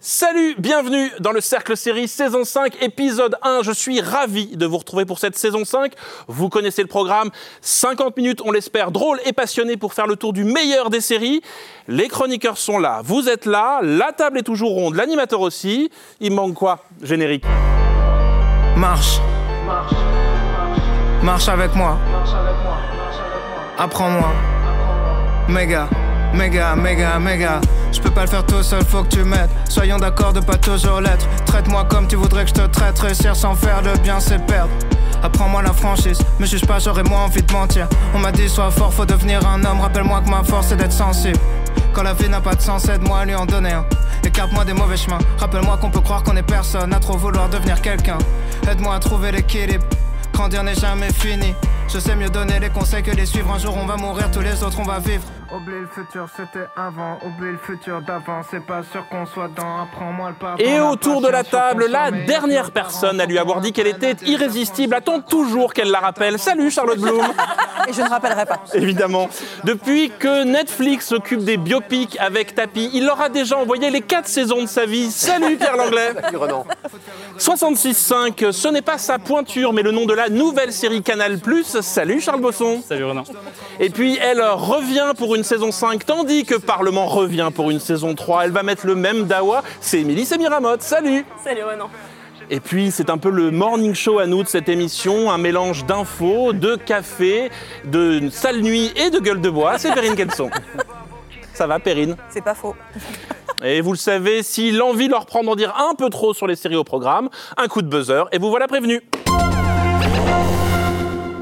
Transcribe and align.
Salut, 0.00 0.54
bienvenue 0.58 1.10
dans 1.18 1.32
le 1.32 1.40
Cercle 1.40 1.76
Série 1.76 2.06
saison 2.06 2.44
5, 2.44 2.84
épisode 2.84 3.34
1. 3.42 3.62
Je 3.64 3.72
suis 3.72 4.00
ravi 4.00 4.56
de 4.56 4.64
vous 4.64 4.78
retrouver 4.78 5.04
pour 5.04 5.18
cette 5.18 5.36
saison 5.36 5.64
5. 5.64 5.92
Vous 6.28 6.48
connaissez 6.48 6.82
le 6.82 6.88
programme. 6.88 7.30
50 7.62 8.16
minutes, 8.16 8.40
on 8.44 8.52
l'espère, 8.52 8.92
drôle 8.92 9.18
et 9.26 9.32
passionné 9.32 9.76
pour 9.76 9.94
faire 9.94 10.06
le 10.06 10.14
tour 10.14 10.32
du 10.32 10.44
meilleur 10.44 10.90
des 10.90 11.00
séries. 11.00 11.42
Les 11.88 12.06
chroniqueurs 12.06 12.58
sont 12.58 12.78
là, 12.78 13.00
vous 13.04 13.28
êtes 13.28 13.44
là, 13.44 13.80
la 13.82 14.12
table 14.12 14.38
est 14.38 14.44
toujours 14.44 14.70
ronde, 14.70 14.94
l'animateur 14.94 15.40
aussi. 15.40 15.90
Il 16.20 16.30
manque 16.32 16.54
quoi? 16.54 16.84
Générique. 17.02 17.44
Marche. 18.76 19.18
Marche 21.24 21.48
avec 21.48 21.74
moi. 21.74 21.98
Apprends-moi. 23.76 24.32
Méga, 25.48 25.88
méga, 26.34 26.76
méga, 26.76 27.18
méga. 27.18 27.60
Je 27.92 28.00
peux 28.00 28.10
pas 28.10 28.22
le 28.22 28.28
faire 28.28 28.44
tout 28.44 28.62
seul, 28.62 28.84
faut 28.84 29.02
que 29.02 29.08
tu 29.08 29.24
m'aides. 29.24 29.50
Soyons 29.68 29.98
d'accord 29.98 30.32
de 30.32 30.40
pas 30.40 30.56
toujours 30.56 31.00
l'être. 31.00 31.26
Traite-moi 31.46 31.84
comme 31.84 32.06
tu 32.06 32.16
voudrais 32.16 32.44
que 32.44 32.50
je 32.50 32.54
te 32.54 32.66
traite. 32.66 32.98
Réussir 32.98 33.34
sans 33.34 33.54
faire 33.54 33.82
de 33.82 33.98
bien, 34.00 34.20
c'est 34.20 34.44
perdre. 34.46 34.70
Apprends-moi 35.22 35.62
la 35.62 35.72
franchise, 35.72 36.18
me 36.38 36.46
juge 36.46 36.64
pas, 36.64 36.78
j'aurais 36.78 37.02
moins 37.02 37.24
envie 37.24 37.42
de 37.42 37.52
mentir. 37.52 37.88
On 38.14 38.18
m'a 38.18 38.30
dit, 38.30 38.48
sois 38.48 38.70
fort, 38.70 38.92
faut 38.92 39.04
devenir 39.04 39.44
un 39.46 39.64
homme. 39.64 39.80
Rappelle-moi 39.80 40.20
que 40.20 40.30
ma 40.30 40.44
force 40.44 40.68
c'est 40.68 40.76
d'être 40.76 40.92
sensible. 40.92 41.38
Quand 41.92 42.04
la 42.04 42.14
vie 42.14 42.28
n'a 42.28 42.40
pas 42.40 42.54
de 42.54 42.60
sens, 42.60 42.88
aide-moi 42.88 43.20
à 43.20 43.24
lui 43.24 43.34
en 43.34 43.44
donner 43.46 43.72
un. 43.72 43.84
Écarte-moi 44.22 44.64
des 44.64 44.74
mauvais 44.74 44.96
chemins. 44.96 45.18
Rappelle-moi 45.38 45.78
qu'on 45.78 45.90
peut 45.90 46.00
croire 46.00 46.22
qu'on 46.22 46.36
est 46.36 46.42
personne 46.42 46.92
à 46.92 47.00
trop 47.00 47.16
vouloir 47.16 47.48
devenir 47.48 47.80
quelqu'un. 47.80 48.18
Aide-moi 48.70 48.94
à 48.94 48.98
trouver 49.00 49.32
l'équilibre. 49.32 49.84
Grandir 50.32 50.62
n'est 50.62 50.76
jamais 50.76 51.12
fini. 51.12 51.54
Je 51.92 51.98
sais 51.98 52.14
mieux 52.14 52.28
donner 52.28 52.60
les 52.60 52.68
conseils 52.68 53.02
que 53.02 53.10
les 53.10 53.26
suivre. 53.26 53.52
Un 53.52 53.58
jour 53.58 53.76
on 53.76 53.86
va 53.86 53.96
mourir, 53.96 54.30
tous 54.30 54.40
les 54.40 54.62
autres 54.62 54.78
on 54.78 54.84
va 54.84 55.00
vivre. 55.00 55.24
Oublie 55.50 55.80
le 55.80 55.86
futur, 55.86 56.28
c'était 56.36 56.66
avant. 56.76 57.18
Oublie 57.24 57.52
le 57.52 57.56
futur 57.56 58.02
d'avant. 58.02 58.42
C'est 58.50 58.64
pas 58.64 58.82
sûr 58.82 59.08
qu'on 59.08 59.24
soit 59.24 59.48
dans. 59.48 59.82
Apprends-moi 59.82 60.28
le 60.28 60.34
pardon. 60.34 60.62
Et 60.62 60.78
autour 60.78 61.22
de 61.22 61.28
la 61.28 61.42
table, 61.42 61.86
la 61.88 62.10
dernière 62.10 62.70
personne 62.70 63.18
à 63.18 63.24
lui 63.24 63.38
avoir 63.38 63.62
dit 63.62 63.72
qu'elle 63.72 63.86
était 63.86 64.14
irrésistible 64.26 64.94
attend 64.94 65.20
toujours 65.20 65.72
qu'elle 65.72 65.90
la 65.90 66.00
rappelle? 66.00 66.38
Salut 66.38 66.70
Charlotte 66.70 66.98
Bloom 66.98 67.24
Et 67.88 67.94
je 67.94 68.02
ne 68.02 68.08
rappellerai 68.10 68.44
pas. 68.44 68.62
Évidemment. 68.74 69.30
Depuis 69.64 70.12
que 70.18 70.44
Netflix 70.44 71.06
s'occupe 71.06 71.42
des 71.42 71.56
biopics 71.56 72.18
avec 72.20 72.54
Tapi, 72.54 72.90
il 72.92 73.06
leur 73.06 73.20
a 73.20 73.30
déjà 73.30 73.56
envoyé 73.56 73.88
les 73.88 74.02
quatre 74.02 74.28
saisons 74.28 74.60
de 74.60 74.68
sa 74.68 74.84
vie. 74.84 75.10
Salut 75.10 75.56
Pierre 75.56 75.76
Langlais 75.76 76.14
66.5, 77.38 78.52
ce 78.52 78.68
n'est 78.68 78.82
pas 78.82 78.98
sa 78.98 79.18
pointure, 79.18 79.72
mais 79.72 79.82
le 79.82 79.92
nom 79.92 80.04
de 80.04 80.12
la 80.12 80.28
nouvelle 80.28 80.72
série 80.74 81.02
Canal+. 81.02 81.38
Salut 81.64 82.20
Charles 82.20 82.42
Bosson 82.42 82.82
Salut 82.86 83.04
Renan. 83.04 83.24
Et 83.80 83.88
puis 83.88 84.18
elle 84.20 84.42
revient 84.42 85.12
pour 85.16 85.36
une 85.36 85.37
saison 85.44 85.70
5, 85.72 86.04
tandis 86.04 86.44
que 86.44 86.54
Parlement 86.54 87.06
revient 87.06 87.50
pour 87.54 87.70
une 87.70 87.80
saison 87.80 88.14
3. 88.14 88.44
Elle 88.44 88.50
va 88.52 88.62
mettre 88.62 88.86
le 88.86 88.94
même 88.94 89.24
dawa, 89.26 89.62
c'est 89.80 90.00
Émilie 90.00 90.24
Semiramotte. 90.26 90.82
Salut 90.82 91.24
Salut 91.44 91.62
Renan. 91.64 91.88
et 92.50 92.60
puis, 92.60 92.90
c'est 92.90 93.10
un 93.10 93.18
peu 93.18 93.30
le 93.30 93.50
morning 93.50 93.94
show 93.94 94.18
à 94.18 94.26
nous 94.26 94.42
de 94.42 94.48
cette 94.48 94.68
émission, 94.68 95.30
un 95.30 95.38
mélange 95.38 95.84
d'infos, 95.84 96.52
de 96.52 96.76
café, 96.76 97.50
de 97.84 98.28
sale 98.30 98.60
nuit 98.60 98.92
et 98.96 99.10
de 99.10 99.18
gueule 99.18 99.40
de 99.40 99.50
bois. 99.50 99.78
C'est 99.78 99.92
Perrine 99.94 100.14
Kenson. 100.16 100.50
Ça 101.54 101.66
va, 101.66 101.78
Perrine? 101.78 102.16
C'est 102.28 102.44
pas 102.44 102.54
faux. 102.54 102.76
Et 103.64 103.80
vous 103.80 103.90
le 103.90 103.98
savez, 103.98 104.44
si 104.44 104.70
l'envie 104.70 105.08
leur 105.08 105.26
prend 105.26 105.42
d'en 105.42 105.56
dire 105.56 105.74
un 105.76 105.94
peu 105.96 106.08
trop 106.10 106.32
sur 106.32 106.46
les 106.46 106.54
séries 106.54 106.76
au 106.76 106.84
programme, 106.84 107.28
un 107.56 107.66
coup 107.66 107.82
de 107.82 107.88
buzzer 107.88 108.28
et 108.30 108.38
vous 108.38 108.50
voilà 108.50 108.68
prévenu. 108.68 109.02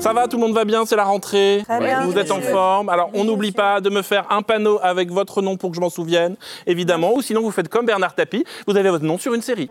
Ça 0.07 0.13
va, 0.13 0.29
tout 0.29 0.37
le 0.37 0.43
monde 0.43 0.55
va 0.55 0.65
bien, 0.65 0.87
c'est 0.87 0.95
la 0.95 1.03
rentrée. 1.03 1.63
Très 1.65 1.81
bien. 1.81 2.05
Vous 2.05 2.17
êtes 2.17 2.31
en 2.31 2.41
forme. 2.41 2.89
Alors, 2.91 3.11
on 3.13 3.25
n'oublie 3.25 3.51
pas 3.51 3.81
de 3.81 3.91
me 3.91 4.03
faire 4.03 4.25
un 4.31 4.41
panneau 4.41 4.79
avec 4.81 5.11
votre 5.11 5.43
nom 5.43 5.57
pour 5.57 5.71
que 5.71 5.77
je 5.77 5.81
m'en 5.81 5.91
souvienne, 5.91 6.37
évidemment. 6.65 7.13
Ou 7.13 7.23
sinon, 7.23 7.43
vous 7.43 7.51
faites 7.51 7.69
comme 7.69 7.87
Bernard 7.87 8.15
Tapie, 8.15 8.45
vous 8.69 8.77
avez 8.77 8.89
votre 8.91 9.05
nom 9.05 9.19
sur 9.19 9.35
une 9.35 9.43
série. 9.43 9.69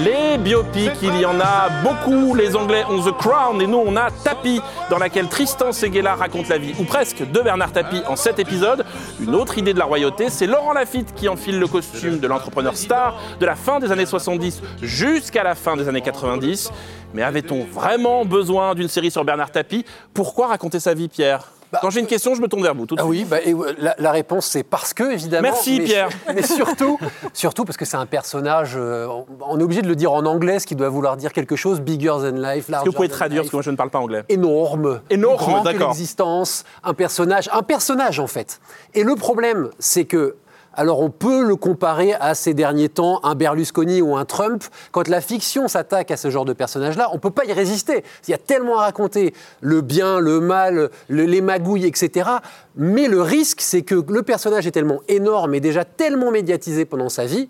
Les 0.00 0.38
biopics, 0.38 1.02
il 1.02 1.20
y 1.20 1.26
en 1.26 1.38
a 1.38 1.68
beaucoup. 1.82 2.34
Les 2.34 2.56
Anglais 2.56 2.82
ont 2.88 3.02
The 3.02 3.14
Crown 3.14 3.60
et 3.60 3.66
nous 3.66 3.82
on 3.84 3.94
a 3.94 4.10
Tapi, 4.10 4.62
dans 4.88 4.96
laquelle 4.96 5.28
Tristan 5.28 5.70
Seguela 5.72 6.14
raconte 6.14 6.48
la 6.48 6.56
vie, 6.56 6.72
ou 6.80 6.84
presque, 6.84 7.30
de 7.30 7.40
Bernard 7.40 7.72
Tapie 7.72 8.00
en 8.08 8.16
sept 8.16 8.38
épisodes. 8.38 8.86
Une 9.20 9.34
autre 9.34 9.58
idée 9.58 9.74
de 9.74 9.78
la 9.78 9.84
royauté, 9.84 10.30
c'est 10.30 10.46
Laurent 10.46 10.72
Lafitte 10.72 11.14
qui 11.14 11.28
enfile 11.28 11.58
le 11.58 11.66
costume 11.66 12.20
de 12.20 12.26
l'entrepreneur 12.26 12.74
star 12.74 13.20
de 13.38 13.44
la 13.44 13.54
fin 13.54 13.80
des 13.80 13.92
années 13.92 14.06
70 14.06 14.62
jusqu'à 14.80 15.42
la 15.42 15.54
fin 15.54 15.76
des 15.76 15.86
années 15.86 16.00
90. 16.00 16.70
Mais 17.12 17.22
avait-on 17.22 17.64
vraiment 17.64 18.24
besoin 18.24 18.74
d'une 18.74 18.88
série 18.88 19.10
sur 19.10 19.24
Bernard 19.26 19.50
Tapie 19.50 19.84
Pourquoi 20.14 20.46
raconter 20.46 20.80
sa 20.80 20.94
vie, 20.94 21.08
Pierre? 21.08 21.50
Quand 21.80 21.90
j'ai 21.90 22.00
une 22.00 22.06
question, 22.06 22.34
je 22.34 22.42
me 22.42 22.48
tourne 22.48 22.62
vers 22.62 22.74
vous. 22.74 22.86
Tout 22.86 22.96
de 22.96 23.00
Ah 23.00 23.04
suite. 23.04 23.22
oui, 23.22 23.26
bah, 23.28 23.38
et, 23.42 23.52
euh, 23.54 23.74
la, 23.78 23.94
la 23.98 24.10
réponse 24.10 24.46
c'est 24.46 24.62
parce 24.62 24.92
que 24.92 25.12
évidemment. 25.12 25.42
Merci, 25.42 25.78
mais- 25.78 25.84
Pierre. 25.84 26.08
Mais 26.34 26.42
surtout, 26.42 26.98
surtout 27.32 27.64
parce 27.64 27.76
que 27.76 27.84
c'est 27.84 27.96
un 27.96 28.06
personnage. 28.06 28.74
euh, 28.76 29.06
on- 29.46 29.58
est 29.58 29.62
obligé 29.62 29.82
de 29.82 29.88
le 29.88 29.96
dire 29.96 30.12
en 30.12 30.24
anglais, 30.26 30.58
ce 30.58 30.66
qui 30.66 30.76
doit 30.76 30.88
vouloir 30.88 31.16
dire 31.16 31.32
quelque 31.32 31.56
chose. 31.56 31.80
Bigger 31.80 32.08
than 32.20 32.32
life, 32.32 32.68
Est-ce 32.68 32.80
que 32.80 32.86
vous 32.86 32.92
pouvez 32.92 33.08
traduire, 33.08 33.42
life, 33.42 33.46
parce 33.46 33.50
que 33.50 33.56
moi 33.56 33.62
je 33.62 33.70
ne 33.70 33.76
parle 33.76 33.90
pas 33.90 33.98
anglais 34.00 34.22
énorme, 34.28 35.00
Énorme, 35.10 35.62
d'accord. 35.64 35.88
l'existence, 35.88 36.64
un 36.84 36.94
personnage, 36.94 37.48
un 37.52 37.62
personnage 37.62 38.18
en 38.20 38.26
fait. 38.26 38.60
Et 38.94 39.02
le 39.04 39.14
problème, 39.14 39.70
c'est 39.78 40.04
que 40.04 40.36
alors 40.74 41.00
on 41.00 41.10
peut 41.10 41.44
le 41.46 41.56
comparer 41.56 42.14
à 42.14 42.34
ces 42.34 42.54
derniers 42.54 42.88
temps 42.88 43.20
un 43.24 43.34
Berlusconi 43.34 44.00
ou 44.00 44.16
un 44.16 44.24
Trump. 44.24 44.64
Quand 44.90 45.08
la 45.08 45.20
fiction 45.20 45.68
s'attaque 45.68 46.10
à 46.10 46.16
ce 46.16 46.30
genre 46.30 46.44
de 46.44 46.52
personnage-là, 46.52 47.10
on 47.12 47.18
peut 47.18 47.30
pas 47.30 47.44
y 47.44 47.52
résister. 47.52 48.04
Il 48.26 48.30
y 48.30 48.34
a 48.34 48.38
tellement 48.38 48.78
à 48.78 48.82
raconter, 48.82 49.34
le 49.60 49.80
bien, 49.80 50.18
le 50.20 50.40
mal, 50.40 50.90
le- 51.08 51.24
les 51.24 51.40
magouilles, 51.40 51.86
etc. 51.86 52.28
Mais 52.76 53.08
le 53.08 53.20
risque, 53.22 53.60
c'est 53.60 53.82
que 53.82 53.94
le 54.08 54.22
personnage 54.22 54.66
est 54.66 54.70
tellement 54.72 55.00
énorme 55.08 55.54
et 55.54 55.60
déjà 55.60 55.84
tellement 55.84 56.30
médiatisé 56.30 56.84
pendant 56.84 57.08
sa 57.08 57.26
vie. 57.26 57.48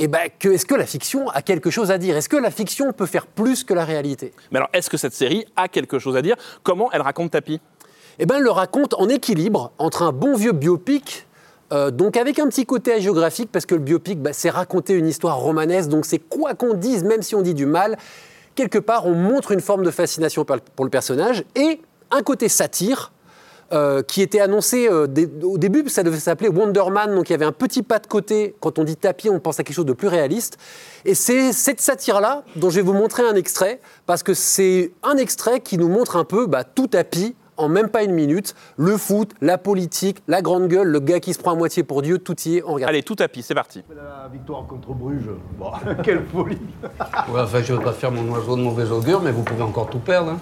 Et 0.00 0.06
ben, 0.06 0.28
que, 0.38 0.48
est-ce 0.48 0.64
que 0.64 0.76
la 0.76 0.86
fiction 0.86 1.28
a 1.30 1.42
quelque 1.42 1.70
chose 1.70 1.90
à 1.90 1.98
dire? 1.98 2.16
Est-ce 2.16 2.28
que 2.28 2.36
la 2.36 2.52
fiction 2.52 2.92
peut 2.92 3.06
faire 3.06 3.26
plus 3.26 3.64
que 3.64 3.74
la 3.74 3.84
réalité? 3.84 4.32
Mais 4.52 4.58
alors, 4.58 4.70
est-ce 4.72 4.88
que 4.88 4.96
cette 4.96 5.12
série 5.12 5.44
a 5.56 5.66
quelque 5.68 5.98
chose 5.98 6.16
à 6.16 6.22
dire? 6.22 6.36
Comment 6.62 6.90
elle 6.92 7.02
raconte 7.02 7.32
Tapi 7.32 7.60
eh 8.20 8.26
ben, 8.26 8.38
elle 8.38 8.42
le 8.42 8.50
raconte 8.50 8.94
en 8.94 9.08
équilibre 9.08 9.70
entre 9.78 10.02
un 10.02 10.10
bon 10.10 10.34
vieux 10.34 10.50
biopic, 10.50 11.27
euh, 11.72 11.90
donc 11.90 12.16
avec 12.16 12.38
un 12.38 12.48
petit 12.48 12.66
côté 12.66 12.92
hagiographique, 12.92 13.50
parce 13.52 13.66
que 13.66 13.74
le 13.74 13.80
biopic, 13.80 14.20
bah, 14.20 14.32
c'est 14.32 14.50
raconter 14.50 14.94
une 14.94 15.06
histoire 15.06 15.38
romanesque, 15.38 15.88
donc 15.88 16.06
c'est 16.06 16.18
quoi 16.18 16.54
qu'on 16.54 16.74
dise, 16.74 17.04
même 17.04 17.22
si 17.22 17.34
on 17.34 17.42
dit 17.42 17.54
du 17.54 17.66
mal, 17.66 17.98
quelque 18.54 18.78
part, 18.78 19.06
on 19.06 19.14
montre 19.14 19.52
une 19.52 19.60
forme 19.60 19.84
de 19.84 19.90
fascination 19.90 20.44
pour 20.44 20.84
le 20.84 20.90
personnage, 20.90 21.44
et 21.54 21.80
un 22.10 22.22
côté 22.22 22.48
satire, 22.48 23.12
euh, 23.70 24.02
qui 24.02 24.22
était 24.22 24.40
annoncé 24.40 24.88
euh, 24.88 25.06
au 25.42 25.58
début, 25.58 25.86
ça 25.90 26.02
devait 26.02 26.18
s'appeler 26.18 26.48
Wonder 26.48 26.84
Man, 26.90 27.14
donc 27.14 27.28
il 27.28 27.32
y 27.32 27.34
avait 27.34 27.44
un 27.44 27.52
petit 27.52 27.82
pas 27.82 27.98
de 27.98 28.06
côté. 28.06 28.56
Quand 28.60 28.78
on 28.78 28.84
dit 28.84 28.96
tapis, 28.96 29.28
on 29.28 29.40
pense 29.40 29.60
à 29.60 29.62
quelque 29.62 29.76
chose 29.76 29.84
de 29.84 29.92
plus 29.92 30.08
réaliste. 30.08 30.56
Et 31.04 31.14
c'est 31.14 31.52
cette 31.52 31.82
satire-là 31.82 32.44
dont 32.56 32.70
je 32.70 32.76
vais 32.76 32.82
vous 32.82 32.94
montrer 32.94 33.24
un 33.24 33.34
extrait, 33.34 33.82
parce 34.06 34.22
que 34.22 34.32
c'est 34.32 34.92
un 35.02 35.18
extrait 35.18 35.60
qui 35.60 35.76
nous 35.76 35.88
montre 35.88 36.16
un 36.16 36.24
peu 36.24 36.46
bah, 36.46 36.64
tout 36.64 36.86
tapis 36.86 37.36
en 37.58 37.68
même 37.68 37.88
pas 37.88 38.02
une 38.04 38.12
minute. 38.12 38.54
Le 38.76 38.96
foot, 38.96 39.32
la 39.40 39.58
politique, 39.58 40.22
la 40.28 40.40
grande 40.42 40.68
gueule, 40.68 40.88
le 40.88 41.00
gars 41.00 41.20
qui 41.20 41.34
se 41.34 41.38
prend 41.38 41.52
à 41.52 41.54
moitié 41.54 41.82
pour 41.82 42.02
Dieu, 42.02 42.18
tout 42.18 42.36
y 42.46 42.56
est, 42.56 42.62
on 42.64 42.74
regarde. 42.74 42.90
Allez, 42.90 43.02
tout 43.02 43.14
tapis, 43.16 43.42
c'est 43.42 43.54
parti. 43.54 43.82
La 43.94 44.28
victoire 44.32 44.66
contre 44.66 44.92
Bruges. 44.94 45.30
Bon, 45.58 45.70
quelle 46.02 46.24
folie. 46.26 46.58
Ouais, 47.28 47.40
enfin, 47.40 47.62
je 47.62 47.72
ne 47.72 47.78
veux 47.78 47.84
pas 47.84 47.92
faire 47.92 48.10
mon 48.12 48.26
oiseau 48.32 48.56
de 48.56 48.62
mauvais 48.62 48.90
augure, 48.90 49.20
mais 49.20 49.32
vous 49.32 49.42
pouvez 49.42 49.62
encore 49.62 49.90
tout 49.90 49.98
perdre. 49.98 50.30
hein. 50.32 50.38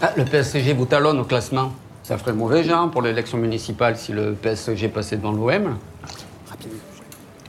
Ah, 0.00 0.12
le 0.16 0.24
PSG 0.24 0.72
vous 0.74 0.86
talonne 0.86 1.18
au 1.20 1.24
classement. 1.24 1.72
Ça 2.02 2.18
ferait 2.18 2.32
mauvais 2.32 2.64
genre 2.64 2.90
pour 2.90 3.02
l'élection 3.02 3.38
municipale 3.38 3.96
si 3.96 4.12
le 4.12 4.32
PSG 4.34 4.88
passait 4.88 5.16
devant 5.16 5.30
l'OM. 5.32 5.76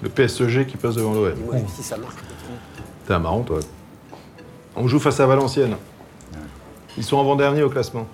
Le 0.01 0.09
PSG 0.09 0.65
qui 0.65 0.77
passe 0.77 0.95
devant 0.95 1.13
l'OM. 1.13 1.33
Si 1.75 1.81
ça 1.81 1.97
marche. 1.97 2.15
T'es 3.07 3.13
un 3.13 3.19
marrant, 3.19 3.41
toi. 3.41 3.59
On 4.75 4.87
joue 4.87 4.99
face 4.99 5.19
à 5.19 5.25
Valenciennes. 5.25 5.75
Ils 6.97 7.03
sont 7.03 7.19
avant-dernier 7.19 7.63
au 7.63 7.69
classement. 7.69 8.05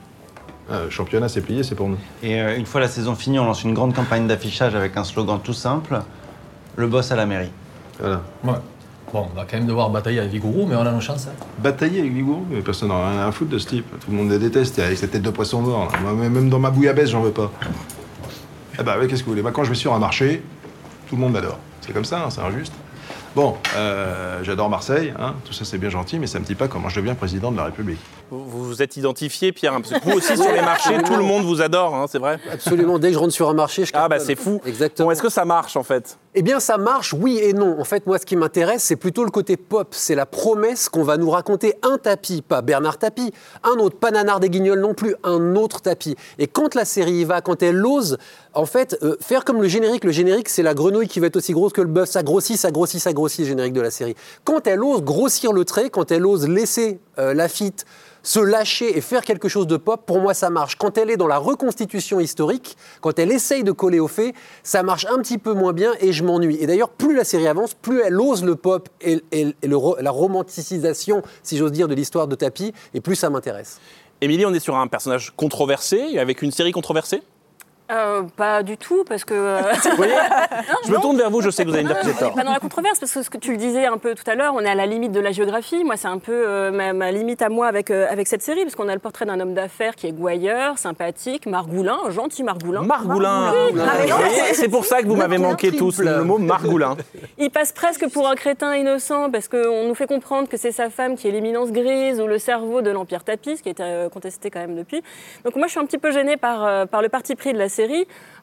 Ah, 0.71 0.81
le 0.85 0.89
championnat, 0.89 1.29
c'est 1.29 1.41
plié, 1.41 1.63
c'est 1.63 1.75
pour 1.75 1.89
nous. 1.89 1.97
Et 2.21 2.39
euh, 2.41 2.55
une 2.57 2.65
fois 2.65 2.79
la 2.81 2.87
saison 2.87 3.15
finie, 3.15 3.39
on 3.39 3.45
lance 3.45 3.63
une 3.63 3.73
grande 3.73 3.93
campagne 3.95 4.27
d'affichage 4.27 4.75
avec 4.75 4.95
un 4.97 5.03
slogan 5.03 5.39
tout 5.43 5.53
simple 5.53 5.99
le 6.75 6.87
boss 6.87 7.11
à 7.11 7.15
la 7.15 7.25
mairie. 7.25 7.49
Voilà. 7.99 8.21
Ouais. 8.43 8.53
Bon, 9.11 9.27
on 9.31 9.35
va 9.35 9.45
quand 9.49 9.57
même 9.57 9.65
devoir 9.65 9.89
batailler 9.89 10.19
avec 10.19 10.31
Vigourou, 10.31 10.67
mais 10.67 10.75
on 10.75 10.81
a 10.81 10.91
nos 10.91 11.01
chances. 11.01 11.27
hein. 11.27 11.45
Batailler 11.57 12.01
avec 12.01 12.13
Vigoureux, 12.13 12.43
mais 12.49 12.61
personne 12.61 12.89
n'en 12.89 13.01
a 13.01 13.09
rien 13.09 13.27
à 13.27 13.31
foutre 13.31 13.49
de 13.49 13.57
ce 13.57 13.67
type. 13.67 13.85
Tout 14.05 14.11
le 14.11 14.17
monde 14.17 14.29
le 14.29 14.37
déteste, 14.37 14.77
avec 14.77 14.97
cette 14.99 15.11
tête 15.11 15.23
de 15.23 15.31
poisson 15.31 15.61
mort. 15.61 15.91
là. 15.91 16.13
Même 16.13 16.49
dans 16.49 16.59
ma 16.59 16.69
bouillabaisse, 16.69 17.09
j'en 17.09 17.21
veux 17.21 17.31
pas. 17.31 17.51
Bah 18.85 18.97
ouais, 18.99 19.07
qu'est-ce 19.07 19.21
que 19.21 19.25
vous 19.25 19.31
voulez? 19.31 19.41
Moi, 19.41 19.51
quand 19.51 19.63
je 19.63 19.69
vais 19.69 19.75
sur 19.75 19.93
un 19.93 19.99
marché, 19.99 20.43
tout 21.07 21.15
le 21.15 21.21
monde 21.21 21.33
m'adore. 21.33 21.57
C'est 21.81 21.91
comme 21.91 22.05
ça, 22.05 22.23
hein, 22.23 22.29
c'est 22.29 22.41
injuste. 22.41 22.71
Bon, 23.35 23.55
euh, 23.75 24.39
j'adore 24.43 24.69
Marseille, 24.69 25.13
hein, 25.19 25.35
tout 25.45 25.53
ça 25.53 25.63
c'est 25.63 25.77
bien 25.77 25.89
gentil, 25.89 26.17
mais 26.17 26.25
ça 26.25 26.39
me 26.39 26.45
dit 26.45 26.55
pas 26.55 26.67
comment 26.67 26.89
je 26.89 26.99
deviens 26.99 27.13
président 27.13 27.51
de 27.51 27.57
la 27.57 27.65
République. 27.65 27.99
Vous 28.31 28.65
vous 28.65 28.81
êtes 28.81 28.97
identifié, 28.97 29.51
Pierre, 29.51 29.73
hein, 29.73 29.81
parce 29.81 29.93
que 30.01 30.09
vous 30.09 30.17
aussi 30.17 30.35
sur 30.35 30.51
les 30.51 30.61
marchés, 30.61 30.97
tout 31.03 31.15
le 31.15 31.23
monde 31.23 31.43
vous 31.43 31.61
adore, 31.61 31.93
hein, 31.95 32.05
c'est 32.09 32.17
vrai 32.17 32.39
Absolument, 32.51 32.97
dès 32.97 33.09
que 33.09 33.13
je 33.13 33.19
rentre 33.19 33.33
sur 33.33 33.47
un 33.49 33.53
marché, 33.53 33.85
je 33.85 33.91
Ah 33.93 34.09
bah 34.09 34.19
c'est 34.19 34.35
fou. 34.35 34.59
Exactement. 34.65 35.07
Bon, 35.07 35.11
est-ce 35.11 35.21
que 35.21 35.29
ça 35.29 35.45
marche 35.45 35.77
en 35.77 35.83
fait? 35.83 36.17
Eh 36.35 36.43
bien, 36.43 36.59
ça 36.59 36.77
marche, 36.77 37.11
oui 37.13 37.39
et 37.41 37.53
non. 37.53 37.79
En 37.79 37.83
fait, 37.83 38.05
moi, 38.05 38.19
ce 38.19 38.25
qui 38.25 38.35
m'intéresse, 38.35 38.83
c'est 38.83 38.95
plutôt 38.95 39.23
le 39.23 39.31
côté 39.31 39.57
pop. 39.57 39.87
C'est 39.91 40.13
la 40.13 40.27
promesse 40.27 40.87
qu'on 40.87 41.01
va 41.01 41.17
nous 41.17 41.31
raconter 41.31 41.73
un 41.81 41.97
tapis, 41.97 42.43
pas 42.43 42.61
Bernard 42.61 42.99
Tapie, 42.99 43.33
un 43.63 43.79
autre, 43.79 43.97
pas 43.97 44.11
Nanar 44.11 44.39
des 44.39 44.51
Guignols 44.51 44.79
non 44.79 44.93
plus, 44.93 45.15
un 45.23 45.55
autre 45.55 45.81
tapis. 45.81 46.15
Et 46.37 46.45
quand 46.45 46.75
la 46.75 46.85
série 46.85 47.13
y 47.13 47.25
va, 47.25 47.41
quand 47.41 47.63
elle 47.63 47.83
ose, 47.83 48.19
en 48.53 48.67
fait, 48.67 48.95
euh, 49.01 49.15
faire 49.19 49.43
comme 49.43 49.59
le 49.59 49.67
générique, 49.67 50.03
le 50.03 50.11
générique, 50.11 50.49
c'est 50.49 50.61
la 50.61 50.75
grenouille 50.75 51.07
qui 51.07 51.19
va 51.19 51.27
être 51.27 51.35
aussi 51.35 51.53
grosse 51.53 51.73
que 51.73 51.81
le 51.81 51.87
bœuf. 51.87 52.09
Ça 52.09 52.21
grossit, 52.21 52.57
ça 52.57 52.69
grossit, 52.69 52.99
ça 52.99 53.11
grossit, 53.11 53.39
le 53.39 53.45
générique 53.45 53.73
de 53.73 53.81
la 53.81 53.91
série. 53.91 54.15
Quand 54.43 54.67
elle 54.67 54.83
ose 54.83 55.01
grossir 55.01 55.51
le 55.51 55.65
trait, 55.65 55.89
quand 55.89 56.11
elle 56.11 56.27
ose 56.27 56.47
laisser 56.47 56.99
euh, 57.19 57.33
Lafitte 57.33 57.85
se 58.23 58.39
lâcher 58.39 58.97
et 58.97 59.01
faire 59.01 59.23
quelque 59.23 59.47
chose 59.47 59.67
de 59.67 59.77
pop, 59.77 60.05
pour 60.05 60.19
moi, 60.19 60.33
ça 60.33 60.49
marche. 60.49 60.75
Quand 60.75 60.97
elle 60.97 61.09
est 61.09 61.17
dans 61.17 61.27
la 61.27 61.37
reconstitution 61.37 62.19
historique, 62.19 62.77
quand 63.01 63.17
elle 63.19 63.31
essaye 63.31 63.63
de 63.63 63.71
coller 63.71 63.99
aux 63.99 64.07
faits, 64.07 64.35
ça 64.63 64.83
marche 64.83 65.05
un 65.05 65.17
petit 65.19 65.37
peu 65.37 65.53
moins 65.53 65.73
bien 65.73 65.93
et 65.99 66.11
je 66.11 66.23
m'ennuie. 66.23 66.57
Et 66.59 66.67
d'ailleurs, 66.67 66.89
plus 66.89 67.15
la 67.15 67.23
série 67.23 67.47
avance, 67.47 67.73
plus 67.73 68.01
elle 68.01 68.19
ose 68.19 68.43
le 68.43 68.55
pop 68.55 68.89
et, 69.01 69.21
la 69.63 70.11
romanticisation, 70.11 71.21
si 71.43 71.57
j'ose 71.57 71.71
dire, 71.71 71.87
de 71.87 71.95
l'histoire 71.95 72.27
de 72.27 72.35
Tapi, 72.35 72.73
et 72.93 73.01
plus 73.01 73.15
ça 73.15 73.29
m'intéresse. 73.29 73.79
Émilie, 74.21 74.45
on 74.45 74.53
est 74.53 74.59
sur 74.59 74.75
un 74.75 74.87
personnage 74.87 75.31
controversé, 75.35 76.17
avec 76.19 76.41
une 76.41 76.51
série 76.51 76.71
controversée? 76.71 77.21
Euh, 77.91 78.21
pas 78.35 78.61
du 78.61 78.77
tout, 78.77 79.03
parce 79.07 79.25
que. 79.25 79.33
euh, 79.33 79.61
Vous 79.89 79.95
voyez 79.97 80.13
Je 80.85 80.91
me 80.91 81.01
tourne 81.01 81.17
vers 81.17 81.31
vous, 81.31 81.41
je 81.41 81.49
sais 81.49 81.63
que 81.63 81.69
vous 81.69 81.73
allez 81.75 81.83
me 81.83 81.89
dire 81.89 81.99
que 81.99 82.05
j'ai 82.07 82.13
tort. 82.13 82.33
pas 82.35 82.43
dans 82.43 82.53
la 82.53 82.59
controverse, 82.59 82.99
parce 82.99 83.11
que 83.11 83.23
ce 83.23 83.29
que 83.31 83.37
tu 83.39 83.51
le 83.51 83.57
disais 83.57 83.85
un 83.87 83.97
peu 83.97 84.13
tout 84.13 84.29
à 84.29 84.35
l'heure, 84.35 84.53
on 84.55 84.59
est 84.61 84.69
à 84.69 84.75
la 84.75 84.85
limite 84.85 85.11
de 85.11 85.19
la 85.19 85.31
géographie. 85.31 85.83
Moi, 85.83 85.97
c'est 85.97 86.07
un 86.07 86.19
peu 86.19 86.31
euh, 86.31 86.69
ma, 86.71 86.93
ma 86.93 87.11
limite 87.11 87.41
à 87.41 87.49
moi 87.49 87.65
avec, 87.67 87.89
euh, 87.89 88.05
avec 88.09 88.27
cette 88.27 88.43
série, 88.43 88.61
parce 88.61 88.75
qu'on 88.75 88.89
a 88.89 88.93
le 88.93 88.99
portrait 88.99 89.25
d'un 89.25 89.39
homme 89.39 89.55
d'affaires 89.55 89.95
qui 89.95 90.05
est 90.05 90.11
gouailleur, 90.11 90.77
sympathique, 90.77 91.47
margoulin, 91.47 91.97
gentil 92.09 92.43
margoulin. 92.43 92.83
Margoulin. 92.83 93.53
Voyez, 93.73 94.53
C'est 94.53 94.69
pour 94.69 94.85
ça 94.85 95.01
que 95.01 95.07
vous 95.07 95.15
m'avez 95.15 95.39
manqué 95.39 95.71
tous 95.71 95.99
le 95.99 96.23
mot 96.23 96.37
Margoulin. 96.37 96.95
Il 97.39 97.49
passe 97.49 97.71
presque 97.71 98.07
pour 98.11 98.27
un 98.27 98.35
crétin 98.35 98.75
innocent 98.75 99.31
parce 99.31 99.47
qu'on 99.47 99.87
nous 99.87 99.95
fait 99.95 100.07
comprendre 100.07 100.47
que 100.47 100.57
c'est 100.57 100.71
sa 100.71 100.91
femme 100.91 101.15
qui 101.15 101.27
est 101.27 101.31
l'éminence 101.31 101.71
grise 101.71 102.21
ou 102.21 102.27
le 102.27 102.37
cerveau 102.37 102.81
de 102.83 102.91
l'Empire 102.91 103.23
Tapis, 103.23 103.57
ce 103.57 103.63
qui 103.63 103.69
a 103.69 103.71
été 103.71 104.07
contesté 104.13 104.51
quand 104.51 104.59
même 104.59 104.75
depuis. 104.75 105.01
Donc 105.43 105.55
moi, 105.55 105.65
je 105.65 105.71
suis 105.71 105.79
un 105.79 105.85
petit 105.85 105.97
peu 105.97 106.11
gênée 106.11 106.37
par, 106.37 106.87
par 106.87 107.01
le 107.01 107.09
parti 107.09 107.35
pris 107.35 107.51
de 107.51 107.57
la 107.57 107.67
série. 107.67 107.78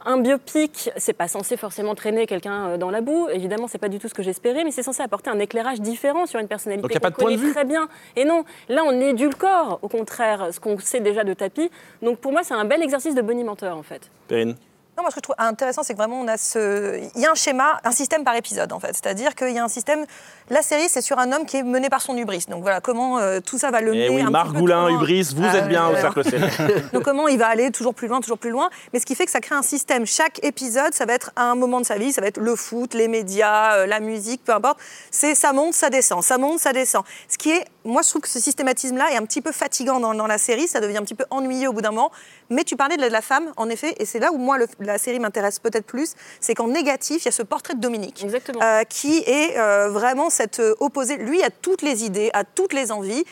Un 0.05 0.19
biopic, 0.19 0.91
c'est 0.97 1.13
pas 1.13 1.29
censé 1.29 1.57
forcément 1.57 1.95
traîner 1.95 2.27
quelqu'un 2.27 2.69
euh, 2.69 2.77
dans 2.77 2.91
la 2.91 3.01
boue. 3.01 3.29
Évidemment, 3.33 3.67
c'est 3.67 3.79
pas 3.79 3.89
du 3.89 3.99
tout 3.99 4.09
ce 4.09 4.15
que 4.15 4.23
j'espérais, 4.23 4.63
mais 4.65 4.71
c'est 4.71 4.83
censé 4.83 5.03
apporter 5.03 5.31
un 5.31 5.39
éclairage 5.39 5.81
différent 5.81 6.27
sur 6.27 6.39
une 6.39 6.49
personnalité 6.49 6.99
qu'on 6.99 7.11
connaît 7.11 7.37
vue 7.37 7.53
très 7.53 7.65
bien. 7.65 7.89
Et 8.15 8.25
non, 8.25 8.45
là, 8.69 8.83
on 8.85 9.01
édulcore, 9.01 9.81
au 9.83 9.89
contraire, 9.89 10.49
ce 10.53 10.61
qu'on 10.61 10.79
sait 10.79 11.01
déjà 11.01 11.25
de 11.25 11.35
Tapis. 11.35 11.71
Donc 12.03 12.19
pour 12.19 12.33
moi, 12.33 12.43
c'est 12.45 12.55
un 12.55 12.65
bel 12.65 12.83
exercice 12.83 13.15
de 13.15 13.23
bonimenteur, 13.23 13.77
en 13.77 13.83
fait. 13.83 14.11
Perrine? 14.29 14.55
Non, 14.97 15.03
moi, 15.03 15.11
ce 15.11 15.17
que 15.17 15.21
je 15.21 15.23
trouve 15.25 15.35
intéressant, 15.39 15.83
c'est 15.83 15.93
que 15.93 15.99
vraiment, 15.99 16.19
on 16.21 16.27
a 16.29 16.39
ce. 16.39 16.99
Il 17.15 17.21
y 17.21 17.27
a 17.27 17.31
un 17.31 17.35
schéma, 17.35 17.81
un 17.85 17.91
système 17.93 18.25
par 18.25 18.35
épisode, 18.35 18.73
en 18.73 18.81
fait. 18.81 18.93
C'est-à-dire 18.95 19.35
qu'il 19.35 19.51
y 19.51 19.59
a 19.59 19.65
un 19.65 19.69
système. 19.69 20.07
La 20.49 20.63
série, 20.63 20.89
c'est 20.89 21.03
sur 21.03 21.19
un 21.19 21.33
homme 21.33 21.45
qui 21.45 21.59
est 21.59 21.63
mené 21.63 21.91
par 21.91 22.01
son 22.01 22.17
hubris. 22.17 22.47
Donc 22.49 22.63
voilà, 22.63 22.81
comment 22.81 23.19
euh, 23.19 23.41
tout 23.41 23.59
ça 23.59 23.71
va 23.71 23.81
le 23.83 23.91
mener. 23.91 24.07
Eh 24.07 24.09
oui, 24.09 24.15
un 24.23 24.27
petit 24.27 24.27
peu 24.27 24.33
Margoulin, 24.33 24.89
Hubris, 24.89 25.35
vous 25.37 25.43
Ah, 25.45 25.57
êtes 25.59 25.69
bien 25.69 25.87
au 25.89 25.97
cercle 25.97 26.25
C. 26.25 26.39
donc 26.95 27.03
comment 27.03 27.29
il 27.29 27.39
va 27.39 27.49
aller 27.49 27.71
toujours 27.73 27.95
plus 27.95 28.09
loin, 28.09 28.21
toujours 28.21 28.39
plus 28.39 28.51
loin. 28.51 28.71
Mais 28.93 28.99
ce 29.01 29.05
qui 29.07 29.15
fait 29.15 29.27
que 29.27 29.31
ça 29.33 29.41
crée 29.41 29.55
un 29.55 29.63
système. 29.63 30.07
Chaque 30.07 30.43
épisode, 30.45 30.95
ça 30.95 31.05
va 31.05 31.13
être 31.15 31.31
un 31.37 31.55
moment 31.57 31.81
de 31.81 31.87
sa 31.87 31.99
vie. 31.99 32.13
Ça 32.13 32.21
va 32.23 32.29
être 32.29 32.39
le 32.39 32.57
foot, 32.57 32.95
les 32.95 33.09
médias, 33.09 33.75
euh, 33.79 33.87
la 33.87 34.01
musique, 34.01 34.45
peu 34.45 34.53
importe. 34.55 34.79
C'est 35.11 35.35
ça 35.35 35.53
monte, 35.53 35.75
ça 35.75 35.91
descend, 35.91 36.23
ça 36.23 36.39
monte, 36.39 36.59
ça 36.61 36.73
descend. 36.73 37.03
Ce 37.29 37.37
qui 37.37 37.51
est, 37.51 37.65
moi, 37.85 38.03
je 38.03 38.09
trouve 38.11 38.23
que 38.23 38.29
ce 38.29 38.41
systématisme-là 38.41 39.11
est 39.13 39.17
un 39.17 39.27
petit 39.27 39.43
peu 39.43 39.53
fatigant 39.53 40.01
dans, 40.01 40.15
dans 40.15 40.27
la 40.27 40.39
série. 40.39 40.69
Ça 40.69 40.81
devient 40.81 40.99
un 40.99 41.03
petit 41.03 41.15
peu 41.15 41.27
ennuyeux 41.31 41.69
au 41.69 41.73
bout 41.73 41.83
d'un 41.83 41.91
moment. 41.91 42.13
Mais 42.49 42.63
tu 42.65 42.77
parlais 42.77 42.97
de 42.97 43.01
la, 43.03 43.09
de 43.09 43.13
la 43.13 43.21
femme, 43.23 43.53
en 43.57 43.69
effet, 43.69 43.95
et 43.99 44.05
c'est 44.05 44.21
là 44.21 44.31
où 44.33 44.39
moi 44.39 44.57
le- 44.57 44.69
la 44.87 44.99
série 44.99 45.19
m'intéresse 45.19 45.59
peut-être 45.59 45.87
plus. 45.87 46.15
C'est 46.41 46.55
qu'en 46.55 46.69
négatif, 46.69 47.23
il 47.23 47.25
y 47.27 47.29
a 47.29 47.33
ce 47.33 47.43
portrait 47.43 47.75
de 47.75 47.81
Dominique, 47.81 48.27
euh, 48.63 48.85
qui 48.85 49.19
est 49.19 49.59
euh, 49.59 49.89
vraiment 49.91 50.31
cette 50.31 50.61
euh, 50.61 50.75
opposé. 50.81 51.17
Lui 51.17 51.43
a 51.43 51.51
toutes 51.51 51.83
les 51.83 52.05
idées, 52.05 52.31
a 52.33 52.45
toutes 52.45 52.73
les 52.73 52.93
envies, 52.93 53.25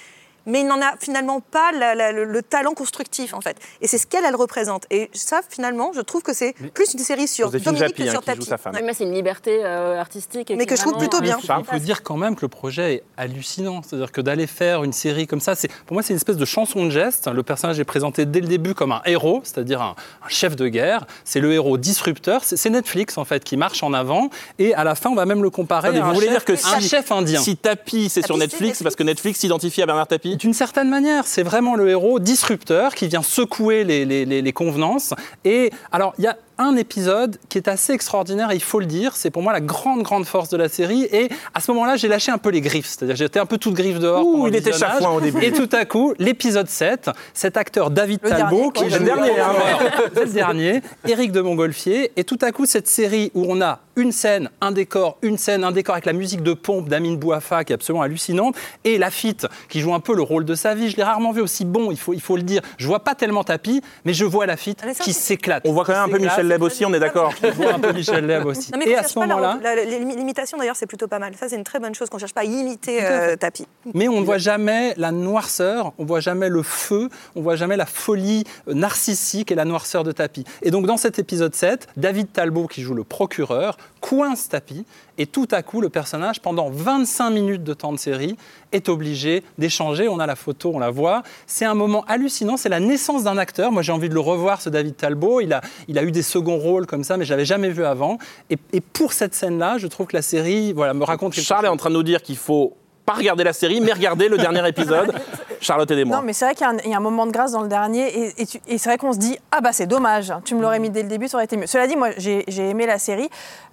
mais 0.46 0.61
il 0.61 0.67
n'en 0.67 0.81
a 0.81 0.94
finalement 1.00 1.41
pas 1.41 1.73
la- 1.73 1.94
la- 1.94 2.12
le, 2.12 2.25
le 2.25 2.43
talent 2.43 2.75
constructif 2.75 3.35
en 3.35 3.41
fait. 3.41 3.56
Et 3.81 3.87
c'est 3.88 3.99
ce 3.99 4.06
qu'elle 4.06 4.25
elle 4.25 4.37
représente. 4.37 4.85
Et 4.91 5.11
ça, 5.12 5.41
finalement, 5.49 5.93
je 5.94 6.00
trouve 6.00 6.23
que 6.23 6.32
c'est 6.32 6.55
plus 6.75 6.93
une 6.94 7.00
série 7.00 7.29
sur 7.29 7.50
Dominique 7.50 7.76
Japy, 7.76 8.05
que 8.05 8.08
hein, 8.08 8.11
sur 8.12 8.23
Tapi. 8.23 8.75
Ouais, 8.75 8.82
mais 8.82 8.94
c'est 8.94 9.05
une 9.05 9.12
liberté 9.14 9.61
euh, 9.64 10.00
artistique. 10.00 10.50
et 10.50 10.56
Mais 10.56 10.67
que 10.67 10.76
je 10.76 10.81
trouve 10.82 10.99
plutôt 10.99 11.20
bien. 11.20 11.37
euh, 11.38 11.55
Il 11.61 11.64
faut 11.64 11.79
dire 11.79 12.02
quand 12.02 12.17
même 12.17 12.37
que 12.37 12.43
le 12.43 12.49
projet 12.49 12.94
est 12.94 13.02
hallucinant. 13.17 13.82
C'est-à-dire 13.82 14.12
que 14.12 14.20
d'aller 14.20 14.46
faire 14.46 14.85
une 14.85 14.93
série 14.93 15.26
comme 15.26 15.41
ça, 15.41 15.55
c'est 15.55 15.69
pour 15.87 15.94
moi 15.94 16.02
c'est 16.02 16.12
une 16.12 16.17
espèce 16.19 16.37
de 16.37 16.44
chanson 16.44 16.85
de 16.85 16.91
geste. 16.91 17.29
Le 17.29 17.43
personnage 17.43 17.79
est 17.81 17.85
présenté 17.85 18.26
dès 18.26 18.41
le 18.41 18.46
début 18.49 18.75
comme 18.75 18.93
un 18.93 19.02
héros, 19.06 19.41
c'est-à-dire 19.44 19.81
un, 19.82 19.94
un 20.25 20.29
chef 20.29 20.56
de 20.56 20.69
guerre. 20.69 21.06
C'est 21.25 21.41
le 21.41 21.52
héros 21.52 21.79
disrupteur. 21.79 22.43
C'est 22.44 22.70
Netflix 22.70 23.19
en 23.19 23.25
fait 23.25 23.44
qui 23.44 23.56
marche 23.56 23.82
en 23.82 23.93
avant. 23.93 24.31
Et 24.58 24.75
à 24.75 24.85
la 24.85 24.94
fin, 24.94 25.11
on 25.11 25.14
va 25.14 25.26
même 25.26 25.43
le 25.43 25.50
comparer 25.50 25.88
Attendez, 25.88 26.00
à 26.00 26.05
vous 26.05 26.11
un 26.11 26.14
voulez 26.14 26.26
chef, 26.26 26.35
dire 26.37 26.44
que 26.44 26.52
un 26.52 26.81
si- 26.81 26.88
chef 26.88 27.12
indien. 27.12 27.41
Si 27.41 27.56
Tapi, 27.56 28.08
c'est 28.08 28.25
sur 28.25 28.37
Netflix, 28.37 28.79
c'est 28.79 28.85
parce 28.85 28.96
que 28.96 29.02
Netflix 29.02 29.41
s'identifie 29.41 29.82
à 29.82 29.87
Bernard 29.87 30.06
Tapi 30.08 30.33
D'une 30.36 30.54
certaine 30.54 30.88
manière, 30.88 31.26
c'est 31.26 31.42
vraiment 31.42 31.75
le 31.75 31.88
héros 31.88 32.19
disrupteur 32.19 32.94
qui 32.94 33.08
vient 33.08 33.22
secouer 33.22 33.84
les, 33.84 34.04
les- 34.04 34.52
convenances. 34.52 35.14
Et 35.44 35.70
alors, 35.92 36.14
il 36.19 36.25
y 36.25 36.26
a 36.26 36.36
un 36.58 36.76
épisode 36.76 37.38
qui 37.48 37.58
est 37.58 37.68
assez 37.68 37.92
extraordinaire, 37.92 38.50
et 38.50 38.54
il 38.54 38.62
faut 38.62 38.80
le 38.80 38.86
dire, 38.86 39.16
c'est 39.16 39.30
pour 39.30 39.42
moi 39.42 39.52
la 39.52 39.60
grande, 39.60 40.02
grande 40.02 40.24
force 40.24 40.48
de 40.48 40.56
la 40.56 40.68
série. 40.68 41.04
Et 41.12 41.28
à 41.54 41.60
ce 41.60 41.70
moment-là, 41.72 41.96
j'ai 41.96 42.08
lâché 42.08 42.30
un 42.30 42.38
peu 42.38 42.50
les 42.50 42.60
griffes, 42.60 42.86
c'est-à-dire 42.86 43.16
j'étais 43.16 43.40
un 43.40 43.46
peu 43.46 43.58
toute 43.58 43.74
griffe 43.74 43.98
dehors. 43.98 44.24
Ouh, 44.24 44.46
il 44.46 44.54
était 44.54 44.70
visionnage. 44.70 44.94
chafouin 44.94 45.16
au 45.16 45.20
début. 45.20 45.42
Et 45.44 45.52
tout 45.52 45.68
à 45.72 45.84
coup, 45.84 46.14
l'épisode 46.18 46.68
7, 46.68 47.10
cet 47.32 47.56
acteur 47.56 47.90
David 47.90 48.20
Le 48.22 48.30
Talbot, 48.30 48.56
dernier, 48.56 48.72
qui 48.72 48.90
joue 48.90 48.98
Le 48.98 49.04
dernier, 49.04 49.40
hein, 49.40 49.52
c'est 50.14 50.24
le 50.24 50.32
dernier, 50.32 50.82
Éric 51.06 51.32
de 51.32 51.40
Montgolfier, 51.40 52.12
et 52.16 52.24
tout 52.24 52.38
à 52.42 52.52
coup, 52.52 52.66
cette 52.66 52.88
série 52.88 53.30
où 53.34 53.44
on 53.48 53.60
a 53.60 53.80
une 53.96 54.12
scène, 54.12 54.50
un 54.60 54.72
décor, 54.72 55.18
une 55.22 55.38
scène, 55.38 55.64
un 55.64 55.70
décor 55.70 55.94
avec 55.94 56.06
la 56.06 56.12
musique 56.12 56.42
de 56.42 56.52
pompe 56.52 56.88
d'Amine 56.88 57.16
Bouafa 57.16 57.64
qui 57.64 57.72
est 57.72 57.74
absolument 57.74 58.02
hallucinante, 58.02 58.56
et 58.84 58.98
Lafitte 58.98 59.46
qui 59.68 59.80
joue 59.80 59.94
un 59.94 60.00
peu 60.00 60.14
le 60.14 60.22
rôle 60.22 60.44
de 60.44 60.54
sa 60.54 60.74
vie. 60.74 60.90
Je 60.90 60.96
l'ai 60.96 61.04
rarement 61.04 61.32
vu 61.32 61.40
aussi 61.40 61.64
bon, 61.64 61.90
il 61.90 61.98
faut, 61.98 62.12
il 62.12 62.20
faut 62.20 62.36
le 62.36 62.42
dire. 62.42 62.62
Je 62.76 62.86
vois 62.86 63.00
pas 63.00 63.14
tellement 63.14 63.44
Tapi, 63.44 63.82
mais 64.04 64.12
je 64.12 64.24
vois 64.24 64.46
Lafitte 64.46 64.80
ça, 64.80 65.04
qui 65.04 65.12
s'éclate. 65.12 65.62
On 65.66 65.72
voit 65.72 65.84
quand 65.84 65.92
même 65.92 66.02
un 66.02 66.08
peu 66.08 66.18
S'éclate. 66.18 66.44
Michel 66.44 66.49
Leb 66.49 66.62
aussi, 66.62 66.85
on 66.85 66.93
est 66.93 67.00
d'accord 67.00 67.32
Je 67.43 67.49
vois 67.49 67.75
un 67.75 67.79
peu 67.79 67.93
Michel 67.93 68.26
Leb 68.26 68.46
aussi. 68.46 68.73
Non, 68.73 68.79
mais 68.79 68.91
et 68.91 68.96
à 68.96 69.02
ce 69.02 69.19
moment-là, 69.19 69.58
l'imitation 69.85 70.58
d'ailleurs, 70.58 70.76
c'est 70.76 70.87
plutôt 70.87 71.08
pas 71.08 71.19
mal. 71.19 71.35
Ça, 71.37 71.49
c'est 71.49 71.56
une 71.56 71.64
très 71.64 71.81
bonne 71.81 71.94
chose 71.94 72.11
qu'on 72.11 72.19
cherche 72.19 72.35
pas 72.35 72.43
à 72.43 72.44
imiter 72.44 72.99
euh, 73.02 73.37
Tapi. 73.37 73.67
Mais 73.94 74.08
on 74.08 74.20
ne 74.20 74.25
voit 74.25 74.38
jamais 74.38 74.94
la 74.96 75.12
noirceur, 75.12 75.93
on 75.99 76.05
voit 76.05 76.20
jamais 76.20 76.49
le 76.49 76.62
feu, 76.62 77.08
on 77.35 77.43
voit 77.43 77.56
jamais 77.56 77.76
la 77.76 77.87
folie 77.87 78.44
euh, 78.69 78.75
narcissique 78.75 79.50
et 79.50 79.55
la 79.55 79.64
noirceur 79.64 80.05
de 80.05 80.12
Tapi. 80.12 80.44
Et 80.62 80.70
donc 80.70 80.87
dans 80.87 80.96
cet 80.96 81.19
épisode 81.19 81.55
7, 81.55 81.88
David 81.96 82.32
Talbot, 82.32 82.67
qui 82.67 82.82
joue 82.82 82.94
le 82.94 83.05
procureur, 83.05 83.76
coince 84.04 84.50
Tapi, 84.50 84.84
et 85.16 85.26
tout 85.26 85.48
à 85.50 85.62
coup, 85.62 85.80
le 85.80 85.88
personnage, 85.88 86.42
pendant 86.42 86.68
25 86.68 87.30
minutes 87.30 87.64
de 87.64 87.72
temps 87.72 87.92
de 87.92 87.96
série, 87.98 88.36
est 88.72 88.90
obligé 88.90 89.42
d'échanger. 89.56 90.08
On 90.08 90.18
a 90.18 90.26
la 90.26 90.36
photo, 90.36 90.72
on 90.74 90.78
la 90.78 90.90
voit. 90.90 91.22
C'est 91.46 91.64
un 91.64 91.72
moment 91.72 92.04
hallucinant, 92.06 92.58
c'est 92.58 92.68
la 92.68 92.80
naissance 92.80 93.24
d'un 93.24 93.38
acteur. 93.38 93.72
Moi, 93.72 93.80
j'ai 93.80 93.92
envie 93.92 94.10
de 94.10 94.14
le 94.14 94.20
revoir, 94.20 94.60
ce 94.60 94.68
David 94.68 94.96
Talbot. 94.96 95.40
Il 95.40 95.54
a, 95.54 95.62
il 95.88 95.98
a 95.98 96.02
eu 96.02 96.12
des 96.12 96.22
seconds 96.22 96.58
rôles 96.58 96.86
comme 96.86 97.02
ça, 97.02 97.16
mais 97.16 97.24
je 97.24 97.30
l'avais 97.30 97.46
jamais 97.46 97.70
vu 97.70 97.82
avant. 97.84 98.18
Et, 98.50 98.58
et 98.74 98.82
pour 98.82 99.14
cette 99.14 99.34
scène-là, 99.34 99.78
je 99.78 99.86
trouve 99.86 100.06
que 100.06 100.16
la 100.16 100.22
série 100.22 100.74
voilà, 100.74 100.93
me 100.93 101.05
raconte 101.05 101.32
quelque 101.32 101.44
Charles 101.44 101.64
est 101.64 101.69
en 101.69 101.79
train 101.79 101.90
de 101.90 101.94
nous 101.94 102.02
dire 102.02 102.20
qu'il 102.20 102.36
faut 102.36 102.76
pas 103.06 103.14
regarder 103.14 103.44
la 103.44 103.52
série, 103.52 103.81
mais 103.81 103.93
regarder 103.93 104.29
le 104.29 104.36
dernier 104.36 104.67
épisode. 104.69 105.12
Charlotte, 105.60 105.90
aidez-moi. 105.90 106.19
Non, 106.19 106.22
mais 106.22 106.32
c'est 106.32 106.44
vrai 106.44 106.55
qu'il 106.55 106.67
y 106.67 106.69
a 106.69 106.72
un- 106.72 106.79
il 106.84 106.90
y, 106.90 106.94
a 106.94 106.96
un 106.96 107.00
moment 107.00 107.26
de 107.26 107.32
grâce 107.32 107.52
dans 107.52 107.62
le 107.62 107.69
dernier, 107.69 108.06
et, 108.06 108.43
et 108.43 108.46
et 108.67 108.79
c'est 108.79 108.88
vrai 108.88 108.98
qu'on 108.98 109.12
se 109.12 109.19
dit 109.19 109.38
ah 109.50 109.60
bah 109.62 109.72
c'est 109.72 109.86
dommage, 109.86 110.32
tu 110.44 110.55
me 110.55 110.60
l'aurais 110.60 110.79
mis 110.79 110.90
dès 110.90 111.02
le 111.02 111.08
début, 111.08 111.29
ça 111.29 111.36
aurait 111.38 111.44
été 111.44 111.56
mieux. 111.56 111.67
Cela 111.67 111.86
dit, 111.86 111.96
moi 111.96 112.10
j'ai 112.19 112.44
j'ai 112.48 112.69
aimé 112.69 112.86
la 112.86 112.98
série, 112.98 113.29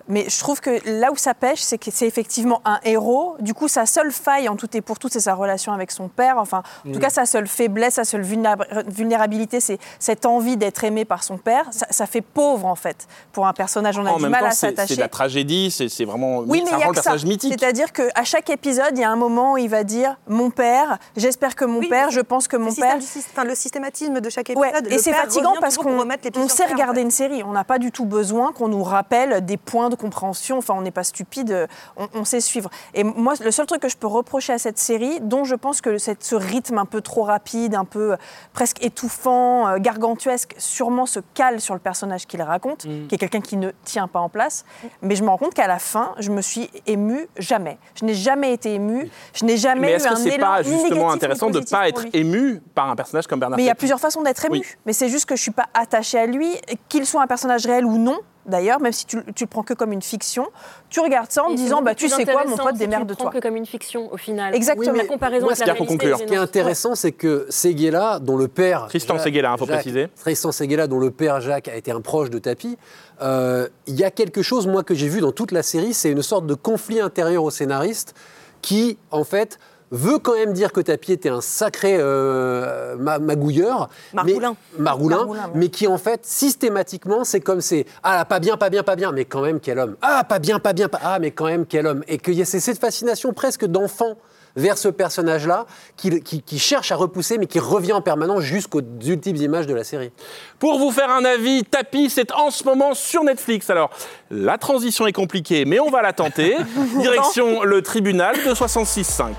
mais 0.08 0.26
je 0.30 0.40
trouve 0.40 0.60
que 0.62 0.72
là 0.86 1.12
où 1.12 1.16
ça 1.18 1.34
pêche, 1.34 1.62
c'est 1.62 1.78
que 1.78 1.92
c'est 1.92 2.08
effectivement 2.08 2.62
un 2.66 2.80
héros. 2.84 3.36
Du 3.40 3.54
coup, 3.54 3.68
sa 3.68 3.86
seule 3.86 4.12
faille 4.12 4.50
en 4.50 4.56
tout 4.56 4.68
et 4.76 4.82
pour 4.82 5.00
tout, 5.00 5.10
c'est 5.12 5.20
sa 5.20 5.34
relation 5.36 5.74
avec 5.74 5.92
son 5.92 6.08
père. 6.08 6.38
Enfin, 6.38 6.64
en 6.88 6.92
tout 6.92 7.00
cas, 7.00 7.10
sa 7.10 7.26
seule 7.26 7.48
faiblesse, 7.48 7.96
sa 7.96 8.04
seule 8.04 8.24
vulnéra- 8.24 8.58
vulnérabilité, 8.88 9.60
c'est 9.60 9.80
cette 10.00 10.26
envie 10.26 10.58
d'être 10.58 10.84
aimé 10.84 11.06
par 11.06 11.24
son 11.24 11.38
père. 11.38 11.66
Ça, 11.72 11.88
ça 11.90 12.06
fait 12.06 12.22
pauvre 12.22 12.66
en 12.66 12.76
fait 12.76 13.08
pour 13.34 13.48
un 13.48 13.54
personnage. 13.54 13.98
On 13.98 14.06
a 14.06 14.12
en 14.12 14.18
du 14.18 14.24
même 14.24 14.32
mal 14.32 14.42
temps, 14.42 14.48
à 14.48 14.52
c'est 14.52 14.68
c'est 14.70 14.76
s'attacher. 14.76 14.96
de 14.96 15.00
la 15.02 15.08
tragédie, 15.10 15.72
c'est 15.72 15.90
c'est 15.90 16.06
vraiment. 16.06 16.40
Oui, 16.40 16.62
mais 16.64 16.72
ça 16.72 16.78
il 16.78 16.80
y 16.80 16.84
a 16.84 16.88
le 16.88 16.92
que 16.92 16.98
ça. 16.98 17.04
personnage 17.04 17.26
mythique. 17.26 17.56
C'est-à-dire 17.60 17.92
qu'à 17.94 18.24
chaque 18.24 18.50
épisode, 18.50 18.92
il 18.94 19.00
y 19.00 19.04
a 19.04 19.10
un 19.12 19.16
moment 19.16 19.54
où 19.54 19.58
il 19.58 19.70
va 19.70 19.84
dire 19.84 20.18
Mon 20.28 20.50
père, 20.50 20.98
j'espère 21.18 21.56
que 21.56 21.66
mon 21.66 21.80
Oui, 21.80 21.90
père, 21.90 22.10
je 22.12 22.22
pense 22.22 22.48
que 22.48 22.58
mon 22.58 22.74
père. 22.74 22.96
enfin, 22.98 23.44
le 23.44 23.56
systématisme 23.56 24.20
de 24.20 24.30
chaque 24.30 24.50
épisode. 24.50 24.88
Ouais, 24.88 24.94
et 24.94 24.98
c'est 24.98 25.14
fatigant 25.14 25.54
parce 25.60 25.78
qu'on 25.78 26.00
on 26.36 26.48
sait 26.48 26.66
en 26.66 26.70
regarder 26.70 27.00
fait. 27.02 27.06
une 27.06 27.12
série. 27.12 27.44
On 27.44 27.52
n'a 27.52 27.64
pas 27.64 27.80
du 27.80 27.92
tout 27.92 28.06
besoin 28.06 28.52
qu'on 28.52 28.68
nous 28.68 28.84
rappelle 28.84 29.46
des 29.46 29.58
points 29.58 29.90
de 29.92 29.96
compréhension. 29.96 30.58
Enfin, 30.58 30.74
on 30.76 30.82
n'est 30.82 30.90
pas 30.92 31.04
stupide, 31.04 31.68
on, 31.98 32.08
on 32.16 32.26
sait 32.26 32.42
suivre. 32.42 32.70
Et 32.96 33.04
moi, 33.04 33.34
le 33.44 33.52
seul 33.52 33.66
truc 33.68 33.82
que 33.82 33.90
je 33.90 33.98
peux 33.98 34.08
reprocher 34.08 34.54
à 34.54 34.58
cette 34.58 34.80
série, 34.80 35.20
dont 35.22 35.44
je 35.44 35.56
pense 35.56 35.82
que 35.82 35.98
cette- 36.00 36.24
ce 36.24 36.36
rythme 36.36 36.80
un 36.80 36.86
peu 36.86 37.02
trop 37.02 37.24
rapide, 37.24 37.76
un 37.76 37.86
peu 37.86 38.14
euh, 38.14 38.18
presque 38.54 38.84
étouffant, 38.84 39.68
euh, 39.68 39.78
gargantuesque, 39.78 40.56
sûrement 40.58 41.06
se 41.06 41.20
cale 41.34 41.62
sur 41.62 41.74
le 41.74 41.80
personnage 41.80 42.26
qu'il 42.26 42.42
raconte, 42.42 42.86
Mm. 42.86 43.08
qui 43.08 43.16
est 43.16 43.18
quelqu'un 43.18 43.42
qui 43.42 43.58
ne 43.58 43.72
tient 43.84 44.08
pas 44.08 44.20
en 44.20 44.30
place. 44.30 44.66
Mais 45.02 45.16
je 45.16 45.24
me 45.24 45.30
rends 45.30 45.38
compte 45.38 45.54
qu'à 45.54 45.68
la 45.68 45.80
fin, 45.80 46.14
je 46.20 46.32
me 46.32 46.42
suis 46.42 46.70
émue 46.88 47.28
jamais. 47.38 47.78
Je 47.96 48.06
n'ai 48.06 48.14
jamais 48.14 48.54
été 48.54 48.74
émue. 48.74 49.10
Je 49.34 49.46
n'ai 49.46 49.58
jamais 49.58 49.82
Mais 49.82 49.92
eu 49.92 49.96
est-ce 49.96 50.08
que 50.08 50.14
un 50.14 50.16
c'est 50.16 50.30
élan 50.36 50.48
pas 50.48 50.64
justement 50.64 51.12
intéressant 51.12 51.50
de 51.50 51.60
ne 51.60 51.66
pas 51.66 51.88
être 51.90 52.06
ému 52.14 52.62
par 52.74 52.90
un 52.90 52.96
personnage 52.96 53.28
comme 53.28 53.40
Bernard 53.40 53.58
Mais 53.58 53.64
il 53.64 53.68
y 53.68 53.70
a 53.72 53.76
plusieurs 53.76 54.00
façons 54.00 54.22
d'être 54.22 54.46
ému. 54.46 54.60
Oui. 54.60 54.66
Mais 54.86 54.94
c'est 54.94 55.10
juste 55.10 55.26
que 55.26 55.36
je 55.36 55.42
suis 55.42 55.52
pas 55.52 55.66
attachée 55.74 56.20
à 56.20 56.26
lui, 56.26 56.50
qu'il 56.90 57.06
soit 57.06 57.22
un 57.22 57.28
personnage 57.28 57.66
réel 57.66 57.86
ou 57.86 57.98
non. 57.98 58.18
D'ailleurs, 58.46 58.80
même 58.82 58.92
si 58.92 59.06
tu, 59.06 59.18
tu 59.36 59.44
le 59.44 59.50
prends 59.50 59.64
que 59.64 59.74
comme 59.74 59.92
une 59.92 60.02
fiction, 60.02 60.48
tu 60.90 61.00
regardes 61.00 61.32
ça 61.32 61.44
en 61.46 61.50
Et 61.52 61.56
disant, 61.56 61.82
bah, 61.82 61.96
tu 61.96 62.10
sais 62.10 62.26
quoi, 62.26 62.44
mon 62.46 62.58
pote, 62.58 62.60
si 62.60 62.66
tu 62.66 62.72
le 62.74 62.78
démerde-toi. 62.80 63.16
prends 63.18 63.30
que 63.30 63.40
comme 63.40 63.56
une 63.56 63.66
fiction 63.66 64.12
au 64.14 64.18
final. 64.18 64.54
Exactement. 64.56 64.94
La 64.94 65.06
comparaison 65.06 65.46
Moi, 65.46 65.54
avec 65.54 65.64
ce 65.64 65.68
la 65.68 65.74
réalité. 65.74 65.94
conclure. 65.98 66.18
Ce 66.20 66.24
qui 66.24 66.34
est 66.34 66.38
intéressant, 66.38 66.96
c'est 66.96 67.12
que 67.12 67.46
Seguela, 67.50 68.20
dont 68.20 68.38
le 68.38 68.48
père. 68.48 68.88
Tristan 68.88 69.16
Jacques- 69.16 69.24
Seguela, 69.26 69.54
il 69.56 69.60
faut 69.60 69.66
Jacques- 69.66 69.76
préciser. 69.82 70.08
Tristan 70.20 70.52
Seguela, 70.52 70.88
dont 70.88 71.00
le 71.00 71.12
père 71.12 71.42
Jacques 71.42 71.68
a 71.68 71.76
été 71.76 71.92
un 71.92 72.02
proche 72.02 72.30
de 72.30 72.40
Tapi. 72.40 72.78
euh, 73.22 73.68
Il 73.88 73.96
y 73.96 74.04
a 74.04 74.12
quelque 74.12 74.42
chose, 74.42 74.68
moi, 74.68 74.84
que 74.84 74.96
j'ai 74.96 75.08
vu 75.08 75.22
dans 75.22 75.32
toute 75.32 75.52
la 75.52 75.64
série, 75.64 75.94
c'est 75.94 76.10
une 76.10 76.22
sorte 76.24 76.46
de 76.48 76.54
conflit 76.56 77.00
intérieur 77.00 77.44
au 77.44 77.52
scénariste 77.52 78.16
qui, 78.62 78.98
en 79.12 79.24
fait, 79.24 79.60
veut 79.92 80.20
quand 80.20 80.36
même 80.36 80.54
dire 80.54 80.72
que 80.72 80.82
Tapi 80.82 81.12
était 81.12 81.30
un 81.30 81.42
sacré 81.42 81.98
euh, 82.00 82.96
ma- 82.98 83.20
magouilleur. 83.20 83.90
Margoulin. 84.14 84.56
Mais, 84.78 84.84
Margoulin, 84.84 85.18
Margoulin, 85.18 85.42
ouais. 85.46 85.52
mais 85.56 85.68
qui, 85.70 85.88
en 85.88 85.98
fait, 85.98 86.26
systématiquement, 86.26 87.24
c'est 87.24 87.42
comme 87.42 87.62
c'est 87.62 87.86
Ah, 88.04 88.16
là, 88.18 88.26
pas 88.26 88.40
bien, 88.40 88.58
pas 88.58 88.70
bien, 88.70 88.84
pas 88.84 88.96
bien, 88.96 89.12
mais 89.12 89.26
quand 89.26 89.42
même, 89.42 89.60
quel 89.60 89.80
homme. 89.80 89.96
Ah, 90.02 90.24
pas 90.24 90.40
bien, 90.40 90.60
pas 90.60 90.74
bien, 90.74 90.88
pas... 90.88 91.00
Ah, 91.04 91.20
mais 91.20 91.32
quand 91.32 91.46
même, 91.46 91.66
quel 91.66 91.88
homme. 91.88 92.04
Et 92.08 92.18
qu'il 92.18 92.34
y 92.36 92.42
a 92.42 92.46
c'est 92.46 92.60
cette 92.60 92.80
fascination 92.80 93.34
presque 93.34 93.66
d'enfant 93.66 94.16
vers 94.58 94.78
ce 94.78 94.90
personnage-là, 94.90 95.66
qui, 95.96 96.20
qui- 96.22 96.42
qui 96.42 96.60
cherche 96.60 96.92
à 96.92 96.98
repousser, 96.98 97.38
mais 97.38 97.46
qui 97.48 97.60
revient 97.60 97.94
en 97.94 98.02
permanence 98.02 98.42
jusqu'aux 98.42 98.82
ultimes 99.06 99.38
images 99.38 99.66
de 99.66 99.74
la 99.74 99.86
série. 99.86 100.12
Pour 100.60 100.78
vous 100.78 100.92
faire 100.92 101.10
un 101.10 101.24
avis, 101.24 101.64
Tapi, 101.64 102.10
c'est 102.10 102.34
en 102.34 102.52
ce 102.52 102.66
moment 102.66 102.94
sur 102.94 103.24
Netflix. 103.24 103.70
Alors, 103.70 103.92
la 104.30 104.58
transition 104.58 105.08
est 105.08 105.14
compliquée, 105.14 105.64
mais 105.64 105.80
on 105.80 105.90
va 105.90 106.02
la 106.02 106.12
tenter. 106.12 106.58
Direction 107.00 107.64
le 107.64 107.82
tribunal 107.82 108.36
de 108.46 108.52
66.5. 108.54 109.32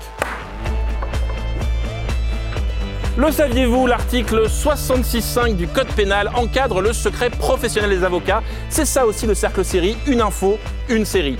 Le 3.15 3.29
saviez-vous, 3.29 3.85
l'article 3.85 4.47
66.5 4.47 5.55
du 5.55 5.67
Code 5.67 5.87
pénal 5.89 6.31
encadre 6.33 6.81
le 6.81 6.93
secret 6.93 7.29
professionnel 7.29 7.91
des 7.91 8.03
avocats. 8.03 8.41
C'est 8.69 8.85
ça 8.85 9.05
aussi 9.05 9.27
le 9.27 9.35
cercle 9.35 9.63
série, 9.63 9.95
une 10.07 10.19
info, 10.19 10.57
une 10.89 11.05
série. 11.05 11.37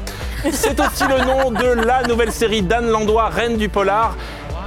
C'est 0.52 0.80
aussi 0.80 1.04
le 1.08 1.26
nom 1.26 1.50
de 1.50 1.84
la 1.84 2.04
nouvelle 2.04 2.32
série 2.32 2.62
d'Anne 2.62 2.90
Landois, 2.90 3.28
Reine 3.30 3.58
du 3.58 3.70
Polar. 3.70 4.16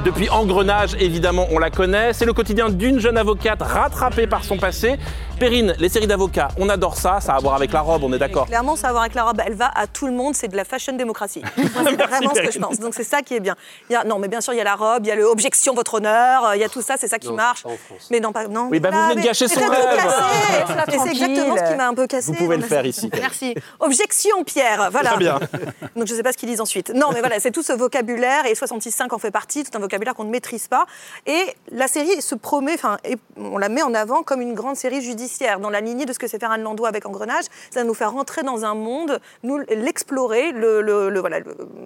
Depuis 0.04 0.28
Engrenage, 0.30 0.96
évidemment, 0.98 1.46
on 1.52 1.60
la 1.60 1.70
connaît. 1.70 2.12
C'est 2.12 2.24
le 2.24 2.32
quotidien 2.32 2.70
d'une 2.70 2.98
jeune 2.98 3.16
avocate 3.16 3.62
rattrapée 3.62 4.26
par 4.26 4.42
son 4.42 4.56
passé. 4.56 4.96
Perrine, 5.38 5.74
les 5.78 5.88
séries 5.90 6.06
d'avocats, 6.06 6.48
on 6.58 6.68
adore 6.70 6.96
ça. 6.96 7.20
Ça 7.20 7.34
a 7.34 7.36
à 7.36 7.40
voir 7.40 7.54
avec 7.54 7.70
la 7.72 7.82
robe, 7.82 8.02
on 8.04 8.12
est 8.14 8.18
d'accord. 8.18 8.46
Clairement, 8.46 8.74
ça 8.74 8.86
va 8.88 8.92
voir 8.92 9.02
avec 9.02 9.14
la 9.14 9.24
robe. 9.24 9.40
Elle 9.44 9.52
va 9.54 9.70
à 9.74 9.86
tout 9.86 10.06
le 10.06 10.12
monde. 10.12 10.34
C'est 10.34 10.48
de 10.48 10.56
la 10.56 10.64
fashion 10.64 10.94
démocratie. 10.94 11.42
Moi, 11.56 11.66
c'est 11.84 11.96
vraiment 12.02 12.34
ce 12.34 12.40
que 12.40 12.50
je 12.50 12.58
pense. 12.58 12.80
Donc, 12.80 12.94
c'est 12.94 13.04
ça 13.04 13.20
qui 13.20 13.34
est 13.34 13.40
bien. 13.40 13.54
Il 13.90 13.92
y 13.92 13.96
a, 13.96 14.04
non, 14.04 14.18
mais 14.18 14.28
bien 14.28 14.40
sûr, 14.40 14.54
il 14.54 14.56
y 14.56 14.60
a 14.60 14.64
la 14.64 14.74
robe, 14.76 15.04
il 15.04 15.08
y 15.08 15.10
a 15.10 15.14
le 15.14 15.24
objection, 15.24 15.74
votre 15.74 15.94
honneur. 15.94 16.46
euh, 16.46 16.56
Il 16.56 16.60
y 16.60 16.64
a 16.64 16.68
tout 16.70 16.80
ça, 16.80 16.94
c'est 16.98 17.08
ça 17.08 17.18
qui 17.18 17.28
Non, 17.28 17.34
marche. 17.34 17.64
Mais 18.10 18.18
non, 18.20 18.32
pas. 18.32 18.48
Non, 18.48 18.68
Oui, 18.70 18.80
bah, 18.80 18.90
vous 18.90 19.08
venez 19.10 19.20
de 19.20 19.26
gâcher 19.26 19.46
son 19.48 19.60
rêve. 19.60 19.70
c'est 20.88 21.10
exactement 21.10 21.56
ce 21.56 21.70
qui 21.70 21.76
m'a 21.76 21.88
un 21.88 21.94
peu 21.94 22.06
cassé. 22.06 22.26
Vous 22.28 22.34
pouvez 22.34 22.56
le 22.56 22.62
faire 22.62 22.86
ici. 22.86 23.10
Merci. 23.20 23.54
Objection, 23.80 24.42
Pierre. 24.44 24.88
Voilà. 24.90 25.10
Très 25.10 25.18
bien. 25.18 25.38
Donc 25.96 26.06
je 26.06 26.12
ne 26.12 26.16
sais 26.16 26.22
pas 26.22 26.32
ce 26.32 26.38
qu'ils 26.38 26.48
disent 26.48 26.60
ensuite. 26.62 26.90
Non, 26.94 27.08
mais 27.12 27.20
voilà, 27.20 27.40
c'est 27.40 27.50
tout 27.50 27.62
ce 27.62 27.72
vocabulaire 27.74 28.46
et 28.46 28.54
66.5 28.54 29.14
en 29.14 29.18
fait 29.18 29.30
partie, 29.30 29.64
tout 29.64 29.76
un 29.76 29.80
vocabulaire 29.80 30.14
qu'on 30.14 30.24
ne 30.24 30.30
maîtrise 30.30 30.66
pas. 30.68 30.86
Et 31.26 31.54
la 31.72 31.88
série 31.88 32.22
se 32.22 32.34
promet, 32.34 32.72
enfin, 32.74 32.96
on 33.36 33.58
la 33.58 33.68
met 33.68 33.82
en 33.82 33.92
avant 33.92 34.22
comme 34.22 34.40
une 34.40 34.54
grande 34.54 34.76
série 34.76 35.02
judiciaire, 35.02 35.25
dans 35.60 35.70
la 35.70 35.80
lignée 35.80 36.06
de 36.06 36.12
ce 36.12 36.18
que 36.18 36.26
c'est 36.26 36.38
faire 36.38 36.50
Anne 36.50 36.62
Landois 36.62 36.88
avec 36.88 37.06
Engrenage. 37.06 37.44
Ça 37.70 37.84
nous 37.84 37.94
faire 37.94 38.12
rentrer 38.12 38.42
dans 38.42 38.64
un 38.64 38.74
monde, 38.74 39.20
nous 39.42 39.58
l'explorer, 39.68 40.52
le, 40.52 40.80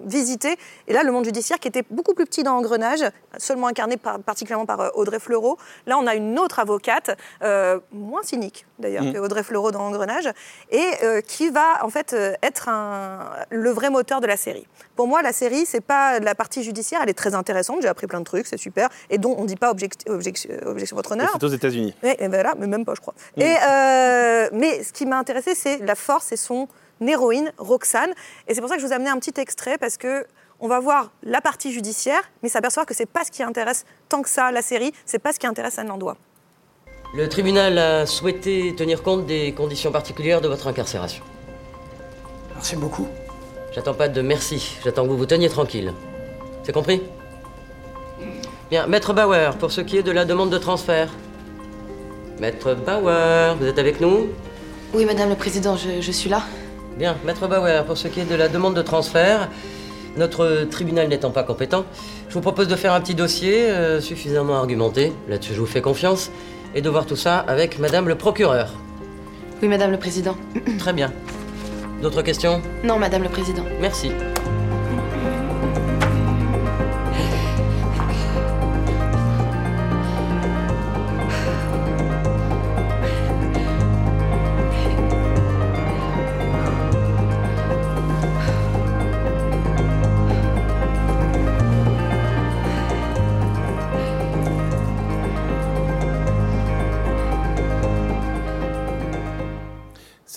visiter. 0.05 0.57
Et 0.87 0.93
là, 0.93 1.03
le 1.03 1.11
monde 1.11 1.25
judiciaire 1.25 1.59
qui 1.59 1.67
était 1.67 1.83
beaucoup 1.89 2.13
plus 2.13 2.25
petit 2.25 2.43
dans 2.43 2.55
Engrenage, 2.55 3.03
seulement 3.37 3.67
incarné 3.67 3.97
par- 3.97 4.19
particulièrement 4.19 4.65
par 4.65 4.79
euh, 4.81 4.89
Audrey 4.95 5.19
Fleurot. 5.19 5.57
Là, 5.85 5.97
on 5.97 6.07
a 6.07 6.15
une 6.15 6.37
autre 6.39 6.59
avocate, 6.59 7.17
euh, 7.41 7.79
moins 7.91 8.23
cynique 8.23 8.65
d'ailleurs 8.81 9.03
que 9.13 9.17
Audrey 9.19 9.43
Fleurot 9.43 9.71
dans 9.71 9.81
Engrenage, 9.81 10.29
et 10.71 10.83
euh, 11.03 11.21
qui 11.21 11.49
va 11.49 11.83
en 11.85 11.89
fait 11.89 12.13
euh, 12.13 12.33
être 12.43 12.67
un- 12.67 13.29
le 13.49 13.69
vrai 13.69 13.89
moteur 13.89 14.19
de 14.19 14.27
la 14.27 14.35
série. 14.37 14.67
Pour 14.95 15.07
moi, 15.07 15.21
la 15.21 15.31
série, 15.31 15.65
c'est 15.65 15.79
pas 15.81 16.19
la 16.19 16.35
partie 16.35 16.63
judiciaire, 16.63 16.99
elle 17.03 17.09
est 17.09 17.13
très 17.17 17.33
intéressante, 17.35 17.77
j'ai 17.81 17.87
appris 17.87 18.07
plein 18.07 18.19
de 18.19 18.25
trucs, 18.25 18.47
c'est 18.47 18.57
super, 18.57 18.89
et 19.09 19.17
dont 19.17 19.35
on 19.37 19.43
ne 19.43 19.47
dit 19.47 19.55
pas 19.55 19.71
object- 19.71 20.09
objection, 20.09 20.49
objection 20.65 20.95
votre 20.97 21.11
Et 21.11 21.13
honneur. 21.13 21.29
C'est 21.33 21.43
aux 21.43 21.47
États-Unis. 21.47 21.95
Ouais, 22.03 22.17
et 22.19 22.27
voilà, 22.27 22.53
mais 22.57 22.67
même 22.67 22.83
pas, 22.85 22.93
je 22.95 23.01
crois. 23.01 23.13
Et, 23.37 23.55
euh, 23.69 24.49
mais 24.51 24.83
ce 24.83 24.91
qui 24.91 25.05
m'a 25.05 25.17
intéressé, 25.17 25.55
c'est 25.55 25.77
la 25.77 25.95
force 25.95 26.31
et 26.31 26.37
son 26.37 26.67
héroïne, 27.05 27.51
Roxane. 27.57 28.11
Et 28.47 28.53
c'est 28.53 28.61
pour 28.61 28.69
ça 28.69 28.75
que 28.75 28.81
je 28.81 28.85
vous 28.85 28.91
ai 28.91 28.95
amené 28.95 29.09
un 29.09 29.17
petit 29.17 29.39
extrait, 29.39 29.77
parce 29.77 29.97
que 29.97 30.25
on 30.59 30.67
va 30.67 30.79
voir 30.79 31.11
la 31.23 31.41
partie 31.41 31.71
judiciaire, 31.71 32.21
mais 32.43 32.49
s'apercevoir 32.49 32.85
que 32.85 32.93
c'est 32.93 33.07
pas 33.07 33.23
ce 33.23 33.31
qui 33.31 33.41
intéresse 33.41 33.85
tant 34.09 34.21
que 34.21 34.29
ça 34.29 34.51
la 34.51 34.61
série, 34.61 34.93
c'est 35.07 35.17
pas 35.17 35.33
ce 35.33 35.39
qui 35.39 35.47
intéresse 35.47 35.79
Anne 35.79 35.87
Landois. 35.87 36.17
Le 37.13 37.27
tribunal 37.27 37.77
a 37.77 38.05
souhaité 38.05 38.73
tenir 38.73 39.03
compte 39.03 39.25
des 39.25 39.51
conditions 39.51 39.91
particulières 39.91 40.39
de 40.39 40.47
votre 40.47 40.67
incarcération. 40.67 41.23
Merci 42.53 42.77
beaucoup. 42.77 43.05
J'attends 43.75 43.93
pas 43.93 44.07
de 44.07 44.21
merci, 44.21 44.77
j'attends 44.81 45.03
que 45.03 45.09
vous 45.09 45.17
vous 45.17 45.25
teniez 45.25 45.49
tranquille. 45.49 45.93
C'est 46.63 46.71
compris? 46.71 47.01
Bien, 48.69 48.87
Maître 48.87 49.11
Bauer, 49.13 49.57
pour 49.57 49.73
ce 49.73 49.81
qui 49.81 49.97
est 49.97 50.03
de 50.03 50.11
la 50.11 50.23
demande 50.23 50.51
de 50.51 50.57
transfert. 50.57 51.09
Maître 52.39 52.75
Bauer, 52.75 53.57
vous 53.59 53.65
êtes 53.65 53.79
avec 53.79 53.99
nous? 53.99 54.29
Oui, 54.93 55.03
Madame 55.03 55.29
le 55.29 55.35
Président, 55.35 55.75
je, 55.75 55.99
je 55.99 56.11
suis 56.13 56.29
là. 56.29 56.43
Bien, 56.97 57.17
Maître 57.25 57.45
Bauer, 57.45 57.83
pour 57.85 57.97
ce 57.97 58.07
qui 58.07 58.21
est 58.21 58.25
de 58.25 58.35
la 58.35 58.47
demande 58.47 58.73
de 58.73 58.81
transfert, 58.81 59.49
notre 60.15 60.65
tribunal 60.71 61.09
n'étant 61.09 61.31
pas 61.31 61.43
compétent, 61.43 61.83
je 62.29 62.33
vous 62.35 62.41
propose 62.41 62.69
de 62.69 62.75
faire 62.77 62.93
un 62.93 63.01
petit 63.01 63.15
dossier 63.15 63.69
euh, 63.69 63.99
suffisamment 63.99 64.55
argumenté, 64.55 65.11
là-dessus 65.27 65.53
je 65.53 65.59
vous 65.59 65.65
fais 65.65 65.81
confiance, 65.81 66.31
et 66.75 66.81
de 66.81 66.89
voir 66.89 67.05
tout 67.05 67.15
ça 67.15 67.39
avec 67.39 67.79
Madame 67.79 68.07
le 68.07 68.15
procureur. 68.15 68.73
Oui, 69.61 69.67
Madame 69.67 69.91
le 69.91 69.97
Président. 69.97 70.35
Très 70.79 70.93
bien. 70.93 71.11
D'autres 72.01 72.21
questions? 72.23 72.61
Non, 72.83 72.97
Madame 72.97 73.23
le 73.23 73.29
Président. 73.29 73.63
Merci. 73.79 74.11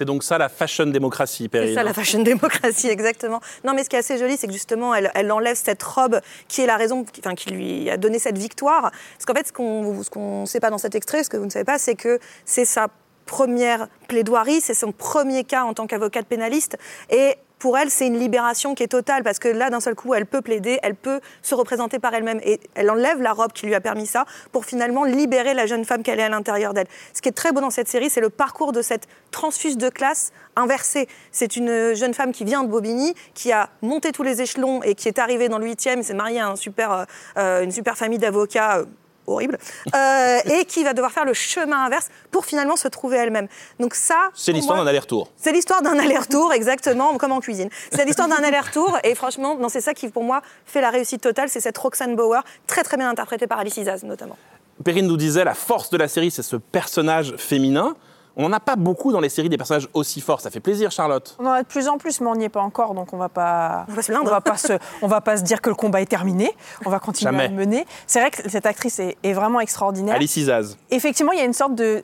C'est 0.04 0.06
donc 0.06 0.22
ça 0.22 0.36
la 0.36 0.50
fashion 0.50 0.84
démocratie, 0.84 1.48
Perrine. 1.48 1.70
C'est 1.70 1.74
ça 1.76 1.82
la 1.82 1.94
fashion 1.94 2.22
démocratie, 2.22 2.88
exactement. 2.88 3.40
Non, 3.64 3.72
mais 3.72 3.84
ce 3.84 3.88
qui 3.88 3.96
est 3.96 4.00
assez 4.00 4.18
joli, 4.18 4.36
c'est 4.36 4.46
que 4.46 4.52
justement, 4.52 4.94
elle, 4.94 5.10
elle 5.14 5.32
enlève 5.32 5.56
cette 5.56 5.82
robe 5.82 6.20
qui 6.46 6.60
est 6.60 6.66
la 6.66 6.76
raison, 6.76 7.04
qui- 7.04 7.22
enfin, 7.24 7.34
qui 7.34 7.48
lui 7.50 7.88
a 7.88 7.96
donné 7.96 8.18
cette 8.18 8.36
victoire. 8.36 8.82
Parce 8.90 9.24
qu'en 9.26 9.32
fait, 9.32 9.46
ce 9.48 9.52
qu'on 9.54 10.02
qu'on 10.10 10.42
ne 10.42 10.46
sait 10.46 10.60
pas 10.60 10.68
dans 10.68 10.76
cet 10.76 10.94
extrait, 10.94 11.24
ce 11.24 11.30
que 11.30 11.38
vous 11.38 11.46
ne 11.46 11.50
savez 11.50 11.64
pas, 11.64 11.78
c'est 11.78 11.94
que 11.94 12.18
c'est 12.44 12.66
sa 12.66 12.88
première 13.24 13.88
plaidoirie, 14.08 14.60
c'est 14.60 14.74
son 14.74 14.92
premier 14.92 15.44
cas 15.44 15.64
en 15.64 15.72
tant 15.72 15.86
qu'avocate 15.86 16.26
pénaliste. 16.26 16.76
Et 17.08 17.36
pour 17.64 17.78
elle, 17.78 17.88
c'est 17.88 18.06
une 18.06 18.18
libération 18.18 18.74
qui 18.74 18.82
est 18.82 18.88
totale 18.88 19.22
parce 19.22 19.38
que 19.38 19.48
là, 19.48 19.70
d'un 19.70 19.80
seul 19.80 19.94
coup, 19.94 20.12
elle 20.12 20.26
peut 20.26 20.42
plaider, 20.42 20.78
elle 20.82 20.94
peut 20.94 21.20
se 21.40 21.54
représenter 21.54 21.98
par 21.98 22.12
elle-même 22.12 22.38
et 22.44 22.60
elle 22.74 22.90
enlève 22.90 23.22
la 23.22 23.32
robe 23.32 23.54
qui 23.54 23.64
lui 23.64 23.74
a 23.74 23.80
permis 23.80 24.04
ça 24.06 24.26
pour 24.52 24.66
finalement 24.66 25.04
libérer 25.04 25.54
la 25.54 25.64
jeune 25.64 25.86
femme 25.86 26.02
qu'elle 26.02 26.20
est 26.20 26.24
à 26.24 26.28
l'intérieur 26.28 26.74
d'elle. 26.74 26.88
Ce 27.14 27.22
qui 27.22 27.30
est 27.30 27.32
très 27.32 27.52
beau 27.52 27.62
dans 27.62 27.70
cette 27.70 27.88
série, 27.88 28.10
c'est 28.10 28.20
le 28.20 28.28
parcours 28.28 28.72
de 28.72 28.82
cette 28.82 29.08
transfuse 29.30 29.78
de 29.78 29.88
classe 29.88 30.30
inversée. 30.56 31.08
C'est 31.32 31.56
une 31.56 31.94
jeune 31.94 32.12
femme 32.12 32.32
qui 32.32 32.44
vient 32.44 32.64
de 32.64 32.68
Bobigny, 32.68 33.14
qui 33.32 33.50
a 33.50 33.70
monté 33.80 34.12
tous 34.12 34.24
les 34.24 34.42
échelons 34.42 34.82
et 34.82 34.94
qui 34.94 35.08
est 35.08 35.18
arrivée 35.18 35.48
dans 35.48 35.58
le 35.58 35.64
8e, 35.64 36.02
s'est 36.02 36.12
mariée 36.12 36.40
à 36.40 36.48
un 36.48 36.56
super, 36.56 36.92
euh, 36.92 37.04
euh, 37.38 37.62
une 37.62 37.72
super 37.72 37.96
famille 37.96 38.18
d'avocats. 38.18 38.84
Horrible, 39.26 39.58
euh, 39.94 40.38
et 40.46 40.64
qui 40.64 40.84
va 40.84 40.92
devoir 40.92 41.12
faire 41.12 41.24
le 41.24 41.34
chemin 41.34 41.84
inverse 41.84 42.08
pour 42.30 42.44
finalement 42.44 42.76
se 42.76 42.88
trouver 42.88 43.16
elle-même. 43.16 43.48
Donc 43.80 43.94
ça, 43.94 44.30
C'est 44.34 44.52
l'histoire 44.52 44.78
d'un 44.78 44.86
aller-retour. 44.86 45.28
c'est 45.36 45.52
l'histoire 45.52 45.82
d'un 45.82 45.98
aller-retour, 45.98 46.52
exactement, 46.52 47.16
comme 47.16 47.32
en 47.32 47.40
cuisine. 47.40 47.68
C'est 47.92 48.04
l'histoire 48.04 48.28
d'un 48.28 48.42
aller-retour, 48.42 48.98
et 49.04 49.14
franchement, 49.14 49.56
non, 49.56 49.68
c'est 49.68 49.80
ça 49.80 49.94
qui, 49.94 50.08
pour 50.08 50.24
moi, 50.24 50.42
fait 50.66 50.80
la 50.80 50.90
réussite 50.90 51.20
totale, 51.20 51.48
c'est 51.48 51.60
cette 51.60 51.78
Roxane 51.78 52.16
Bauer, 52.16 52.42
très 52.66 52.82
très 52.82 52.96
bien 52.96 53.08
interprétée 53.08 53.46
par 53.46 53.58
Alice 53.58 53.76
Isaz, 53.76 54.04
notamment. 54.04 54.36
Perrine 54.82 55.06
nous 55.06 55.16
disait 55.16 55.44
la 55.44 55.54
force 55.54 55.90
de 55.90 55.96
la 55.96 56.08
série, 56.08 56.30
c'est 56.30 56.42
ce 56.42 56.56
personnage 56.56 57.34
féminin. 57.36 57.94
On 58.36 58.48
n'en 58.48 58.52
a 58.56 58.60
pas 58.60 58.76
beaucoup 58.76 59.12
dans 59.12 59.20
les 59.20 59.28
séries 59.28 59.48
des 59.48 59.56
personnages 59.56 59.88
aussi 59.94 60.20
forts. 60.20 60.40
Ça 60.40 60.50
fait 60.50 60.60
plaisir, 60.60 60.90
Charlotte. 60.90 61.36
On 61.38 61.46
en 61.46 61.52
a 61.52 61.62
de 61.62 61.68
plus 61.68 61.86
en 61.88 61.98
plus, 61.98 62.20
mais 62.20 62.26
on 62.28 62.34
n'y 62.34 62.44
est 62.44 62.48
pas 62.48 62.62
encore, 62.62 62.94
donc 62.94 63.12
on 63.12 63.16
va 63.16 63.28
pas. 63.28 63.86
On 63.88 63.92
va 63.92 64.02
se 64.02 64.12
On 64.12 64.24
va 64.24 64.40
pas 64.40 64.56
se, 64.56 64.72
on 65.02 65.06
va 65.06 65.20
pas 65.20 65.36
se 65.36 65.42
dire 65.42 65.60
que 65.60 65.68
le 65.68 65.76
combat 65.76 66.00
est 66.00 66.06
terminé. 66.06 66.50
On 66.84 66.90
va 66.90 66.98
continuer 66.98 67.30
Jamais. 67.30 67.44
à 67.44 67.48
le 67.48 67.54
mener. 67.54 67.86
C'est 68.06 68.20
vrai 68.20 68.30
que 68.30 68.48
cette 68.48 68.66
actrice 68.66 68.98
est, 68.98 69.16
est 69.22 69.32
vraiment 69.32 69.60
extraordinaire. 69.60 70.16
Alice 70.16 70.36
Isaz. 70.36 70.76
Effectivement, 70.90 71.32
il 71.32 71.38
y 71.38 71.42
a 71.42 71.44
une 71.44 71.52
sorte 71.52 71.74
de 71.74 72.02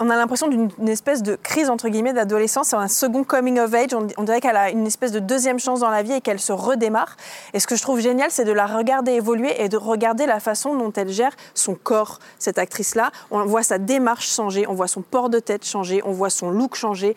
on 0.00 0.10
a 0.10 0.16
l'impression 0.16 0.48
d'une 0.48 0.70
une 0.80 0.88
espèce 0.88 1.22
de 1.22 1.36
crise 1.36 1.70
entre 1.70 1.88
guillemets 1.88 2.12
d'adolescence, 2.12 2.68
c'est 2.68 2.76
un 2.76 2.88
second 2.88 3.24
coming 3.24 3.58
of 3.58 3.72
age. 3.74 3.94
On, 3.94 4.06
on 4.16 4.22
dirait 4.24 4.40
qu'elle 4.40 4.56
a 4.56 4.70
une 4.70 4.86
espèce 4.86 5.12
de 5.12 5.18
deuxième 5.18 5.58
chance 5.58 5.80
dans 5.80 5.90
la 5.90 6.02
vie 6.02 6.12
et 6.12 6.20
qu'elle 6.20 6.40
se 6.40 6.52
redémarre. 6.52 7.16
Et 7.52 7.60
ce 7.60 7.66
que 7.66 7.76
je 7.76 7.82
trouve 7.82 8.00
génial, 8.00 8.30
c'est 8.30 8.44
de 8.44 8.52
la 8.52 8.66
regarder 8.66 9.12
évoluer 9.12 9.62
et 9.62 9.68
de 9.68 9.76
regarder 9.76 10.26
la 10.26 10.40
façon 10.40 10.74
dont 10.74 10.92
elle 10.92 11.10
gère 11.10 11.32
son 11.54 11.74
corps, 11.74 12.18
cette 12.38 12.58
actrice-là. 12.58 13.10
On 13.30 13.44
voit 13.44 13.62
sa 13.62 13.78
démarche 13.78 14.32
changer, 14.32 14.66
on 14.68 14.74
voit 14.74 14.88
son 14.88 15.02
port 15.02 15.28
de 15.28 15.38
tête 15.38 15.64
changer, 15.64 16.02
on 16.04 16.12
voit 16.12 16.30
son 16.30 16.50
look 16.50 16.74
changer. 16.74 17.14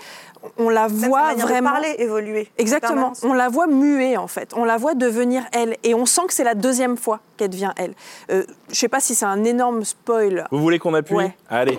On 0.57 0.69
la 0.69 0.87
voit 0.87 1.27
manière 1.27 1.45
de 1.45 1.51
vraiment 1.51 1.71
parler 1.71 1.95
évoluer. 1.99 2.51
Exactement. 2.57 3.13
On 3.23 3.33
la 3.33 3.47
voit 3.47 3.67
muer 3.67 4.17
en 4.17 4.27
fait. 4.27 4.51
On 4.55 4.65
la 4.65 4.77
voit 4.77 4.93
devenir 4.93 5.43
elle. 5.53 5.77
Et 5.83 5.95
on 5.95 6.05
sent 6.05 6.23
que 6.27 6.33
c'est 6.33 6.43
la 6.43 6.55
deuxième 6.55 6.97
fois 6.97 7.21
qu'elle 7.37 7.49
devient 7.49 7.71
elle. 7.77 7.93
Euh, 8.29 8.43
je 8.69 8.75
sais 8.75 8.89
pas 8.89 8.99
si 8.99 9.15
c'est 9.15 9.25
un 9.25 9.43
énorme 9.45 9.85
spoil 9.85 10.45
Vous 10.51 10.59
voulez 10.59 10.79
qu'on 10.79 10.93
appuie? 10.93 11.15
Ouais. 11.15 11.37
Allez. 11.49 11.77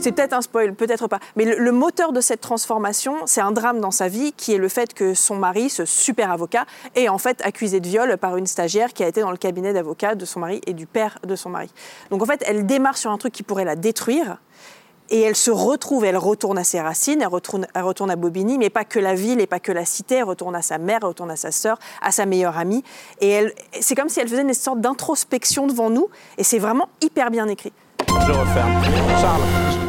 C'est 0.00 0.12
peut-être 0.12 0.32
un 0.32 0.40
spoil, 0.40 0.74
peut-être 0.74 1.06
pas. 1.06 1.18
Mais 1.36 1.44
le, 1.44 1.70
moteur 1.70 2.12
de 2.12 2.22
cette 2.22 2.40
transformation, 2.40 3.14
c'est 3.26 3.42
un 3.42 3.52
drame 3.52 3.78
dans 3.78 3.90
sa 3.90 4.08
vie 4.08 4.32
qui 4.32 4.54
est 4.54 4.58
le 4.58 4.68
fait 4.68 4.94
que 4.94 5.12
son 5.12 5.36
mari, 5.36 5.68
ce 5.68 5.84
super 5.84 6.30
avocat, 6.30 6.64
est 6.94 7.10
en 7.10 7.18
fait 7.18 7.42
accusé 7.44 7.80
de 7.80 7.86
viol 7.86 8.16
par 8.16 8.38
une 8.38 8.46
stagiaire 8.46 8.94
qui 8.94 9.04
a 9.04 9.08
été 9.08 9.20
dans 9.20 9.32
le 9.32 9.36
cabinet 9.36 9.74
d'avocat 9.74 10.14
de 10.14 10.24
son 10.24 10.40
mari 10.40 10.62
et 10.66 10.72
du 10.72 10.86
père 10.86 11.18
de 11.26 11.36
son 11.36 11.50
mari. 11.50 11.68
Donc 12.10 12.22
en 12.22 12.24
fait, 12.24 12.42
elle 12.46 12.64
démarre 12.64 12.96
sur 12.96 13.10
un 13.10 13.18
truc 13.18 13.34
qui 13.34 13.42
pourrait 13.42 13.66
la 13.66 13.76
détruire. 13.76 14.38
Et 15.10 15.20
elle 15.20 15.36
se 15.36 15.50
retrouve, 15.50 16.06
elle 16.06 16.16
retourne 16.16 16.56
à 16.56 16.64
ses 16.64 16.80
racines, 16.80 17.20
elle 17.20 17.28
retourne, 17.28 17.66
elle 17.74 17.82
retourne 17.82 18.10
à 18.10 18.16
Bobigny, 18.16 18.56
mais 18.56 18.70
pas 18.70 18.84
que 18.84 18.98
la 18.98 19.14
ville 19.14 19.40
et 19.40 19.46
pas 19.46 19.60
que 19.60 19.72
la 19.72 19.84
cité, 19.84 20.16
elle 20.16 20.24
retourne 20.24 20.54
à 20.54 20.62
sa 20.62 20.78
mère, 20.78 21.00
elle 21.02 21.08
retourne 21.08 21.30
à 21.30 21.36
sa 21.36 21.50
sœur, 21.50 21.78
à 22.00 22.12
sa 22.12 22.24
meilleure 22.24 22.56
amie. 22.56 22.82
Et 23.20 23.46
c'est 23.80 23.94
comme 23.94 24.08
si 24.08 24.20
elle 24.20 24.28
faisait 24.28 24.42
une 24.42 24.54
sorte 24.54 24.80
d'introspection 24.80 25.66
devant 25.66 25.90
nous, 25.90 26.08
et 26.38 26.44
c'est 26.44 26.58
vraiment 26.58 26.88
hyper 27.02 27.30
bien 27.30 27.46
écrit. 27.48 27.72
Je 28.26 28.32
referme. 28.32 28.72
Charles. 29.20 29.40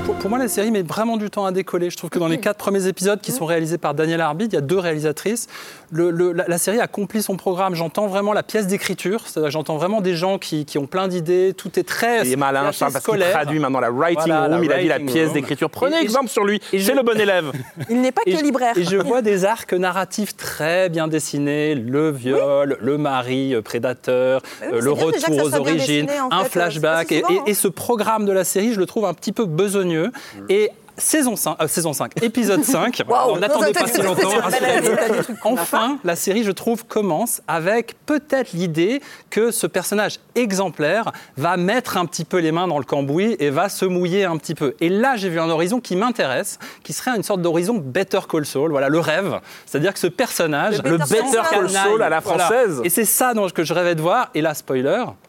Pour, 0.06 0.16
pour 0.16 0.30
moi, 0.30 0.40
la 0.40 0.48
série 0.48 0.72
met 0.72 0.82
vraiment 0.82 1.18
du 1.18 1.30
temps 1.30 1.46
à 1.46 1.52
décoller. 1.52 1.90
Je 1.90 1.98
trouve 1.98 2.10
que 2.10 2.20
dans 2.20 2.28
les 2.28 2.40
quatre 2.40 2.58
premiers 2.58 2.88
épisodes 2.88 3.22
qui 3.22 3.32
sont 3.32 3.46
réalisés 3.46 3.78
par 3.78 3.94
Daniel 3.94 4.22
Arbid, 4.22 4.52
il 4.52 4.56
y 4.56 4.58
a 4.58 4.62
deux 4.62 4.80
réalisatrices. 4.80 5.48
Le- 5.92 6.10
le- 6.12 6.32
la, 6.34 6.46
la 6.48 6.58
série 6.58 6.80
accomplit 6.80 7.22
son 7.22 7.36
programme. 7.38 7.76
J'entends 7.76 8.08
vraiment 8.08 8.34
la 8.34 8.44
pièce 8.44 8.68
d'écriture. 8.68 9.22
C'est-à-dire 9.26 9.50
que 9.50 9.54
J'entends 9.54 9.78
vraiment 9.78 10.02
des 10.02 10.16
gens 10.16 10.38
qui, 10.38 10.66
qui 10.66 10.78
ont 10.78 10.88
plein 10.88 11.08
d'idées. 11.08 11.54
Tout 11.56 11.80
est 11.80 11.84
très. 11.88 12.26
Il 12.26 12.32
est 12.34 12.36
malin, 12.36 12.72
Charles, 12.72 12.92
parce 12.94 13.06
qu'il 13.06 13.20
traduit 13.20 13.60
maintenant 13.60 13.80
la 13.80 13.92
writing 13.92 14.24
Voilà, 14.26 14.42
room. 14.48 14.52
la 14.52 14.64
il 14.66 14.72
a 14.72 14.78
dit 14.80 14.88
la 14.88 14.96
writing 14.96 15.14
pièce 15.14 15.34
d'écriture. 15.34 15.70
Prenez 15.70 15.98
Et- 15.98 16.00
et 16.00 16.04
exemple 16.04 16.28
je- 16.28 16.32
sur 16.34 16.44
lui. 16.46 16.60
C'est 16.72 16.80
je- 16.80 16.92
le 16.92 17.02
bon 17.04 17.20
élève. 17.20 17.52
Il 17.90 18.02
n'est 18.02 18.12
pas 18.12 18.22
que 18.26 18.42
libraire. 18.44 18.78
Et 18.78 18.84
je 18.84 18.98
vois 18.98 19.22
des 19.22 19.46
arcs 19.46 19.74
narratifs 19.74 20.36
très 20.36 20.90
bien 20.90 21.08
dessinés, 21.08 21.76
le 21.76 22.10
viol, 22.12 22.78
le 22.80 22.98
mari 22.98 23.54
euh, 23.56 23.62
prédateur, 23.62 24.42
oui, 24.62 24.68
euh, 24.74 24.82
le 24.82 24.92
retour 24.92 25.44
aux 25.44 25.56
origines, 25.56 26.06
dessiné, 26.06 26.20
en 26.20 26.30
un 26.32 26.40
fait, 26.40 26.46
euh, 26.46 26.50
flashback. 26.50 27.12
Et, 27.12 27.24
et 27.48 27.54
ce 27.54 27.68
programme 27.68 28.19
de 28.26 28.32
la 28.32 28.44
série, 28.44 28.74
je 28.74 28.80
le 28.80 28.86
trouve 28.86 29.06
un 29.06 29.14
petit 29.14 29.32
peu 29.32 29.46
besogneux. 29.46 30.12
Et 30.50 30.72
Saison 30.98 31.38
5, 31.38 31.56
euh, 31.62 31.68
saison 31.70 31.94
5, 31.94 32.22
épisode 32.22 32.62
5. 32.66 33.04
Waouh, 33.08 33.32
on 33.32 33.38
n'attendait 33.38 33.72
pas 33.72 33.88
si 33.88 34.02
longtemps. 34.02 34.32
Enfin, 35.46 35.98
la 36.04 36.18
série, 36.18 36.44
je 36.44 36.52
trouve, 36.52 36.86
commence 36.86 37.42
avec 37.48 37.96
peut-être 38.06 38.52
l'idée 38.52 39.02
que 39.30 39.52
ce 39.52 39.66
personnage 39.66 40.20
exemplaire 40.36 41.12
va 41.38 41.56
mettre 41.56 41.96
un 41.96 42.06
petit 42.06 42.26
peu 42.26 42.40
les 42.40 42.52
mains 42.52 42.68
dans 42.68 42.78
le 42.80 42.84
cambouis 42.84 43.38
et 43.40 43.50
va 43.50 43.70
se 43.70 43.86
mouiller 43.86 44.26
un 44.26 44.36
petit 44.36 44.56
peu. 44.56 44.76
Et 44.82 44.90
là, 44.90 45.16
j'ai 45.16 45.30
vu 45.30 45.40
un 45.40 45.50
horizon 45.50 45.80
qui 45.80 45.96
m'intéresse, 45.96 46.60
qui 46.84 46.92
serait 46.92 47.16
une 47.16 47.24
sorte 47.24 47.42
d'horizon 47.42 47.76
Better 47.78 48.20
Call 48.30 48.46
Saul, 48.46 48.72
voilà, 48.72 48.90
le 48.90 49.00
rêve. 49.00 49.40
C'est-à-dire 49.66 49.94
que 49.94 50.00
ce 50.00 50.08
personnage, 50.08 50.82
Le 50.84 50.98
Better 50.98 51.42
Call 51.50 51.70
Saul 51.70 52.02
à 52.04 52.10
la 52.10 52.20
Voilà. 52.20 52.46
française. 52.46 52.82
Et 52.84 52.90
c'est 52.90 53.06
ça 53.06 53.34
dont, 53.34 53.48
que 53.50 53.64
je 53.64 53.74
rêvais 53.74 53.96
de 53.96 54.02
voir. 54.02 54.30
Et 54.36 54.42
là, 54.42 54.54
spoiler, 54.54 55.06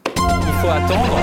faut 0.61 0.69
attendre 0.69 1.17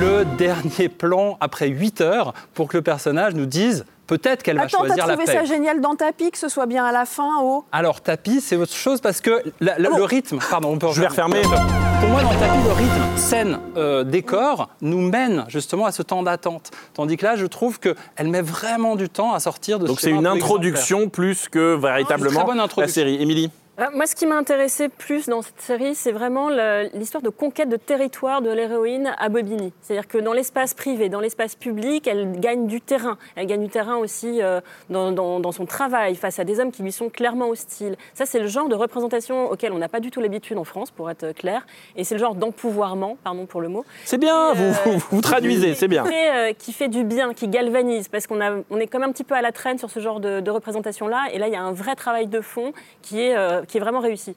le 0.00 0.24
dernier 0.36 0.88
plan 0.88 1.36
après 1.40 1.68
8 1.68 2.00
heures 2.00 2.32
pour 2.54 2.68
que 2.68 2.76
le 2.76 2.82
personnage 2.82 3.34
nous 3.34 3.46
dise 3.46 3.84
peut-être 4.06 4.42
qu'elle 4.42 4.56
va 4.56 4.62
Attends, 4.64 4.78
t'as 4.82 4.86
choisir 4.86 5.06
la 5.06 5.14
trouvé 5.14 5.26
paix. 5.26 5.38
ça 5.38 5.44
génial 5.44 5.80
dans 5.80 5.94
Tapis, 5.94 6.30
que 6.30 6.38
ce 6.38 6.48
soit 6.48 6.66
bien 6.66 6.84
à 6.84 6.92
la 6.92 7.04
fin, 7.04 7.28
oh 7.42 7.64
Alors, 7.72 8.00
tapis, 8.00 8.40
c'est 8.40 8.56
autre 8.56 8.72
chose 8.74 9.00
parce 9.00 9.20
que 9.20 9.42
la- 9.60 9.74
Ah 9.76 9.78
la- 9.80 9.88
le 9.90 10.02
rythme, 10.04 10.38
pardon, 10.50 10.70
on 10.72 10.78
peut 10.78 10.88
Je 10.92 11.00
vais 11.00 11.08
refermer. 11.08 11.42
Pour 11.42 12.08
moi, 12.10 12.22
dans 12.22 12.28
tapis, 12.28 12.62
le 12.64 12.72
rythme, 12.72 13.16
scène, 13.16 13.58
euh, 13.76 14.04
décor, 14.04 14.68
nous 14.80 15.00
mène 15.02 15.44
justement 15.48 15.84
à 15.86 15.92
ce 15.92 16.02
temps 16.02 16.22
d'attente. 16.22 16.70
Tandis 16.94 17.16
que 17.16 17.26
là, 17.26 17.36
je 17.36 17.46
trouve 17.46 17.80
qu'elle 17.80 18.28
met 18.28 18.42
vraiment 18.42 18.94
du 18.96 19.08
temps 19.08 19.34
à 19.34 19.40
sortir 19.40 19.78
de 19.78 19.86
Donc 19.86 19.96
ce 19.96 20.02
c'est 20.02 20.08
schéma 20.10 20.20
une 20.20 20.26
un 20.26 20.30
peu 20.32 20.36
introduction 20.44 21.08
plus 21.08 21.48
que 21.48 21.74
véritablement 21.74 22.36
Très 22.40 22.46
bonne 22.46 22.56
la 22.58 22.64
introduction. 22.64 22.94
série. 22.94 23.20
Émilie? 23.20 23.50
Moi, 23.94 24.06
ce 24.08 24.16
qui 24.16 24.26
m'a 24.26 24.34
intéressé 24.34 24.88
plus 24.88 25.28
dans 25.28 25.40
cette 25.40 25.60
série, 25.60 25.94
c'est 25.94 26.10
vraiment 26.10 26.48
l'histoire 26.94 27.22
de 27.22 27.28
conquête 27.28 27.68
de 27.68 27.76
territoire 27.76 28.42
de 28.42 28.50
l'héroïne 28.50 29.14
à 29.18 29.28
Bobigny. 29.28 29.72
C'est-à-dire 29.80 30.08
que 30.08 30.18
dans 30.18 30.32
l'espace 30.32 30.74
privé, 30.74 31.08
dans 31.08 31.20
l'espace 31.20 31.54
public, 31.54 32.08
elle 32.08 32.40
gagne 32.40 32.66
du 32.66 32.80
terrain. 32.80 33.18
Elle 33.36 33.46
gagne 33.46 33.62
du 33.62 33.68
terrain 33.70 33.94
aussi 33.96 34.42
euh, 34.42 34.60
dans, 34.90 35.12
dans- 35.12 35.38
dans 35.38 35.52
son 35.52 35.64
travail, 35.64 36.16
face 36.16 36.40
à 36.40 36.44
des 36.44 36.58
hommes 36.58 36.72
qui 36.72 36.82
lui 36.82 36.90
sont 36.90 37.08
clairement 37.08 37.50
hostiles. 37.50 37.94
Ça, 38.14 38.26
c'est 38.26 38.40
le 38.40 38.48
genre 38.48 38.68
de 38.68 38.74
représentation 38.74 39.48
auquel 39.48 39.72
on 39.72 39.78
n'a 39.78 39.88
pas 39.88 40.00
du 40.00 40.10
tout 40.10 40.20
l'habitude 40.20 40.58
en 40.58 40.64
France, 40.64 40.90
pour 40.90 41.08
être 41.08 41.30
clair. 41.30 41.64
Et 41.94 42.02
c'est 42.02 42.16
le 42.16 42.20
genre 42.20 42.34
d'empouvoirment, 42.34 43.16
pardon 43.22 43.46
pour 43.46 43.60
le 43.60 43.68
mot. 43.68 43.84
C'est 44.04 44.18
bien, 44.18 44.54
vous, 44.54 44.72
vous 45.12 45.20
traduisez, 45.20 45.74
c'est 45.76 45.86
bien. 45.86 46.02
Qui 46.02 46.10
fait, 46.10 46.30
euh, 46.34 46.52
qui 46.52 46.72
fait 46.72 46.88
du 46.88 47.04
bien, 47.04 47.32
qui 47.32 47.46
galvanise, 47.46 48.08
parce 48.08 48.26
qu'on 48.26 48.40
on 48.70 48.80
est 48.80 48.88
quand 48.88 48.98
même 48.98 49.10
un 49.10 49.12
petit 49.12 49.22
peu 49.24 49.36
à 49.36 49.42
la 49.42 49.52
traîne 49.52 49.78
sur 49.78 49.88
ce 49.88 50.00
genre 50.00 50.18
de, 50.18 50.40
de 50.40 50.50
représentation-là. 50.50 51.26
Et 51.32 51.38
là, 51.38 51.46
il 51.46 51.52
y 51.52 51.56
a 51.56 51.62
un 51.62 51.72
vrai 51.72 51.94
travail 51.94 52.26
de 52.26 52.40
fond 52.40 52.72
qui 53.02 53.20
est, 53.20 53.36
euh, 53.36 53.62
qui 53.68 53.76
est 53.76 53.80
vraiment 53.80 54.00
réussi. 54.00 54.34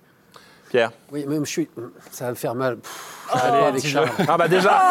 Pierre 0.72 0.92
Oui, 1.12 1.26
même 1.28 1.46
je 1.46 1.52
suis. 1.52 1.70
Ça 2.12 2.26
va 2.26 2.30
me 2.32 2.36
faire 2.36 2.56
mal. 2.56 2.78
Pff, 2.78 3.18
Allez, 3.34 3.66
avec. 3.66 3.86
Charles. 3.86 4.10
Ah 4.28 4.38
bah 4.38 4.48
déjà, 4.48 4.82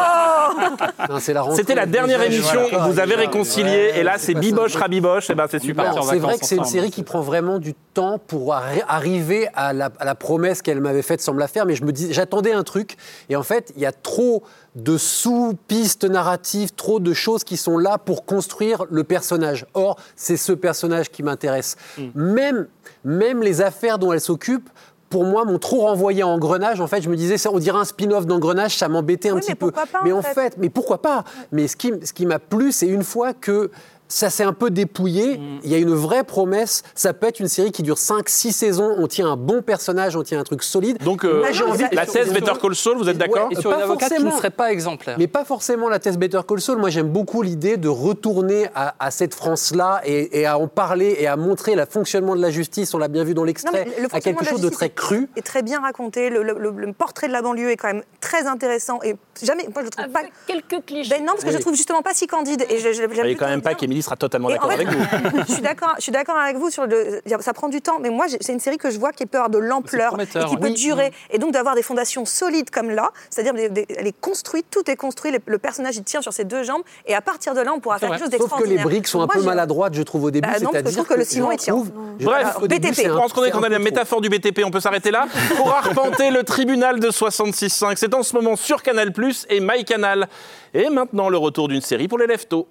c'était 1.54 1.74
la 1.74 1.86
dernière 1.86 2.18
Déjà, 2.20 2.32
émission 2.34 2.60
voilà. 2.70 2.86
où 2.88 2.92
vous 2.92 2.98
avez 2.98 3.14
réconcilié, 3.14 3.66
ouais, 3.92 3.98
et 3.98 4.02
là 4.02 4.14
c'est 4.18 4.34
biboche, 4.34 4.76
rabiboche, 4.76 5.30
et 5.30 5.34
ben 5.34 5.46
c'est 5.50 5.58
super. 5.58 5.94
C'est 6.04 6.18
vrai 6.18 6.38
que 6.38 6.46
c'est 6.46 6.56
une 6.56 6.64
série 6.64 6.90
qui 6.90 7.02
prend 7.02 7.20
vraiment 7.20 7.58
du 7.58 7.74
temps 7.74 8.18
pour 8.18 8.54
arri- 8.54 8.82
arriver 8.88 9.48
à 9.54 9.72
la, 9.72 9.90
à 9.98 10.04
la 10.04 10.14
promesse 10.14 10.62
qu'elle 10.62 10.80
m'avait 10.80 11.02
faite 11.02 11.20
sans 11.20 11.34
me 11.34 11.40
la 11.40 11.48
faire, 11.48 11.66
mais 11.66 11.74
je 11.74 11.84
me 11.84 11.92
dis, 11.92 12.12
j'attendais 12.12 12.52
un 12.52 12.62
truc, 12.62 12.96
et 13.28 13.36
en 13.36 13.42
fait, 13.42 13.72
il 13.76 13.82
y 13.82 13.86
a 13.86 13.92
trop 13.92 14.42
de 14.76 14.96
sous-pistes 14.96 16.04
narratives, 16.04 16.72
trop 16.74 17.00
de 17.00 17.12
choses 17.12 17.44
qui 17.44 17.56
sont 17.56 17.76
là 17.78 17.98
pour 17.98 18.24
construire 18.24 18.84
le 18.90 19.04
personnage. 19.04 19.66
Or, 19.74 19.96
c'est 20.16 20.36
ce 20.36 20.52
personnage 20.52 21.10
qui 21.10 21.22
m'intéresse. 21.22 21.76
Mm. 21.98 22.04
Même, 22.14 22.68
même 23.04 23.42
les 23.42 23.62
affaires 23.62 23.98
dont 23.98 24.12
elle 24.12 24.20
s'occupe, 24.20 24.68
pour 25.10 25.24
moi, 25.24 25.44
m'ont 25.44 25.58
trop 25.58 25.80
renvoyé 25.82 26.22
à 26.22 26.26
Engrenage. 26.28 26.80
En 26.80 26.86
fait, 26.86 27.02
je 27.02 27.10
me 27.10 27.16
disais, 27.16 27.36
ça, 27.36 27.50
on 27.52 27.58
dirait 27.58 27.78
un 27.78 27.84
spin-off 27.84 28.26
d'Engrenage, 28.26 28.76
ça 28.78 28.88
m'embêtait 28.88 29.28
un 29.30 29.34
Oui, 29.34 29.40
petit 29.40 29.50
mais 29.50 29.54
peu. 29.56 29.70
pas, 29.72 29.84
mais 30.04 30.12
en 30.12 30.18
en 30.18 30.22
fait 30.22 30.34
fait, 30.34 30.56
mais 30.56 30.70
pourquoi 30.70 31.02
pas? 31.02 31.24
Mais 31.52 31.66
ce 31.68 31.76
qui, 31.76 31.92
ce 32.04 32.12
qui 32.12 32.24
m'a 32.26 32.38
plu, 32.38 32.70
c'est 32.72 32.86
une 32.86 33.02
fois 33.02 33.34
que 33.34 33.70
ça 34.10 34.28
s'est 34.28 34.42
un 34.44 34.52
peu 34.52 34.68
dépouillé, 34.70 35.38
Mm. 35.38 35.60
il 35.64 35.70
y 35.70 35.74
a 35.74 35.78
une 35.78 35.94
vraie 35.94 36.24
promesse. 36.24 36.82
Ça 36.94 37.12
peut 37.14 37.26
être 37.28 37.40
une 37.40 37.48
série 37.48 37.72
qui 37.72 37.82
dure 37.82 37.96
5-6 37.96 38.52
saisons, 38.52 38.94
on 38.98 39.06
tient 39.06 39.30
un 39.30 39.36
bon 39.36 39.62
personnage, 39.62 40.16
on 40.16 40.22
tient 40.22 40.38
un 40.40 40.44
truc 40.44 40.62
solide. 40.62 40.98
Donc 41.02 41.24
euh, 41.24 41.38
Moi, 41.38 41.52
j'ai 41.52 41.64
envie 41.64 41.84
la 41.92 42.04
thèse 42.06 42.32
Better 42.32 42.52
Call 42.60 42.74
Saul, 42.74 42.98
vous 42.98 43.08
êtes 43.08 43.16
d'accord 43.18 43.48
Et 43.50 43.54
sur 43.56 43.70
Pas 43.70 43.76
une 43.76 43.82
avocate 43.82 44.12
qui 44.14 44.22
ne 44.24 44.30
serait 44.32 44.50
pas 44.50 44.72
exemplaire. 44.72 45.16
Mais 45.18 45.26
pas 45.28 45.44
forcément 45.44 45.88
la 45.88 45.98
thèse 45.98 46.18
Better 46.18 46.40
Call 46.46 46.60
Saul. 46.60 46.78
Moi, 46.78 46.90
j'aime 46.90 47.08
beaucoup 47.08 47.42
l'idée 47.42 47.76
de 47.76 47.88
retourner 47.88 48.66
à, 48.74 48.94
à 48.98 49.10
cette 49.10 49.34
France-là 49.34 50.00
et, 50.04 50.40
et 50.40 50.46
à 50.46 50.58
en 50.58 50.66
parler 50.68 51.16
et 51.18 51.26
à 51.26 51.36
montrer 51.36 51.74
le 51.76 51.84
fonctionnement 51.88 52.34
de 52.36 52.42
la 52.42 52.50
justice. 52.50 52.92
On 52.94 52.98
l'a 52.98 53.08
bien 53.08 53.24
vu 53.24 53.34
dans 53.34 53.44
l'extrait, 53.44 53.86
le 53.98 54.08
à 54.12 54.20
quelque 54.20 54.44
chose 54.44 54.60
de 54.60 54.68
très 54.68 54.90
cru. 54.90 55.28
est 55.36 55.42
très 55.46 55.62
bien 55.62 55.80
raconté. 55.80 56.30
Le, 56.30 56.42
le- 56.42 56.58
le- 56.58 56.70
le 56.76 56.92
portrait 56.92 57.28
de 57.28 57.32
la 57.32 57.42
banlieue 57.42 57.70
est 57.70 57.76
quand 57.76 57.88
même 57.88 58.02
très 58.20 58.46
intéressant 58.46 58.98
et 59.04 59.14
jamais. 59.42 59.68
Moi, 59.74 59.84
je 59.84 59.88
trouve 59.90 60.08
pas. 60.08 60.22
quelques 60.46 60.84
clichés. 60.84 61.10
Ben 61.10 61.20
non, 61.20 61.32
parce 61.32 61.44
que 61.44 61.50
je 61.50 61.56
le 61.56 61.60
trouve 61.62 61.74
justement 61.76 62.02
pas 62.02 62.12
si 62.14 62.26
candide. 62.26 62.64
Et 62.68 62.78
je, 62.78 62.92
je- 62.92 63.02
quand 63.34 63.46
même 63.48 63.62
pas 63.62 63.70
bien. 63.74 63.99
Sera 64.02 64.16
totalement 64.16 64.48
d'accord 64.48 64.70
fait, 64.72 64.74
avec 64.82 64.88
vous. 64.88 65.04
je 65.48 65.52
suis 65.52 65.62
d'accord, 65.62 65.94
je 65.96 66.02
suis 66.02 66.12
d'accord 66.12 66.36
avec 66.36 66.56
vous 66.56 66.70
sur 66.70 66.86
le. 66.86 67.20
Ça 67.40 67.52
prend 67.52 67.68
du 67.68 67.80
temps, 67.80 67.98
mais 68.00 68.10
moi, 68.10 68.26
c'est 68.40 68.52
une 68.52 68.60
série 68.60 68.78
que 68.78 68.90
je 68.90 68.98
vois 68.98 69.12
qui 69.12 69.26
peut 69.26 69.38
avoir 69.38 69.50
de 69.50 69.58
l'ampleur 69.58 70.18
et 70.20 70.26
qui 70.26 70.56
peut 70.56 70.68
oui. 70.68 70.74
durer, 70.74 71.12
et 71.30 71.38
donc 71.38 71.52
d'avoir 71.52 71.74
des 71.74 71.82
fondations 71.82 72.24
solides 72.24 72.70
comme 72.70 72.90
là, 72.90 73.10
c'est-à-dire 73.30 73.54
elle 73.56 74.06
est 74.06 74.20
construite, 74.20 74.66
tout 74.70 74.88
est 74.90 74.96
construit, 74.96 75.32
le, 75.46 75.58
personnage 75.58 75.96
il 75.96 76.04
tient 76.04 76.22
sur 76.22 76.32
ses 76.32 76.44
deux 76.44 76.62
jambes, 76.62 76.82
et 77.06 77.14
à 77.14 77.20
partir 77.20 77.54
de 77.54 77.60
là, 77.60 77.72
on 77.74 77.80
pourra 77.80 77.98
faire 77.98 78.10
quelque 78.10 78.20
chose 78.24 78.30
Sauf 78.30 78.38
que 78.38 78.44
les 78.64 78.76
d'extraordinaire. 78.76 78.84
briques 78.84 79.08
sont 79.08 79.20
un 79.20 79.26
Moi, 79.26 79.34
peu 79.34 79.42
maladroites, 79.42 79.94
je 79.94 80.02
trouve, 80.02 80.24
au 80.24 80.30
début. 80.30 80.48
Bah 80.48 80.58
non, 80.60 80.70
parce 80.70 80.72
que 80.72 80.78
je 80.78 80.82
C'est-à-dire 80.82 81.04
trouve 81.04 81.14
que 81.16 81.18
le 81.20 81.24
ciment, 81.24 81.50
il 81.50 81.58
tient. 81.58 81.74
trouve- 81.74 81.90
je- 82.18 82.24
Bref, 82.24 82.56
au 82.62 82.66
début, 82.66 82.88
BTP. 82.90 83.02
Je 83.06 83.12
pense 83.12 83.32
qu'on 83.32 83.44
est 83.44 83.52
un 83.52 83.62
a 83.62 83.68
la 83.68 83.78
métaphore 83.78 84.20
du 84.20 84.28
BTP, 84.28 84.62
on 84.64 84.70
peut 84.70 84.80
s'arrêter 84.80 85.10
là 85.10 85.26
pour 85.56 85.74
arpenter 85.74 86.30
le 86.30 86.42
tribunal 86.44 87.00
de 87.00 87.10
66.5. 87.10 87.94
C'est 87.96 88.14
en 88.14 88.22
ce 88.22 88.34
moment 88.34 88.56
sur 88.56 88.82
Canal 88.82 89.12
Plus 89.12 89.46
et 89.50 89.60
MyCanal. 89.60 90.28
Et 90.74 90.88
maintenant 90.88 91.28
le 91.28 91.36
retour 91.38 91.68
d'une 91.68 91.80
série 91.80 92.08
pour 92.08 92.18
les 92.18 92.26
leftos. 92.26 92.66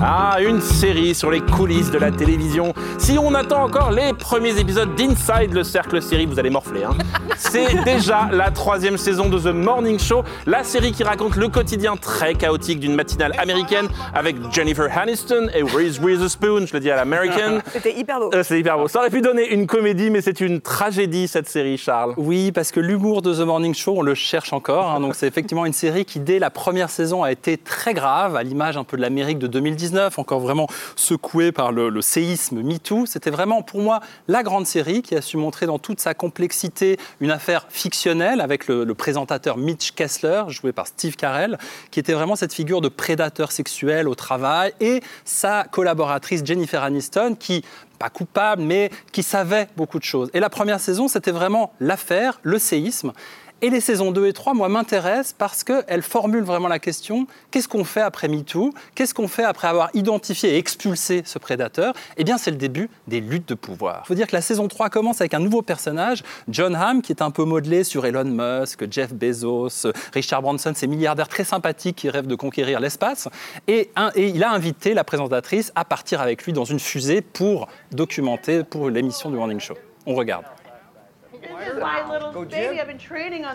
Ah, 0.00 0.36
une 0.40 0.60
série 0.60 1.12
sur 1.14 1.28
les 1.30 1.40
coulisses 1.40 1.90
de 1.90 1.98
la 1.98 2.12
télévision. 2.12 2.72
Si 2.98 3.18
on 3.18 3.34
attend 3.34 3.64
encore 3.64 3.90
les 3.90 4.12
premiers 4.12 4.56
épisodes 4.58 4.94
d'Inside 4.94 5.52
le 5.52 5.64
cercle 5.64 6.00
série, 6.00 6.24
vous 6.24 6.38
allez 6.38 6.50
morfler. 6.50 6.84
Hein. 6.84 6.94
C'est 7.36 7.82
déjà 7.84 8.28
la 8.30 8.52
troisième 8.52 8.96
saison 8.96 9.28
de 9.28 9.38
The 9.38 9.52
Morning 9.52 9.98
Show, 9.98 10.22
la 10.46 10.62
série 10.62 10.92
qui 10.92 11.02
raconte 11.02 11.34
le 11.34 11.48
quotidien 11.48 11.96
très 11.96 12.34
chaotique 12.34 12.78
d'une 12.78 12.94
matinale 12.94 13.34
américaine 13.38 13.88
avec 14.14 14.36
Jennifer 14.52 14.86
Aniston 14.96 15.48
et 15.52 15.62
Reese 15.62 15.98
Witherspoon, 15.98 16.66
je 16.66 16.74
le 16.74 16.80
dis 16.80 16.90
à 16.92 16.96
l'américaine. 16.96 17.60
C'était 17.72 17.98
hyper 17.98 18.20
beau. 18.20 18.30
Euh, 18.34 18.42
c'est 18.44 18.58
hyper 18.58 18.78
beau. 18.78 18.86
Ça 18.86 19.00
aurait 19.00 19.10
pu 19.10 19.20
donner 19.20 19.52
une 19.52 19.66
comédie, 19.66 20.10
mais 20.10 20.20
c'est 20.20 20.40
une 20.40 20.60
tragédie 20.60 21.26
cette 21.26 21.48
série, 21.48 21.76
Charles. 21.76 22.14
Oui, 22.16 22.52
parce 22.52 22.70
que 22.70 22.78
l'humour 22.78 23.20
de 23.22 23.34
The 23.34 23.40
Morning 23.40 23.74
Show, 23.74 23.94
on 23.96 24.02
le 24.02 24.14
cherche 24.14 24.52
encore. 24.52 24.88
hein. 24.90 25.00
donc 25.00 25.16
c'est 25.16 25.26
effectivement 25.26 25.66
une 25.66 25.72
série 25.72 26.04
qui, 26.04 26.20
dès 26.20 26.38
la 26.38 26.50
première 26.50 26.88
saison, 26.88 27.24
a 27.24 27.32
été 27.32 27.56
très 27.56 27.94
grave, 27.94 28.36
à 28.36 28.44
l'image 28.44 28.76
un 28.76 28.84
peu 28.84 28.96
de 28.96 29.02
l'Amérique 29.02 29.38
de 29.38 29.48
2019, 29.88 30.18
encore 30.18 30.40
vraiment 30.40 30.68
secouée 30.96 31.52
par 31.52 31.72
le, 31.72 31.88
le 31.88 32.02
séisme 32.02 32.62
MeToo. 32.62 33.06
C'était 33.06 33.30
vraiment, 33.30 33.62
pour 33.62 33.80
moi, 33.80 34.00
la 34.28 34.42
grande 34.42 34.66
série 34.66 35.02
qui 35.02 35.14
a 35.16 35.22
su 35.22 35.36
montrer 35.36 35.66
dans 35.66 35.78
toute 35.78 36.00
sa 36.00 36.14
complexité 36.14 36.98
une 37.20 37.30
affaire 37.30 37.66
fictionnelle 37.68 38.40
avec 38.40 38.68
le, 38.68 38.84
le 38.84 38.94
présentateur 38.94 39.56
Mitch 39.56 39.92
Kessler, 39.92 40.44
joué 40.48 40.72
par 40.72 40.86
Steve 40.86 41.16
Carell, 41.16 41.58
qui 41.90 42.00
était 42.00 42.12
vraiment 42.12 42.36
cette 42.36 42.52
figure 42.52 42.80
de 42.80 42.88
prédateur 42.88 43.52
sexuel 43.52 44.08
au 44.08 44.14
travail, 44.14 44.72
et 44.80 45.00
sa 45.24 45.64
collaboratrice 45.64 46.44
Jennifer 46.44 46.82
Aniston, 46.82 47.36
qui 47.38 47.64
pas 47.98 48.10
coupable, 48.10 48.62
mais 48.62 48.90
qui 49.10 49.22
savait 49.22 49.68
beaucoup 49.76 49.98
de 49.98 50.04
choses. 50.04 50.30
Et 50.32 50.40
la 50.40 50.50
première 50.50 50.78
saison, 50.78 51.08
c'était 51.08 51.32
vraiment 51.32 51.72
l'affaire, 51.80 52.38
le 52.42 52.58
séisme. 52.58 53.12
Et 53.60 53.70
les 53.70 53.80
saisons 53.80 54.12
2 54.12 54.28
et 54.28 54.32
3, 54.32 54.54
moi, 54.54 54.68
m'intéressent 54.68 55.34
parce 55.36 55.64
qu'elles 55.64 56.02
formulent 56.02 56.44
vraiment 56.44 56.68
la 56.68 56.78
question 56.78 57.26
qu'est-ce 57.50 57.66
qu'on 57.66 57.82
fait 57.82 58.00
après 58.00 58.28
MeToo? 58.28 58.72
Qu'est-ce 58.94 59.14
qu'on 59.14 59.26
fait 59.26 59.42
après 59.42 59.66
avoir 59.66 59.90
identifié 59.94 60.54
et 60.54 60.58
expulsé 60.58 61.22
ce 61.24 61.40
prédateur? 61.40 61.92
Eh 62.16 62.22
bien, 62.22 62.38
c'est 62.38 62.52
le 62.52 62.56
début 62.56 62.88
des 63.08 63.20
luttes 63.20 63.48
de 63.48 63.54
pouvoir. 63.54 64.02
Il 64.04 64.08
faut 64.08 64.14
dire 64.14 64.28
que 64.28 64.36
la 64.36 64.42
saison 64.42 64.68
3 64.68 64.90
commence 64.90 65.20
avec 65.20 65.34
un 65.34 65.40
nouveau 65.40 65.62
personnage, 65.62 66.22
John 66.48 66.76
Hamm, 66.76 67.02
qui 67.02 67.10
est 67.10 67.20
un 67.20 67.32
peu 67.32 67.42
modelé 67.42 67.82
sur 67.82 68.06
Elon 68.06 68.26
Musk, 68.26 68.84
Jeff 68.92 69.12
Bezos, 69.12 69.90
Richard 70.14 70.42
Branson, 70.42 70.72
ces 70.76 70.86
milliardaires 70.86 71.28
très 71.28 71.42
sympathiques 71.42 71.96
qui 71.96 72.10
rêvent 72.10 72.28
de 72.28 72.36
conquérir 72.36 72.78
l'espace. 72.78 73.28
Et, 73.66 73.90
et 74.14 74.28
il 74.28 74.44
a 74.44 74.52
invité 74.52 74.94
la 74.94 75.02
présentatrice 75.02 75.72
à 75.74 75.84
partir 75.84 76.20
avec 76.20 76.44
lui 76.44 76.52
dans 76.52 76.64
une 76.64 76.78
fusée 76.78 77.22
pour 77.22 77.66
documenter 77.90 78.62
pour 78.62 78.88
l'émission 78.88 79.30
du 79.30 79.36
Morning 79.36 79.58
Show. 79.58 79.74
On 80.06 80.14
regarde. 80.14 80.44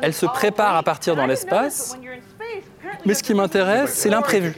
Elle 0.01 0.13
se 0.13 0.25
prépare 0.25 0.75
à 0.75 0.83
partir 0.83 1.15
dans 1.15 1.25
l'espace, 1.25 1.97
mais 3.05 3.13
ce 3.13 3.23
qui 3.23 3.33
m'intéresse, 3.33 3.93
c'est 3.93 4.09
l'imprévu. 4.09 4.55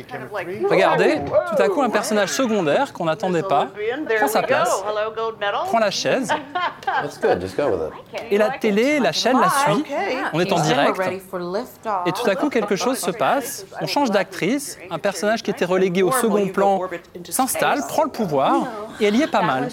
Regardez, 0.69 1.21
tout 1.25 1.61
à 1.61 1.69
coup, 1.69 1.81
un 1.81 1.89
personnage 1.89 2.29
secondaire 2.29 2.93
qu'on 2.93 3.05
n'attendait 3.05 3.43
pas 3.43 3.69
prend 4.17 4.27
sa 4.27 4.43
place, 4.43 4.83
prend 5.65 5.79
la 5.79 5.91
chaise, 5.91 6.29
et 8.31 8.37
la 8.37 8.49
télé, 8.49 8.99
la 8.99 9.11
chaîne 9.11 9.39
la 9.39 9.49
suit. 9.49 9.83
On 10.33 10.39
est 10.39 10.51
en 10.51 10.59
direct. 10.59 10.99
Et 12.05 12.11
tout 12.11 12.29
à 12.29 12.35
coup, 12.35 12.49
quelque 12.49 12.75
chose 12.75 12.97
se 12.97 13.11
passe. 13.11 13.65
On 13.81 13.87
change 13.87 14.11
d'actrice. 14.11 14.77
Un 14.89 14.99
personnage 14.99 15.43
qui 15.43 15.51
était 15.51 15.65
relégué 15.65 16.03
au 16.03 16.11
second 16.11 16.47
plan 16.47 16.81
s'installe, 17.29 17.81
prend 17.87 18.03
le 18.03 18.09
pouvoir, 18.09 18.67
et 18.99 19.05
elle 19.05 19.15
y 19.15 19.21
est 19.21 19.27
pas 19.27 19.41
mal. 19.41 19.69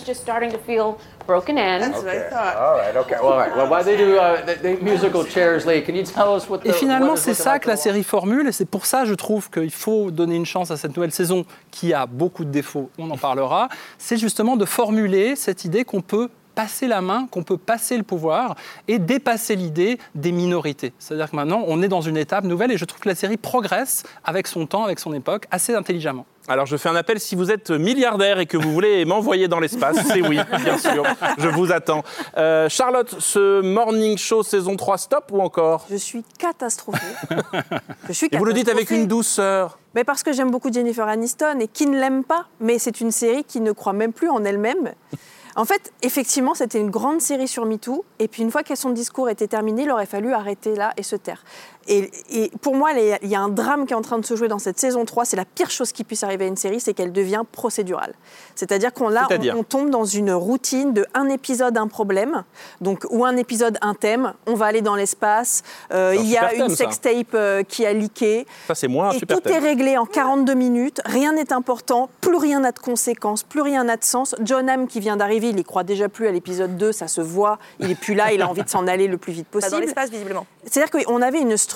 Broken 1.27 1.59
ends. 1.59 1.97
All 1.99 2.05
right, 2.05 2.97
okay. 2.97 3.17
Well, 3.21 3.33
all 3.33 3.39
right. 3.39 3.57
Well, 3.57 3.69
while 3.69 3.85
they 3.85 3.97
do 3.97 4.17
uh, 4.17 4.45
the, 4.45 4.55
the 4.57 4.83
musical 4.83 5.25
chairs, 5.25 5.67
Lee, 5.67 5.83
can 5.83 5.95
you 5.95 6.05
tell 6.05 6.35
us 6.35 6.49
what 6.49 6.59
the 6.59 6.69
Et 6.69 6.73
finalement, 6.73 7.17
c'est 7.17 7.35
ça 7.35 7.59
que 7.59 7.69
la 7.69 7.77
série 7.77 8.05
formule, 8.05 8.47
et 8.49 8.53
c'est 8.53 8.69
pour 8.69 8.87
ça, 8.87 9.05
je 9.05 9.15
trouve, 9.15 9.51
qu'il 9.51 9.71
faut 9.71 10.11
donner 10.11 10.37
une 10.37 10.47
chance 10.47 10.71
à 10.71 10.77
cette 10.77 10.97
nouvelle 10.97 11.13
saison 11.13 11.45
qui 11.71 11.93
a 11.93 12.07
beaucoup 12.07 12.45
de 12.45 12.51
défauts, 12.51 12.91
on 12.99 13.11
en 13.11 13.17
parlera, 13.17 13.69
c'est 13.99 14.17
justement 14.17 14.57
de 14.57 14.65
formuler 14.65 15.37
cette 15.37 15.65
idée 15.65 15.85
qu'on 15.85 16.01
peut 16.01 16.29
passer 16.55 16.87
la 16.87 17.01
main, 17.01 17.27
qu'on 17.31 17.43
peut 17.43 17.57
passer 17.57 17.97
le 17.97 18.03
pouvoir 18.03 18.57
et 18.89 18.99
dépasser 18.99 19.57
l'idée 19.57 19.99
des 20.15 20.33
minorités. 20.33 20.93
C'est-à-dire 20.99 21.31
que 21.31 21.37
maintenant, 21.37 21.65
on 21.67 21.83
est 21.83 21.89
dans 21.89 22.03
une 22.03 22.17
étape 22.17 22.45
nouvelle 22.45 22.73
et 22.73 22.77
je 22.77 22.85
trouve 22.85 23.01
que 23.01 23.09
la 23.09 23.15
série 23.15 23.37
progresse 23.37 24.03
avec 24.25 24.47
son 24.47 24.67
temps, 24.67 24.85
avec 24.85 24.99
son 24.99 25.15
époque, 25.15 25.47
assez 25.51 25.75
intelligemment. 25.75 26.27
Alors 26.49 26.67
je 26.67 26.77
fais 26.77 26.89
un 26.89 26.97
appel 26.97 27.21
si 27.21 27.37
vous 27.37 27.51
êtes 27.51 27.71
milliardaire 27.71 28.41
et 28.41 28.47
que 28.47 28.57
vous 28.57 28.73
voulez 28.73 29.05
m'envoyer 29.07 29.49
dans 29.49 29.61
l'espace, 29.61 29.97
c'est 30.07 30.27
oui, 30.27 30.39
bien 30.65 30.79
sûr, 30.79 31.05
je 31.39 31.49
vous 31.49 31.71
attends. 31.73 32.03
Euh, 32.37 32.69
Charlotte, 32.69 33.15
ce 33.19 33.61
morning 33.61 34.19
show 34.19 34.43
saison 34.43 34.77
3 34.77 34.99
stop 34.99 35.31
ou 35.33 35.41
encore? 35.41 35.87
Je 35.91 35.97
suis 35.97 36.25
catastrophée. 36.39 37.01
Je 38.09 38.13
suis 38.13 38.29
Et 38.33 38.37
vous 38.37 38.45
le 38.45 38.53
dites 38.53 38.69
avec 38.69 38.91
une 38.91 39.07
douceur. 39.07 39.79
Mais 39.95 40.05
parce 40.05 40.23
que 40.23 40.33
j'aime 40.33 40.51
beaucoup 40.51 40.73
Jennifer 40.73 41.07
Aniston 41.07 41.61
et 41.61 41.69
qui 41.69 41.87
ne 41.87 41.99
l'aime 41.99 42.25
pas, 42.25 42.47
mais 42.61 42.79
c'est 42.79 43.01
une 43.01 43.13
série 43.13 43.45
qui 43.45 43.61
ne 43.61 43.73
croit 43.73 43.93
même 43.93 44.13
plus 44.13 44.29
en 44.29 44.45
elle-même. 44.45 44.93
En 45.55 45.67
fait, 45.67 45.93
effectivement, 46.01 46.55
c'était 46.55 46.81
une 46.81 46.91
grande 46.91 47.21
série 47.21 47.47
sur 47.47 47.67
MeToo. 47.67 48.05
Et 48.19 48.27
puis, 48.27 48.43
une 48.43 48.51
fois 48.51 48.63
que 48.63 48.75
son 48.75 48.91
discours 48.91 49.29
était 49.29 49.47
terminé, 49.47 49.83
il 49.83 49.91
aurait 49.91 50.07
fallu 50.07 50.33
arrêter 50.33 50.75
là 50.75 50.95
et 50.97 51.03
se 51.03 51.15
taire. 51.15 51.45
Et, 51.89 52.11
et 52.31 52.51
pour 52.61 52.75
moi, 52.77 52.91
il 52.93 53.29
y 53.29 53.35
a 53.35 53.41
un 53.41 53.49
drame 53.49 53.87
qui 53.87 53.93
est 53.93 53.97
en 53.97 54.03
train 54.03 54.19
de 54.19 54.25
se 54.27 54.37
jouer 54.37 54.49
dans 54.49 54.59
cette 54.59 54.79
saison 54.79 55.05
3. 55.05 55.25
C'est 55.25 55.37
la 55.37 55.45
pire 55.45 55.71
chose 55.71 55.93
qui 55.93 56.05
puisse 56.05 56.23
arriver 56.23 56.45
à 56.45 56.49
une 56.49 56.57
série, 56.57 56.81
c'est 56.81 56.95
qu'elle 56.95 57.13
devient 57.13 57.43
procédurale. 57.51 58.15
C'est-à-dire 58.55 58.93
qu'on 58.93 59.09
là, 59.09 59.27
on, 59.31 59.59
on 59.59 59.63
tombe 59.63 59.91
dans 59.91 60.05
une 60.05 60.33
routine 60.33 60.93
de 60.93 61.07
un 61.15 61.29
épisode, 61.29 61.77
un 61.79 61.89
problème. 61.89 62.45
Donc, 62.81 63.05
ou 63.11 63.25
un 63.25 63.37
épisode, 63.37 63.79
un 63.83 63.95
thème. 63.95 64.33
On 64.47 64.55
va 64.55 64.67
aller 64.67 64.83
dans 64.83 64.95
l'espace. 64.95 65.63
euh, 65.93 66.15
il 66.19 66.29
y 66.29 66.37
a 66.37 66.49
thème, 66.49 66.63
une 66.67 66.69
sextape 66.75 67.35
euh, 67.35 67.63
qui 67.63 67.85
a 67.85 67.93
leaké. 67.93 68.47
Ça 68.69 68.75
c'est 68.75 68.89
moins 68.89 69.09
un 69.09 69.13
Et 69.13 69.19
super 69.19 69.41
tout 69.41 69.49
est 69.49 69.59
réglé 69.59 69.97
en 69.97 70.07
42 70.07 70.55
minutes, 70.55 71.01
rien 71.05 71.33
n'est 71.33 71.53
important, 71.53 72.09
plus 72.21 72.37
rien 72.37 72.61
n'a 72.61 72.73
de 72.73 72.79
conséquences, 72.79 73.43
plus 73.43 73.61
rien 73.61 73.85
n'a 73.85 73.97
de 73.97 74.05
sens. 74.05 74.35
John 74.43 74.69
Hamm 74.69 74.87
qui 74.87 75.01
vient 75.01 75.17
d'arriver, 75.17 75.49
il 75.49 75.59
y 75.59 75.65
croit 75.65 75.85
déjà 75.85 76.09
plus 76.09 76.27
à 76.27 76.31
l'épisode 76.31 76.77
2, 76.77 76.93
ça 76.93 77.09
se 77.09 77.21
voit, 77.21 77.59
il 77.81 77.91
est 77.91 77.95
plus 77.95 78.15
là, 78.15 78.33
il 78.33 78.43
a 78.43 78.49
envie 78.49 78.63
de 78.63 78.69
s'en 78.69 78.87
aller 78.87 79.09
le 79.09 79.19
plus 79.19 79.33
vite 79.33 79.47
Pas 79.49 79.59
possible. 79.59 79.73
dans 79.73 79.79
l'espace, 79.81 80.11
visiblement. 80.11 80.47
C'est-à-dire 80.65 80.91
qu'on 80.91 81.21
avait 81.23 81.41
une 81.41 81.57
structure 81.57 81.72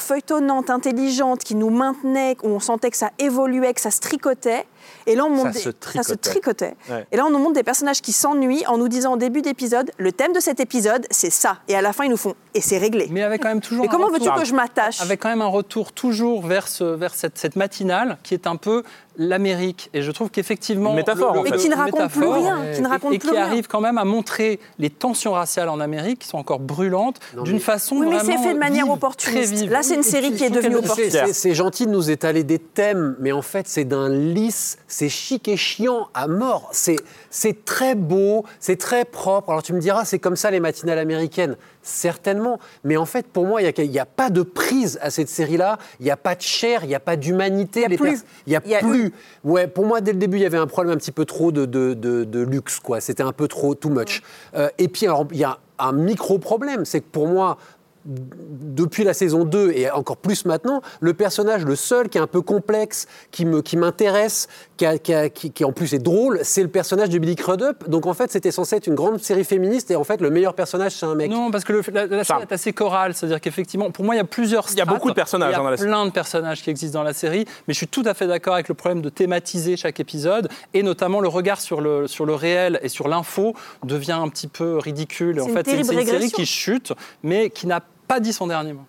feuilletonnante, 0.00 0.70
intelligente, 0.70 1.44
qui 1.44 1.54
nous 1.54 1.70
maintenait, 1.70 2.36
où 2.42 2.48
on 2.48 2.60
sentait 2.60 2.90
que 2.90 2.96
ça 2.96 3.10
évoluait, 3.18 3.74
que 3.74 3.80
ça 3.80 3.90
se 3.90 4.00
tricotait. 4.00 4.64
Et 5.06 5.14
là, 5.14 5.24
on 5.24 5.30
monte 5.30 5.46
Ça 5.46 5.50
des- 5.52 5.58
se 5.60 5.70
ça 5.94 6.02
se 6.02 6.14
tricotait. 6.14 6.74
Ouais. 6.90 7.06
Et 7.10 7.16
là, 7.16 7.24
on 7.26 7.30
nous 7.30 7.38
montre 7.38 7.54
des 7.54 7.62
personnages 7.62 8.00
qui 8.02 8.12
s'ennuient 8.12 8.66
en 8.66 8.76
nous 8.78 8.88
disant 8.88 9.14
au 9.14 9.16
début 9.16 9.40
d'épisode, 9.42 9.90
le 9.98 10.12
thème 10.12 10.32
de 10.32 10.40
cet 10.40 10.60
épisode, 10.60 11.06
c'est 11.10 11.30
ça. 11.30 11.58
Et 11.68 11.74
à 11.76 11.80
la 11.82 11.92
fin, 11.92 12.04
ils 12.04 12.10
nous 12.10 12.16
font, 12.18 12.34
et 12.54 12.60
c'est 12.60 12.78
réglé. 12.78 13.08
Mais 13.10 13.22
avec 13.22 13.42
quand 13.42 13.48
même 13.48 13.60
toujours. 13.60 13.84
Mais 13.84 13.88
un 13.88 13.92
comment 13.92 14.08
veux-tu 14.10 14.30
que 14.30 14.44
je 14.44 14.54
m'attache 14.54 15.00
Avec 15.00 15.20
quand 15.22 15.28
même 15.30 15.40
un 15.42 15.46
retour 15.46 15.92
toujours 15.92 16.46
vers, 16.46 16.68
ce- 16.68 16.84
vers 16.84 17.14
cette, 17.14 17.38
cette 17.38 17.56
matinale 17.56 18.18
qui 18.22 18.34
est 18.34 18.46
un 18.46 18.56
peu 18.56 18.82
l'Amérique. 19.16 19.90
Et 19.94 20.02
je 20.02 20.10
trouve 20.10 20.30
qu'effectivement. 20.30 20.90
Une 20.90 20.96
métaphore, 20.96 21.32
en 21.38 21.42
fait. 21.44 21.50
Mais 21.50 21.56
qui 21.56 21.68
ne 21.68 21.74
raconte 21.76 22.10
plus 22.10 22.26
rien, 22.26 22.58
qui 22.74 22.80
ne 22.80 22.86
et- 22.86 22.90
raconte 22.90 23.12
et, 23.14 23.18
plus 23.18 23.28
qui 23.30 23.34
rien. 23.34 23.44
arrive 23.46 23.66
quand 23.66 23.80
même 23.80 23.98
à 23.98 24.04
montrer 24.04 24.60
les 24.78 24.90
tensions 24.90 25.32
raciales 25.32 25.68
en 25.68 25.80
Amérique 25.80 26.20
qui 26.20 26.28
sont 26.28 26.38
encore 26.38 26.60
brûlantes 26.60 27.20
d'une 27.44 27.60
façon 27.60 27.96
Oui, 27.96 28.06
mais 28.08 28.18
c'est 28.18 28.24
vraiment 28.26 28.42
fait 28.42 28.54
de 28.54 28.58
manière 28.58 28.84
vive, 28.84 28.94
opportuniste. 28.94 29.48
très 29.52 29.56
vive. 29.60 29.70
Là, 29.70 29.82
c'est 29.82 29.94
une 29.94 30.00
Et 30.00 30.02
série 30.02 30.32
qui 30.32 30.44
est 30.44 30.50
devenue 30.50 30.76
opportuniste. 30.76 31.18
C'est- 31.26 31.32
C'est 31.32 31.54
gentil 31.54 31.86
de 31.86 31.90
nous 31.92 32.10
étaler 32.10 32.44
des 32.44 32.58
thèmes, 32.58 33.16
mais 33.20 33.32
en 33.32 33.42
fait, 33.42 33.68
c'est 33.68 33.84
d'un 33.84 34.08
lisse, 34.08 34.78
c'est 34.88 35.08
chic 35.08 35.46
et 35.48 35.56
chiant 35.56 36.08
à 36.14 36.26
mort. 36.26 36.68
C'est 36.72 36.96
c'est 37.34 37.64
très 37.64 37.96
beau, 37.96 38.44
c'est 38.60 38.76
très 38.78 39.04
propre. 39.04 39.50
Alors 39.50 39.64
tu 39.64 39.72
me 39.72 39.80
diras, 39.80 40.04
c'est 40.04 40.20
comme 40.20 40.36
ça 40.36 40.52
les 40.52 40.60
matinales 40.60 41.00
américaines. 41.00 41.56
Certainement. 41.82 42.60
Mais 42.84 42.96
en 42.96 43.06
fait, 43.06 43.26
pour 43.26 43.44
moi, 43.44 43.60
il 43.60 43.90
n'y 43.90 43.98
a, 43.98 44.06
pas 44.06 44.30
de 44.30 44.42
prise 44.42 45.00
à 45.02 45.10
cette 45.10 45.28
série-là. 45.28 45.78
Il 45.98 46.04
n'y 46.04 46.12
a 46.12 46.16
pas 46.16 46.36
de 46.36 46.42
chair, 46.42 46.84
il 46.84 46.88
n'y 46.88 46.94
a 46.94 47.00
pas 47.00 47.16
d'humanité. 47.16 47.86
Il 47.88 47.94
a 47.94 47.96
plus. 47.96 48.22
n'y 48.46 48.54
a, 48.54 48.60
Il 48.64 48.70
y 48.70 48.74
a 48.76 48.78
plus. 48.78 49.12
Ouais, 49.42 49.66
pour 49.66 49.84
moi, 49.84 50.00
dès 50.00 50.12
le 50.12 50.18
début, 50.18 50.36
il 50.36 50.42
y 50.44 50.46
avait 50.46 50.58
un 50.58 50.68
problème 50.68 50.94
un 50.94 50.96
petit 50.96 51.10
peu 51.10 51.24
trop 51.24 51.50
de, 51.50 51.66
de- 51.66 51.94
de- 51.94 52.22
de 52.22 52.40
luxe. 52.40 52.78
quoi. 52.78 53.00
C'était 53.00 53.24
un 53.24 53.32
peu 53.32 53.48
trop, 53.48 53.74
too 53.74 53.88
much. 53.90 54.22
Euh, 54.54 54.68
et 54.78 54.86
puis, 54.86 55.06
alors, 55.06 55.26
il 55.32 55.38
y 55.38 55.44
a 55.44 55.58
un 55.80 55.92
micro-problème. 55.92 56.84
C'est 56.84 57.00
que 57.00 57.08
pour 57.10 57.26
moi, 57.26 57.58
depuis 58.06 59.04
la 59.04 59.14
saison 59.14 59.44
2 59.44 59.72
et 59.72 59.90
encore 59.90 60.18
plus 60.18 60.44
maintenant, 60.44 60.82
le 61.00 61.14
personnage, 61.14 61.64
le 61.64 61.74
seul 61.76 62.08
qui 62.08 62.18
est 62.18 62.20
un 62.20 62.26
peu 62.26 62.42
complexe, 62.42 63.06
qui 63.30 63.44
m'intéresse, 63.76 64.48
qui, 64.76 64.86
a- 64.86 64.98
qui 64.98 65.14
a- 65.14 65.28
qui- 65.28 65.50
qui 65.52 65.64
en 65.64 65.72
plus 65.72 65.94
est 65.94 65.98
drôle, 65.98 66.40
c'est 66.42 66.62
le 66.62 66.68
personnage 66.68 67.08
de 67.10 67.18
Billy 67.18 67.36
Crudup. 67.36 67.88
Donc 67.88 68.06
en 68.06 68.14
fait, 68.14 68.30
c'était 68.30 68.50
censé 68.50 68.76
être 68.76 68.86
une 68.86 68.94
grande 68.94 69.20
série 69.20 69.44
féministe 69.44 69.90
et 69.90 69.96
en 69.96 70.04
fait, 70.04 70.20
le 70.20 70.30
meilleur 70.30 70.54
personnage, 70.54 70.92
c'est 70.92 71.06
un 71.06 71.14
mec. 71.14 71.30
Non, 71.30 71.50
parce 71.50 71.64
que 71.64 71.72
le- 71.72 71.82
la, 71.92 72.06
la 72.06 72.24
série 72.24 72.42
est 72.42 72.52
assez 72.52 72.72
chorale, 72.72 73.14
c'est-à-dire 73.14 73.40
qu'effectivement, 73.40 73.90
pour 73.90 74.04
moi, 74.04 74.14
il 74.14 74.18
y 74.18 74.20
a 74.20 74.24
plusieurs. 74.24 74.66
Il 74.70 74.78
y 74.78 74.80
a 74.80 74.84
beaucoup 74.84 75.08
de 75.10 75.14
personnages 75.14 75.50
Il 75.50 75.52
y 75.52 75.54
a 75.54 75.58
dans 75.62 75.70
la 75.70 75.76
série. 75.76 75.88
plein 75.88 76.06
de 76.06 76.10
personnages 76.10 76.62
qui 76.62 76.70
existent 76.70 76.98
dans 76.98 77.04
la 77.04 77.12
série, 77.12 77.44
mais 77.68 77.74
je 77.74 77.78
suis 77.78 77.88
tout 77.88 78.02
à 78.06 78.14
fait 78.14 78.26
d'accord 78.26 78.54
avec 78.54 78.68
le 78.68 78.74
problème 78.74 79.02
de 79.02 79.08
thématiser 79.08 79.76
chaque 79.76 80.00
épisode, 80.00 80.48
et 80.72 80.82
notamment 80.82 81.20
le 81.20 81.28
regard 81.28 81.60
sur 81.60 81.80
le, 81.80 82.06
sur 82.06 82.26
le 82.26 82.34
réel 82.34 82.80
et 82.82 82.88
sur 82.88 83.08
l'info 83.08 83.54
devient 83.84 84.12
un 84.12 84.28
petit 84.28 84.48
peu 84.48 84.78
ridicule. 84.78 85.40
En 85.40 85.46
une 85.48 85.54
fait, 85.54 85.66
c'est 85.68 85.76
une, 85.78 85.84
série 85.84 86.30
qui 86.30 86.46
chute, 86.46 86.92
mais 87.22 87.50
qui 87.50 87.66
n'a 87.66 87.80
pas 88.06 88.20
dit 88.20 88.32
son 88.32 88.46
dernier 88.46 88.72
mot. 88.72 88.84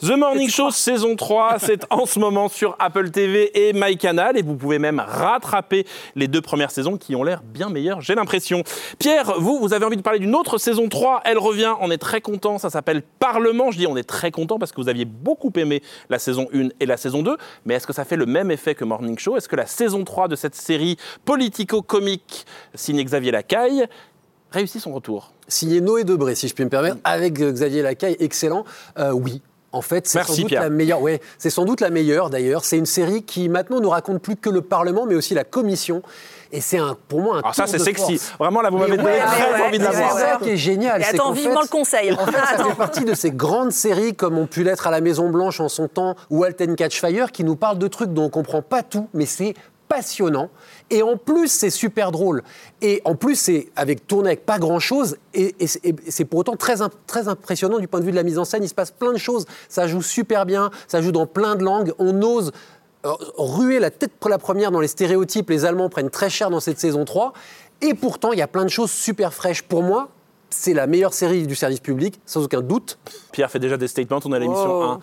The 0.00 0.16
Morning 0.16 0.48
Show 0.48 0.70
saison 0.70 1.16
3, 1.16 1.56
c'est 1.60 1.86
en 1.90 2.06
ce 2.06 2.18
moment 2.18 2.48
sur 2.48 2.76
Apple 2.78 3.10
TV 3.10 3.50
et 3.68 3.72
MyCanal. 3.72 4.36
Et 4.36 4.42
vous 4.42 4.54
pouvez 4.54 4.78
même 4.78 5.00
rattraper 5.00 5.86
les 6.14 6.28
deux 6.28 6.40
premières 6.40 6.70
saisons 6.70 6.96
qui 6.96 7.16
ont 7.16 7.24
l'air 7.24 7.42
bien 7.42 7.68
meilleures, 7.68 8.00
j'ai 8.00 8.14
l'impression. 8.14 8.62
Pierre, 8.98 9.34
vous, 9.38 9.58
vous 9.58 9.72
avez 9.72 9.84
envie 9.84 9.96
de 9.96 10.02
parler 10.02 10.18
d'une 10.18 10.34
autre 10.34 10.58
saison 10.58 10.88
3, 10.88 11.22
elle 11.24 11.38
revient, 11.38 11.74
on 11.80 11.90
est 11.90 11.98
très 11.98 12.20
content, 12.20 12.58
ça 12.58 12.70
s'appelle 12.70 13.02
Parlement, 13.18 13.70
je 13.70 13.78
dis 13.78 13.86
on 13.86 13.96
est 13.96 14.08
très 14.08 14.30
content 14.30 14.58
parce 14.58 14.72
que 14.72 14.80
vous 14.80 14.88
aviez 14.88 15.04
beaucoup 15.04 15.52
aimé 15.56 15.82
la 16.08 16.18
saison 16.18 16.48
1 16.52 16.68
et 16.80 16.86
la 16.86 16.96
saison 16.96 17.22
2, 17.22 17.36
mais 17.64 17.74
est-ce 17.74 17.86
que 17.86 17.92
ça 17.92 18.04
fait 18.04 18.16
le 18.16 18.26
même 18.26 18.50
effet 18.50 18.74
que 18.74 18.84
Morning 18.84 19.18
Show? 19.18 19.36
Est-ce 19.36 19.48
que 19.48 19.56
la 19.56 19.66
saison 19.66 20.04
3 20.04 20.28
de 20.28 20.36
cette 20.36 20.54
série 20.54 20.96
politico-comique 21.24 22.46
signée 22.74 23.04
Xavier 23.04 23.32
Lacaille 23.32 23.86
réussit 24.50 24.80
son 24.80 24.92
retour? 24.92 25.32
signé 25.48 25.80
Noé 25.80 26.04
Debré, 26.04 26.34
si 26.34 26.48
je 26.48 26.54
puis 26.54 26.64
me 26.64 26.70
permettre, 26.70 26.98
avec 27.04 27.40
euh, 27.40 27.52
Xavier 27.52 27.82
Lacaille, 27.82 28.16
excellent. 28.20 28.64
Euh, 28.98 29.12
oui, 29.12 29.42
en 29.72 29.82
fait, 29.82 30.06
c'est 30.06 30.22
sans, 30.22 30.34
doute 30.34 30.50
la 30.50 30.70
meilleure. 30.70 31.00
C'est 31.36 31.50
sans 31.50 31.64
doute 31.64 31.80
la 31.80 31.90
meilleure 31.90 32.30
d'ailleurs. 32.30 32.64
C'est 32.64 32.78
une 32.78 32.86
série 32.86 33.22
qui 33.22 33.48
maintenant 33.48 33.80
nous 33.80 33.90
raconte 33.90 34.22
plus 34.22 34.36
que 34.36 34.48
le 34.48 34.62
Parlement, 34.62 35.04
mais 35.06 35.14
aussi 35.14 35.34
la 35.34 35.44
Commission. 35.44 36.02
Et 36.52 36.62
c'est 36.62 36.78
un, 36.78 36.96
pour 37.08 37.20
moi 37.20 37.36
un. 37.36 37.38
Alors 37.40 37.54
ça, 37.54 37.66
c'est 37.66 37.78
sexy. 37.78 38.18
Vraiment, 38.38 38.62
là, 38.62 38.70
vous 38.70 38.78
m'avez 38.78 38.96
donné 38.96 39.18
très 39.18 39.62
envie 39.62 39.78
de 39.78 39.84
la 39.84 39.90
voir. 39.90 40.12
C'est 40.14 40.20
ça 40.20 40.38
qui 40.42 40.50
est 40.50 40.56
génial. 40.56 41.02
Et 41.02 41.04
attends 41.04 41.32
vivement 41.32 41.60
le 41.60 41.68
conseil. 41.68 42.12
En 42.12 42.26
fait, 42.26 42.56
ça 42.56 42.64
fait 42.64 42.74
partie 42.74 43.04
de 43.04 43.12
ces 43.12 43.30
grandes 43.30 43.72
séries 43.72 44.14
comme 44.14 44.38
ont 44.38 44.46
pu 44.46 44.62
l'être 44.64 44.86
à 44.86 44.90
la 44.90 45.02
Maison 45.02 45.28
Blanche 45.28 45.60
en 45.60 45.68
son 45.68 45.88
temps 45.88 46.16
ou 46.30 46.44
Alten 46.44 46.74
Catch 46.74 47.00
Fire, 47.00 47.30
qui 47.30 47.44
nous 47.44 47.56
parlent 47.56 47.78
de 47.78 47.88
trucs 47.88 48.14
dont 48.14 48.24
on 48.24 48.30
comprend 48.30 48.62
pas 48.62 48.82
tout, 48.82 49.08
mais 49.12 49.26
c'est 49.26 49.54
passionnant. 49.88 50.48
Et 50.90 51.02
en 51.02 51.16
plus, 51.16 51.48
c'est 51.48 51.70
super 51.70 52.12
drôle. 52.12 52.42
Et 52.80 53.02
en 53.04 53.14
plus, 53.14 53.36
c'est 53.36 53.68
avec 53.76 54.06
tourné 54.06 54.28
avec 54.28 54.46
pas 54.46 54.58
grand 54.58 54.78
chose. 54.78 55.16
Et, 55.34 55.54
c'est 55.66 56.24
pour 56.24 56.40
autant 56.40 56.56
très, 56.56 56.76
très 57.06 57.28
impressionnant 57.28 57.78
du 57.78 57.88
point 57.88 58.00
de 58.00 58.04
vue 58.04 58.10
de 58.10 58.16
la 58.16 58.22
mise 58.22 58.38
en 58.38 58.44
scène. 58.44 58.62
Il 58.62 58.68
se 58.68 58.74
passe 58.74 58.90
plein 58.90 59.12
de 59.12 59.18
choses. 59.18 59.44
Ça 59.68 59.86
joue 59.86 60.02
super 60.02 60.46
bien. 60.46 60.70
Ça 60.86 61.02
joue 61.02 61.12
dans 61.12 61.26
plein 61.26 61.56
de 61.56 61.64
langues. 61.64 61.92
On 61.98 62.22
ose 62.22 62.52
euh, 63.04 63.12
ruer 63.36 63.78
la 63.78 63.90
tête 63.90 64.12
pour 64.18 64.30
la 64.30 64.38
première 64.38 64.70
dans 64.70 64.80
les 64.80 64.88
stéréotypes. 64.88 65.50
Les 65.50 65.64
Allemands 65.64 65.90
prennent 65.90 66.10
très 66.10 66.30
cher 66.30 66.50
dans 66.50 66.60
cette 66.60 66.80
saison 66.80 67.04
3. 67.04 67.32
Et 67.82 67.94
pourtant, 67.94 68.32
il 68.32 68.38
y 68.38 68.42
a 68.42 68.48
plein 68.48 68.64
de 68.64 68.70
choses 68.70 68.90
super 68.90 69.34
fraîches. 69.34 69.62
Pour 69.62 69.82
moi, 69.82 70.08
c'est 70.50 70.74
la 70.74 70.86
meilleure 70.86 71.14
série 71.14 71.46
du 71.46 71.54
service 71.54 71.80
public, 71.80 72.20
sans 72.26 72.44
aucun 72.44 72.62
doute. 72.62 72.98
Pierre 73.32 73.50
fait 73.50 73.58
déjà 73.58 73.76
des 73.76 73.88
statements, 73.88 74.20
on 74.24 74.32
a 74.32 74.38
l'émission 74.38 74.80
oh. 74.80 74.82
1. 74.82 75.00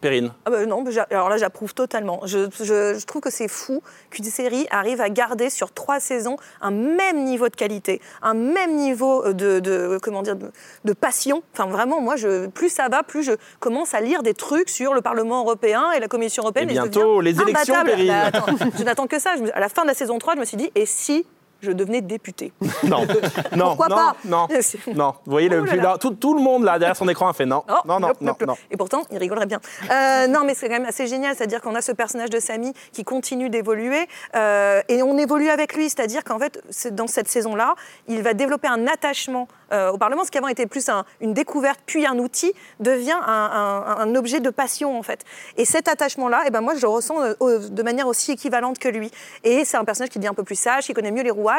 Périne. 0.00 0.32
Ah 0.46 0.50
bah 0.50 0.64
non, 0.66 0.84
alors 1.10 1.28
là 1.28 1.36
j'approuve 1.36 1.74
totalement. 1.74 2.20
Je, 2.24 3.04
trouve 3.04 3.20
que 3.20 3.30
c'est 3.30 3.48
fou 3.48 3.82
qu'une 4.10 4.24
série 4.24 4.66
arrive 4.70 5.00
à 5.00 5.10
garder 5.10 5.50
sur 5.50 5.72
trois 5.72 6.00
saisons 6.00 6.36
un 6.60 6.70
même 6.70 7.24
niveau 7.24 7.48
de 7.48 7.56
qualité, 7.56 8.00
un 8.22 8.34
même 8.34 8.76
niveau 8.76 9.24
euh, 9.26 9.32
de, 9.32 9.98
comment 10.02 10.22
dire, 10.22 10.36
de, 10.36 10.92
passion. 10.92 11.42
Enfin 11.52 11.66
vraiment, 11.66 12.00
moi, 12.00 12.16
plus 12.54 12.70
ça 12.70 12.88
va, 12.88 13.02
plus 13.02 13.22
je 13.22 13.32
commence 13.58 13.94
à 13.94 14.00
lire 14.00 14.22
des 14.22 14.34
trucs 14.34 14.70
sur 14.70 14.94
le 14.94 15.02
Parlement 15.02 15.40
européen 15.40 15.92
et 15.92 16.00
la 16.00 16.08
Commission 16.08 16.42
européenne. 16.42 16.70
Et, 16.70 16.72
bientôt 16.72 17.20
les 17.20 17.40
élections, 17.40 17.74
Perrine. 17.84 18.08
Bah, 18.32 18.40
je 18.78 18.82
n'attends 18.82 19.06
que 19.06 19.18
ça. 19.18 19.34
à 19.54 19.60
la 19.60 19.68
fin 19.68 19.82
de 19.82 19.88
la 19.88 19.94
saison 19.94 20.18
3, 20.18 20.34
je 20.34 20.40
me 20.40 20.44
suis 20.44 20.56
dit, 20.56 20.70
et 20.74 20.86
si 20.86 21.26
je 21.62 21.72
devenais 21.72 22.00
député. 22.00 22.52
Non, 22.84 23.06
non, 23.56 23.66
Pourquoi 23.76 23.88
non, 23.88 23.96
pas 23.96 24.16
non. 24.24 24.46
Vous 25.24 25.30
voyez, 25.30 25.48
le, 25.48 25.60
oh 25.60 25.64
là 25.64 25.76
là. 25.76 25.98
Tout, 25.98 26.34
le 26.34 26.42
monde 26.42 26.64
là 26.64 26.78
derrière 26.78 26.96
son 26.96 27.08
écran 27.08 27.28
a 27.28 27.32
fait 27.32 27.46
non, 27.46 27.64
oh, 27.68 27.74
non, 27.86 28.00
non, 28.00 28.12
non, 28.20 28.54
Et 28.70 28.76
pourtant, 28.76 29.02
il 29.10 29.18
rigolerait 29.18 29.46
bien. 29.46 29.60
Euh, 29.90 30.26
non, 30.26 30.44
mais 30.44 30.54
c'est 30.54 30.68
quand 30.68 30.74
même 30.74 30.86
assez 30.86 31.06
génial, 31.06 31.34
c'est-à-dire 31.36 31.60
qu'on 31.60 31.74
a 31.74 31.80
ce 31.80 31.92
personnage 31.92 32.30
de 32.30 32.40
Samy 32.40 32.72
qui 32.92 33.04
continue 33.04 33.50
d'évoluer 33.50 34.08
euh, 34.34 34.82
et 34.88 35.02
on 35.02 35.18
évolue 35.18 35.48
avec 35.48 35.74
lui, 35.74 35.88
c'est-à-dire 35.88 36.24
qu'en 36.24 36.38
fait, 36.38 36.62
dans 36.92 37.06
cette 37.06 37.28
saison-là, 37.28 37.74
il 38.08 38.22
va 38.22 38.34
développer 38.34 38.68
un 38.68 38.86
attachement 38.86 39.48
euh, 39.72 39.90
au 39.90 39.98
Parlement, 39.98 40.24
ce 40.24 40.30
qui 40.30 40.38
avant 40.38 40.48
était 40.48 40.66
plus 40.66 40.90
une 41.20 41.32
découverte 41.32 41.80
puis 41.86 42.06
un 42.06 42.18
outil, 42.18 42.52
devient 42.80 43.18
un, 43.26 44.14
objet 44.16 44.40
de 44.40 44.50
passion 44.50 44.98
en 44.98 45.02
fait. 45.02 45.24
Et 45.56 45.64
cet 45.64 45.86
attachement-là, 45.86 46.42
eh 46.46 46.50
ben 46.50 46.60
moi, 46.60 46.74
je 46.74 46.82
le 46.82 46.88
ressens 46.88 47.14
de 47.40 47.82
manière 47.82 48.08
aussi 48.08 48.32
équivalente 48.32 48.78
que 48.78 48.88
lui. 48.88 49.10
Et 49.44 49.64
c'est 49.64 49.76
un 49.76 49.84
personnage 49.84 50.10
qui 50.10 50.18
devient 50.18 50.30
un 50.30 50.34
peu 50.34 50.42
plus 50.42 50.58
sage, 50.58 50.86
qui 50.86 50.94
connaît 50.94 51.12
mieux 51.12 51.22
les 51.22 51.30
rouages 51.30 51.49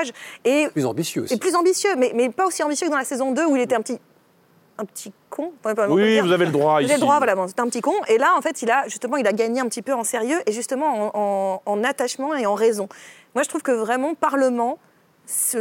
et, 0.46 0.68
plus 0.70 0.86
ambitieux. 0.86 1.26
Et 1.32 1.38
plus 1.38 1.56
ambitieux, 1.56 1.96
mais, 1.98 2.12
mais 2.16 2.30
pas 2.30 2.46
aussi 2.46 2.64
ambitieux 2.64 2.88
que 2.88 2.92
dans 2.92 2.98
la 2.98 3.06
saison 3.06 3.32
2 3.32 3.46
où 3.46 3.56
il 3.56 3.62
était 3.62 3.76
un 3.76 3.82
petit 3.82 4.00
un 4.78 4.86
petit 4.86 5.14
con. 5.30 5.52
Oui, 5.90 6.20
vous 6.22 6.32
avez 6.32 6.46
le 6.46 6.52
droit 6.52 6.76
vous 6.76 6.86
ici. 6.86 6.92
Avez 6.92 7.00
le 7.00 7.06
droit, 7.06 7.18
voilà, 7.18 7.36
c'est 7.48 7.60
un 7.60 7.68
petit 7.68 7.82
con. 7.82 7.94
Et 8.08 8.18
là, 8.18 8.34
en 8.36 8.42
fait, 8.42 8.62
il 8.64 8.72
a 8.72 8.88
justement, 8.88 9.18
il 9.18 9.28
a 9.28 9.34
gagné 9.34 9.62
un 9.62 9.68
petit 9.68 9.84
peu 9.84 9.94
en 9.94 10.04
sérieux 10.04 10.40
et 10.48 10.52
justement 10.52 11.12
en 11.66 11.84
attachement 11.84 12.36
et 12.36 12.46
en 12.46 12.56
raison. 12.56 12.88
Moi, 13.36 13.44
je 13.44 13.50
trouve 13.50 13.62
que 13.62 13.72
vraiment, 13.72 14.16
Parlement, 14.16 14.80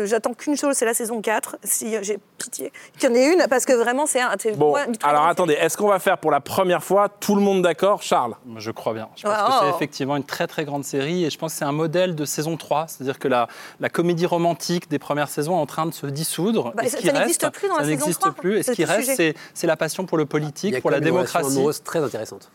J'attends 0.05 0.35
qu'une 0.35 0.57
chose, 0.57 0.75
c'est 0.75 0.85
la 0.85 0.94
saison 0.94 1.20
4, 1.20 1.59
si 1.62 1.94
euh, 1.94 2.01
j'ai 2.03 2.18
pitié. 2.38 2.73
Qu'il 2.99 3.09
y 3.09 3.12
en 3.12 3.14
ait 3.14 3.33
une, 3.33 3.46
parce 3.49 3.64
que 3.64 3.73
vraiment, 3.73 4.07
c'est 4.07 4.20
un. 4.20 4.35
Bon, 4.57 4.75
alors 5.03 5.27
attendez, 5.27 5.55
est-ce 5.55 5.77
qu'on 5.77 5.88
va 5.88 5.99
faire 5.99 6.18
pour 6.18 6.31
la 6.31 6.40
première 6.40 6.83
fois 6.83 7.09
tout 7.09 7.35
le 7.35 7.40
monde 7.40 7.62
d'accord, 7.62 8.03
Charles? 8.03 8.35
Je 8.57 8.70
crois 8.70 8.94
bien. 8.94 9.09
Je 9.16 9.23
pense 9.23 9.33
ah, 9.37 9.46
que 9.46 9.66
c'est 9.66 9.73
oh. 9.73 9.77
effectivement 9.77 10.16
une 10.16 10.25
très 10.25 10.46
très 10.46 10.64
grande 10.64 10.85
série 10.85 11.25
et 11.25 11.31
je 11.31 11.38
pense 11.38 11.53
que 11.53 11.59
c'est 11.59 11.64
un 11.64 11.73
modèle 11.73 12.14
de 12.14 12.25
saison 12.25 12.57
3. 12.57 12.87
C'est-à-dire 12.88 13.18
que 13.18 13.29
la, 13.29 13.49
la, 13.79 13.88
comédie 13.88 14.27
romantique 14.27 14.90
des 14.90 14.99
premières 14.99 15.29
saisons 15.29 15.57
est 15.57 15.61
en 15.61 15.66
train 15.66 15.87
de 15.87 15.94
se 15.94 16.07
dissoudre. 16.07 16.73
Bah, 16.75 16.85
et 16.85 16.88
ça 16.88 16.99
n'existe 17.12 17.49
plus 17.51 17.68
dans 17.68 17.77
la 17.77 17.85
saison 17.85 17.96
3. 17.96 18.07
n'existe 18.07 18.31
plus. 18.31 18.59
Et 18.59 18.62
ce 18.62 18.73
qui 18.73 18.85
reste, 18.85 19.23
c'est 19.55 19.66
la 19.66 19.77
passion 19.77 20.07
pour 20.07 20.18
le 20.18 20.27
politique, 20.27 20.81
pour 20.81 20.90
la 20.90 21.01
démocratie. 21.01 21.55
C'est 21.55 21.61
Une 21.61 21.85
très 21.85 22.03
intéressante. 22.03 22.51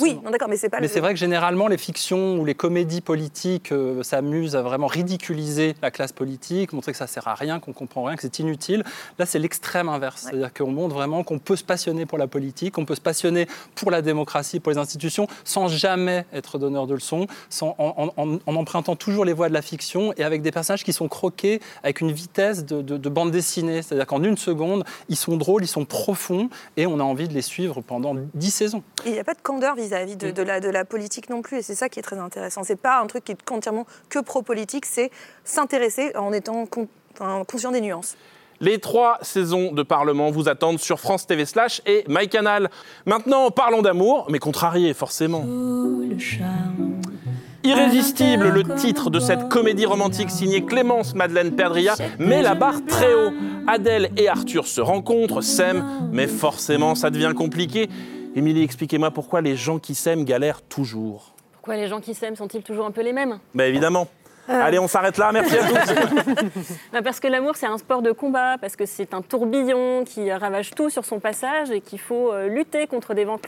Oui, 0.00 0.18
d'accord, 0.30 0.48
mais 0.48 0.56
c'est 0.56 0.68
pas. 0.68 0.80
Mais 0.80 0.88
c'est 0.88 1.00
vrai 1.00 1.12
que 1.12 1.18
généralement, 1.18 1.68
les 1.68 1.78
fictions 1.78 2.38
ou 2.38 2.44
les 2.44 2.54
comédies 2.54 3.00
politiques 3.00 3.72
euh, 3.72 4.02
s'amusent 4.02 4.56
à 4.56 4.62
vraiment 4.62 4.86
ridiculiser 4.86 5.74
la 5.82 5.90
classe 5.90 6.12
politique, 6.12 6.72
montrer 6.72 6.92
que 6.92 6.98
ça 6.98 7.06
sert 7.06 7.28
à 7.28 7.34
rien, 7.34 7.60
qu'on 7.60 7.72
comprend 7.72 8.04
rien, 8.04 8.16
que 8.16 8.22
c'est 8.22 8.38
inutile. 8.38 8.84
Là, 9.18 9.26
c'est 9.26 9.38
l'extrême 9.38 9.88
inverse, 9.88 10.22
c'est-à-dire 10.22 10.52
qu'on 10.52 10.70
montre 10.70 10.94
vraiment 10.94 11.24
qu'on 11.24 11.38
peut 11.38 11.56
se 11.56 11.64
passionner 11.64 12.06
pour 12.06 12.18
la 12.18 12.26
politique, 12.26 12.74
qu'on 12.74 12.84
peut 12.84 12.94
se 12.94 13.00
passionner 13.00 13.46
pour 13.74 13.90
la 13.90 14.02
démocratie, 14.02 14.60
pour 14.60 14.72
les 14.72 14.78
institutions, 14.78 15.26
sans 15.44 15.68
jamais 15.68 16.26
être 16.32 16.58
donneur 16.58 16.86
de 16.86 16.94
leçons, 16.94 17.26
en, 17.62 18.38
empruntant 18.46 18.96
toujours 18.96 19.24
les 19.24 19.32
voies 19.32 19.48
de 19.48 19.54
la 19.54 19.62
fiction 19.62 20.12
et 20.16 20.24
avec 20.24 20.42
des 20.42 20.50
personnages 20.50 20.84
qui 20.84 20.92
sont 20.92 21.08
croqués 21.08 21.60
avec 21.82 22.00
une 22.00 22.12
vitesse 22.12 22.64
de, 22.64 23.08
bande 23.08 23.30
dessinée, 23.30 23.82
c'est-à-dire 23.82 24.06
qu'en 24.06 24.22
une 24.22 24.36
seconde, 24.36 24.84
ils 25.08 25.16
sont 25.16 25.36
drôles, 25.36 25.64
ils 25.64 25.68
sont 25.68 25.84
profonds 25.84 26.48
et 26.76 26.86
on 26.86 27.00
a 27.00 27.02
envie 27.02 27.28
de 27.28 27.34
les 27.34 27.42
suivre 27.42 27.80
pendant 27.80 28.14
dix 28.34 28.50
saisons. 28.50 28.82
Il 29.04 29.12
n'y 29.12 29.18
a 29.18 29.24
pas 29.24 29.34
de 29.34 29.40
candeur 29.42 29.65
vis-à-vis 29.74 30.16
mm-hmm. 30.16 30.60
de, 30.60 30.70
la, 30.70 30.84
politique 30.84 31.30
non 31.30 31.42
plus. 31.42 31.58
Et 31.58 31.62
c'est 31.62 31.74
ça 31.74 31.88
qui 31.88 31.98
est 31.98 32.02
très 32.02 32.18
intéressant. 32.18 32.62
C'est 32.64 32.80
pas 32.80 33.00
un 33.00 33.06
truc 33.06 33.24
qui 33.24 33.32
est 33.32 33.50
entièrement 33.50 33.86
que 34.08 34.18
pro-politique, 34.18 34.86
c'est 34.86 35.10
s'intéresser 35.44 36.14
en 36.16 36.32
étant 36.32 36.66
conscient 37.46 37.72
des 37.72 37.80
nuances. 37.80 38.16
Les 38.60 38.78
trois 38.78 39.18
saisons 39.20 39.72
de 39.72 39.82
Parlement 39.82 40.30
vous 40.30 40.48
attendent 40.48 40.78
sur 40.78 40.98
France 40.98 41.26
TV 41.26 41.44
Slash 41.44 41.82
et 41.84 42.04
MyCanal. 42.08 42.70
Maintenant, 43.04 43.50
parlons 43.50 43.82
d'amour, 43.82 44.26
mais 44.30 44.38
contrarié 44.38 44.94
forcément. 44.94 45.44
Irrésistible, 47.64 48.48
le 48.48 48.62
titre 48.76 49.10
de 49.10 49.18
cette 49.18 49.48
comédie 49.48 49.86
romantique 49.86 50.30
signée 50.30 50.64
Clémence 50.64 51.14
Madeleine 51.14 51.54
Perdria 51.56 51.96
met 52.18 52.40
la 52.40 52.54
barre 52.54 52.84
très 52.86 53.12
haut. 53.12 53.32
Adèle 53.66 54.10
et 54.16 54.28
Arthur 54.28 54.68
se 54.68 54.80
rencontrent, 54.80 55.42
s'aiment, 55.42 56.08
mais 56.12 56.28
forcément 56.28 56.94
ça 56.94 57.10
devient 57.10 57.32
compliqué. 57.36 57.90
Émilie, 58.36 58.62
expliquez-moi 58.62 59.10
pourquoi 59.12 59.40
les 59.40 59.56
gens 59.56 59.78
qui 59.78 59.94
s'aiment 59.94 60.26
galèrent 60.26 60.60
toujours. 60.60 61.32
Pourquoi 61.52 61.76
les 61.76 61.88
gens 61.88 62.02
qui 62.02 62.12
s'aiment 62.12 62.36
sont-ils 62.36 62.62
toujours 62.62 62.84
un 62.84 62.90
peu 62.90 63.00
les 63.00 63.14
mêmes? 63.14 63.38
Bah 63.54 63.66
évidemment. 63.66 64.08
Euh. 64.48 64.60
Allez, 64.62 64.78
on 64.78 64.88
s'arrête 64.88 65.18
là. 65.18 65.30
Merci 65.32 65.56
à 65.56 65.62
tous. 65.64 67.02
parce 67.04 67.20
que 67.20 67.28
l'amour, 67.28 67.56
c'est 67.56 67.66
un 67.66 67.78
sport 67.78 68.02
de 68.02 68.12
combat, 68.12 68.56
parce 68.60 68.76
que 68.76 68.86
c'est 68.86 69.12
un 69.14 69.22
tourbillon 69.22 70.04
qui 70.04 70.30
ravage 70.32 70.70
tout 70.70 70.90
sur 70.90 71.04
son 71.04 71.18
passage 71.18 71.70
et 71.70 71.80
qu'il 71.80 71.98
faut 71.98 72.32
euh, 72.32 72.48
lutter 72.48 72.86
contre 72.86 73.14
des 73.14 73.24
vents 73.24 73.40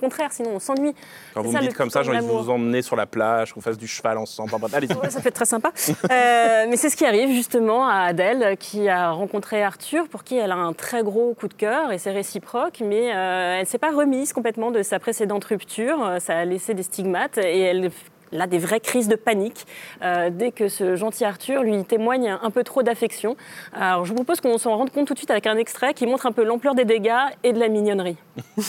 contraires, 0.00 0.32
sinon 0.32 0.50
on 0.54 0.58
s'ennuie. 0.58 0.94
Quand 1.34 1.42
vous 1.42 1.52
me 1.52 1.60
dites 1.60 1.74
comme 1.74 1.90
ça, 1.90 2.02
j'ai 2.02 2.10
envie 2.10 2.26
de 2.26 2.30
vous 2.30 2.50
emmener 2.50 2.82
sur 2.82 2.96
la 2.96 3.06
plage, 3.06 3.52
qu'on 3.52 3.60
fasse 3.60 3.78
du 3.78 3.86
cheval 3.86 4.18
ensemble. 4.18 4.52
Allez 4.72 4.88
ouais, 4.88 5.10
ça 5.10 5.20
fait 5.20 5.30
très 5.30 5.44
sympa. 5.44 5.72
Euh, 6.16 6.66
mais 6.68 6.76
c'est 6.76 6.88
ce 6.88 6.96
qui 6.96 7.04
arrive 7.04 7.30
justement 7.30 7.88
à 7.88 8.02
Adèle, 8.02 8.56
qui 8.58 8.88
a 8.88 9.10
rencontré 9.10 9.62
Arthur, 9.62 10.08
pour 10.08 10.24
qui 10.24 10.36
elle 10.36 10.52
a 10.52 10.56
un 10.56 10.72
très 10.72 11.02
gros 11.02 11.34
coup 11.34 11.48
de 11.48 11.54
cœur 11.54 11.90
et 11.90 11.98
c'est 11.98 12.12
réciproque, 12.12 12.80
mais 12.84 13.06
elle 13.06 13.60
ne 13.60 13.64
s'est 13.64 13.78
pas 13.78 13.90
remise 13.90 14.32
complètement 14.32 14.70
de 14.70 14.82
sa 14.82 14.98
précédente 14.98 15.44
rupture. 15.44 16.16
Ça 16.20 16.38
a 16.38 16.44
laissé 16.44 16.74
des 16.74 16.84
stigmates 16.84 17.38
et 17.38 17.60
elle 17.60 17.90
là 18.32 18.46
des 18.46 18.58
vraies 18.58 18.80
crises 18.80 19.08
de 19.08 19.16
panique 19.16 19.66
euh, 20.02 20.30
dès 20.30 20.52
que 20.52 20.68
ce 20.68 20.96
gentil 20.96 21.24
Arthur 21.24 21.62
lui 21.62 21.84
témoigne 21.84 22.36
un, 22.42 22.50
peu 22.50 22.64
trop 22.64 22.82
d'affection. 22.82 23.36
Alors 23.72 24.04
je 24.04 24.10
vous 24.10 24.16
propose 24.16 24.40
qu'on 24.40 24.58
s'en 24.58 24.76
rende 24.76 24.90
compte 24.90 25.06
tout 25.06 25.14
de 25.14 25.18
suite 25.18 25.30
avec 25.30 25.46
un 25.46 25.56
extrait 25.56 25.94
qui 25.94 26.06
montre 26.06 26.26
un 26.26 26.32
peu 26.32 26.44
l'ampleur 26.44 26.74
des 26.74 26.84
dégâts 26.84 27.12
et 27.42 27.52
de 27.52 27.58
la 27.58 27.68
mignonnerie. 27.68 28.16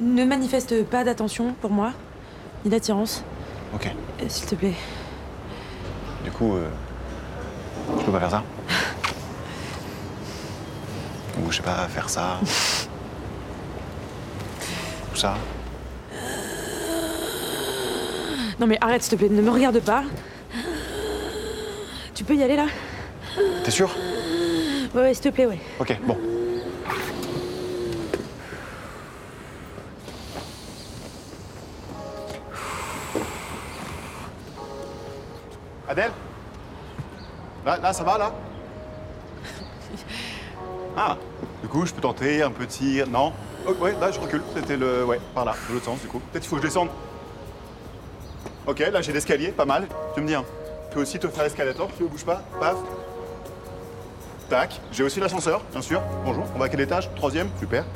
ne 0.00 0.24
manifeste 0.24 0.84
pas 0.84 1.04
d'attention 1.04 1.54
pour 1.60 1.70
moi, 1.70 1.92
ni 2.64 2.70
d'attirance. 2.70 3.24
Ok. 3.74 3.86
Euh, 3.86 4.24
s'il 4.28 4.46
te 4.46 4.54
plaît. 4.54 4.74
Du 6.24 6.30
coup, 6.30 6.54
euh, 6.54 6.68
je 7.98 8.04
peux 8.04 8.12
pas 8.12 8.20
faire 8.20 8.30
ça 8.30 8.42
Ou 11.40 11.50
je 11.50 11.56
sais 11.56 11.62
pas, 11.62 11.86
faire 11.88 12.08
ça 12.08 12.38
Ou 15.12 15.16
ça 15.16 15.34
non 18.60 18.66
mais 18.66 18.78
arrête, 18.80 19.02
s'il 19.02 19.12
te 19.12 19.16
plaît, 19.16 19.28
ne 19.28 19.40
me 19.40 19.50
regarde 19.50 19.78
pas. 19.80 20.02
Tu 22.14 22.24
peux 22.24 22.34
y 22.34 22.42
aller 22.42 22.56
là? 22.56 22.66
T'es 23.62 23.70
sûr? 23.70 23.94
Ouais, 24.94 25.02
ouais 25.02 25.14
s'il 25.14 25.24
te 25.24 25.28
plaît, 25.28 25.46
ouais. 25.46 25.60
Ok, 25.78 25.96
bon. 26.04 26.16
Adèle? 35.88 36.10
Là, 37.64 37.78
là, 37.78 37.92
ça 37.92 38.02
va, 38.02 38.18
là? 38.18 38.32
Ah 40.96 41.16
Du 41.62 41.68
coup, 41.68 41.86
je 41.86 41.94
peux 41.94 42.00
tenter 42.00 42.42
un 42.42 42.50
petit... 42.50 43.00
Non? 43.08 43.32
Ouais, 43.80 43.94
là, 44.00 44.10
je 44.10 44.18
recule. 44.18 44.42
C'était 44.54 44.76
le... 44.76 45.04
Ouais, 45.04 45.20
par 45.34 45.44
là, 45.44 45.54
de 45.68 45.74
l'autre 45.74 45.84
sens, 45.84 46.00
du 46.00 46.08
coup. 46.08 46.18
Peut-être 46.18 46.42
qu'il 46.42 46.50
faut 46.50 46.56
que 46.56 46.62
je 46.62 46.66
descende. 46.66 46.88
Ok, 48.68 48.80
là, 48.80 49.00
j'ai 49.00 49.14
l'escalier, 49.14 49.48
pas 49.48 49.64
mal. 49.64 49.88
Tu 50.14 50.20
me 50.20 50.26
dis, 50.26 50.34
hein. 50.34 50.44
Tu 50.90 50.94
peux 50.94 51.00
aussi 51.00 51.18
te 51.18 51.26
faire 51.26 51.42
l'escalator, 51.42 51.88
tu 51.96 52.02
ne 52.02 52.08
bouges 52.08 52.26
pas. 52.26 52.42
Paf. 52.60 52.76
Tac. 54.50 54.78
J'ai 54.92 55.02
aussi 55.04 55.20
l'ascenseur, 55.20 55.62
bien 55.72 55.80
sûr. 55.80 56.02
Bonjour. 56.22 56.44
On 56.54 56.58
va 56.58 56.66
à 56.66 56.68
quel 56.68 56.80
étage? 56.80 57.08
Troisième? 57.14 57.48
Super. 57.58 57.86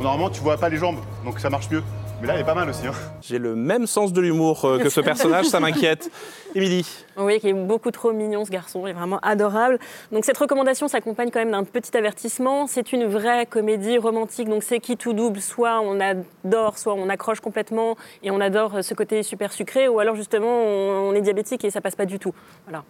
Normalement, 0.00 0.30
tu 0.30 0.40
vois 0.40 0.56
pas 0.56 0.70
les 0.70 0.78
jambes, 0.78 1.00
donc 1.22 1.38
ça 1.38 1.50
marche 1.50 1.68
mieux. 1.70 1.82
Mais 2.20 2.28
là, 2.28 2.34
elle 2.34 2.40
est 2.40 2.44
pas 2.44 2.54
mal 2.54 2.68
aussi. 2.70 2.86
Hein. 2.86 2.92
J'ai 3.20 3.38
le 3.38 3.54
même 3.54 3.86
sens 3.86 4.12
de 4.12 4.20
l'humour 4.20 4.64
euh, 4.64 4.78
que 4.78 4.88
ce 4.88 5.00
personnage, 5.00 5.46
ça 5.46 5.60
m'inquiète. 5.60 6.10
Émilie 6.54 6.86
Oui, 7.16 7.40
qui 7.40 7.48
est 7.48 7.52
beaucoup 7.52 7.90
trop 7.90 8.12
mignon 8.12 8.44
ce 8.44 8.50
garçon, 8.50 8.86
il 8.86 8.90
est 8.90 8.94
vraiment 8.94 9.18
adorable. 9.20 9.78
Donc 10.12 10.24
cette 10.24 10.38
recommandation 10.38 10.86
s'accompagne 10.88 11.30
quand 11.30 11.40
même 11.40 11.50
d'un 11.50 11.64
petit 11.64 11.96
avertissement. 11.96 12.66
C'est 12.66 12.92
une 12.92 13.06
vraie 13.06 13.44
comédie 13.46 13.98
romantique, 13.98 14.48
donc 14.48 14.62
c'est 14.62 14.78
qui 14.78 14.96
tout 14.96 15.12
double. 15.12 15.40
Soit 15.40 15.80
on 15.80 15.98
adore, 16.00 16.78
soit 16.78 16.94
on 16.94 17.08
accroche 17.08 17.40
complètement 17.40 17.96
et 18.22 18.30
on 18.30 18.40
adore 18.40 18.82
ce 18.84 18.94
côté 18.94 19.22
super 19.22 19.52
sucré, 19.52 19.88
ou 19.88 19.98
alors 19.98 20.14
justement 20.14 20.46
on, 20.48 21.10
on 21.10 21.14
est 21.14 21.20
diabétique 21.22 21.64
et 21.64 21.70
ça 21.70 21.80
passe 21.80 21.96
pas 21.96 22.06
du 22.06 22.18
tout. 22.18 22.32
Voilà. 22.66 22.84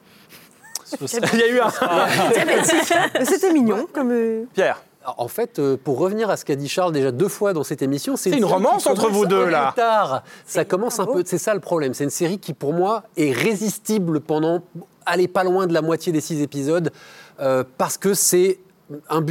Il 1.32 1.38
y 1.38 1.42
a 1.42 1.48
eu 1.48 1.60
un. 1.60 1.70
C'était 3.24 3.52
mignon 3.52 3.86
comme. 3.92 4.12
euh, 4.12 4.44
Pierre 4.52 4.82
En 5.18 5.28
fait, 5.28 5.58
euh, 5.58 5.76
pour 5.82 5.98
revenir 5.98 6.30
à 6.30 6.36
ce 6.36 6.44
qu'a 6.44 6.56
dit 6.56 6.68
Charles 6.68 6.92
déjà 6.92 7.12
deux 7.12 7.28
fois 7.28 7.52
dans 7.52 7.64
cette 7.64 7.82
émission, 7.82 8.16
c'est 8.16 8.30
une 8.30 8.44
romance 8.44 8.86
entre 8.86 9.10
vous 9.10 9.26
deux, 9.26 9.46
là. 9.48 9.72
tard. 9.76 10.22
Ça 10.46 10.64
commence 10.64 10.98
un 11.00 11.06
peu. 11.06 11.22
C'est 11.26 11.38
ça 11.38 11.52
le 11.54 11.60
problème. 11.60 11.92
C'est 11.94 12.04
une 12.04 12.10
série 12.10 12.38
qui, 12.38 12.54
pour 12.54 12.72
moi, 12.72 13.02
est 13.16 13.32
résistible 13.32 14.20
pendant, 14.20 14.60
allez, 15.06 15.28
pas 15.28 15.44
loin 15.44 15.66
de 15.66 15.74
la 15.74 15.82
moitié 15.82 16.10
des 16.12 16.20
six 16.22 16.40
épisodes, 16.40 16.90
euh, 17.40 17.64
parce 17.76 17.98
que 17.98 18.14
c'est 18.14 18.58
un- 19.10 19.24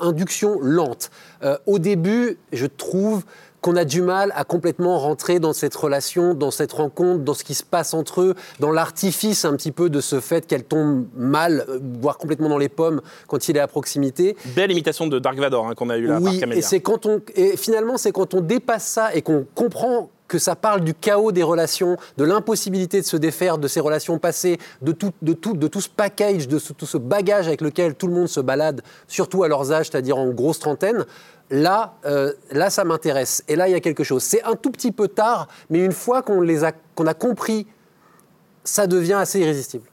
induction 0.00 0.58
lente. 0.60 1.10
Euh, 1.42 1.56
au 1.66 1.78
début, 1.78 2.38
je 2.52 2.66
trouve 2.66 3.22
qu'on 3.66 3.74
a 3.74 3.84
du 3.84 4.00
mal 4.00 4.32
à 4.36 4.44
complètement 4.44 4.96
rentrer 4.96 5.40
dans 5.40 5.52
cette 5.52 5.74
relation, 5.74 6.34
dans 6.34 6.52
cette 6.52 6.70
rencontre, 6.72 7.24
dans 7.24 7.34
ce 7.34 7.42
qui 7.42 7.54
se 7.54 7.64
passe 7.64 7.94
entre 7.94 8.20
eux, 8.20 8.34
dans 8.60 8.70
l'artifice 8.70 9.44
un 9.44 9.56
petit 9.56 9.72
peu 9.72 9.90
de 9.90 10.00
ce 10.00 10.20
fait 10.20 10.46
qu'elle 10.46 10.62
tombe 10.62 11.06
mal, 11.16 11.64
euh, 11.68 11.80
voire 12.00 12.16
complètement 12.16 12.48
dans 12.48 12.58
les 12.58 12.68
pommes 12.68 13.00
quand 13.26 13.48
il 13.48 13.56
est 13.56 13.60
à 13.60 13.66
proximité. 13.66 14.36
Belle 14.54 14.70
imitation 14.70 15.08
de 15.08 15.18
Dark 15.18 15.36
Vador 15.36 15.66
hein, 15.66 15.74
qu'on 15.74 15.90
a 15.90 15.96
eu 15.98 16.06
là 16.06 16.18
Oui, 16.20 16.40
et 16.52 16.62
c'est 16.62 16.78
quand 16.78 17.06
on 17.06 17.20
et 17.34 17.56
finalement 17.56 17.96
c'est 17.96 18.12
quand 18.12 18.34
on 18.34 18.40
dépasse 18.40 18.86
ça 18.86 19.12
et 19.16 19.22
qu'on 19.22 19.44
comprend 19.56 20.10
que 20.28 20.38
ça 20.38 20.56
parle 20.56 20.80
du 20.82 20.92
chaos 20.92 21.30
des 21.30 21.44
relations, 21.44 21.96
de 22.16 22.24
l'impossibilité 22.24 23.00
de 23.00 23.06
se 23.06 23.16
défaire 23.16 23.58
de 23.58 23.68
ces 23.68 23.78
relations 23.78 24.18
passées, 24.18 24.58
de 24.82 24.90
tout, 24.90 25.12
de 25.22 25.32
tout, 25.32 25.54
de 25.54 25.68
tout 25.68 25.80
ce 25.80 25.88
package, 25.88 26.48
de 26.48 26.58
ce- 26.58 26.72
tout 26.72 26.84
ce 26.86 26.98
bagage 26.98 27.46
avec 27.46 27.60
lequel 27.60 27.94
tout 27.94 28.08
le 28.08 28.12
monde 28.14 28.26
se 28.26 28.40
balade, 28.40 28.82
surtout 29.06 29.44
à 29.44 29.48
leurs 29.48 29.70
âges, 29.70 29.86
c'est-à-dire 29.90 30.18
en 30.18 30.30
grosse 30.30 30.58
trentaine. 30.58 31.04
Là, 31.50 31.94
euh, 32.04 32.32
là, 32.50 32.70
ça 32.70 32.84
m'intéresse. 32.84 33.44
Et 33.48 33.56
là, 33.56 33.68
il 33.68 33.72
y 33.72 33.74
a 33.74 33.80
quelque 33.80 34.04
chose. 34.04 34.22
C'est 34.22 34.42
un 34.42 34.56
tout 34.56 34.70
petit 34.70 34.92
peu 34.92 35.08
tard, 35.08 35.48
mais 35.70 35.84
une 35.84 35.92
fois 35.92 36.22
qu'on 36.22 36.40
les 36.40 36.64
a, 36.64 36.72
qu'on 36.94 37.06
a 37.06 37.14
compris, 37.14 37.66
ça 38.64 38.86
devient 38.86 39.14
assez 39.14 39.40
irrésistible. 39.40 39.84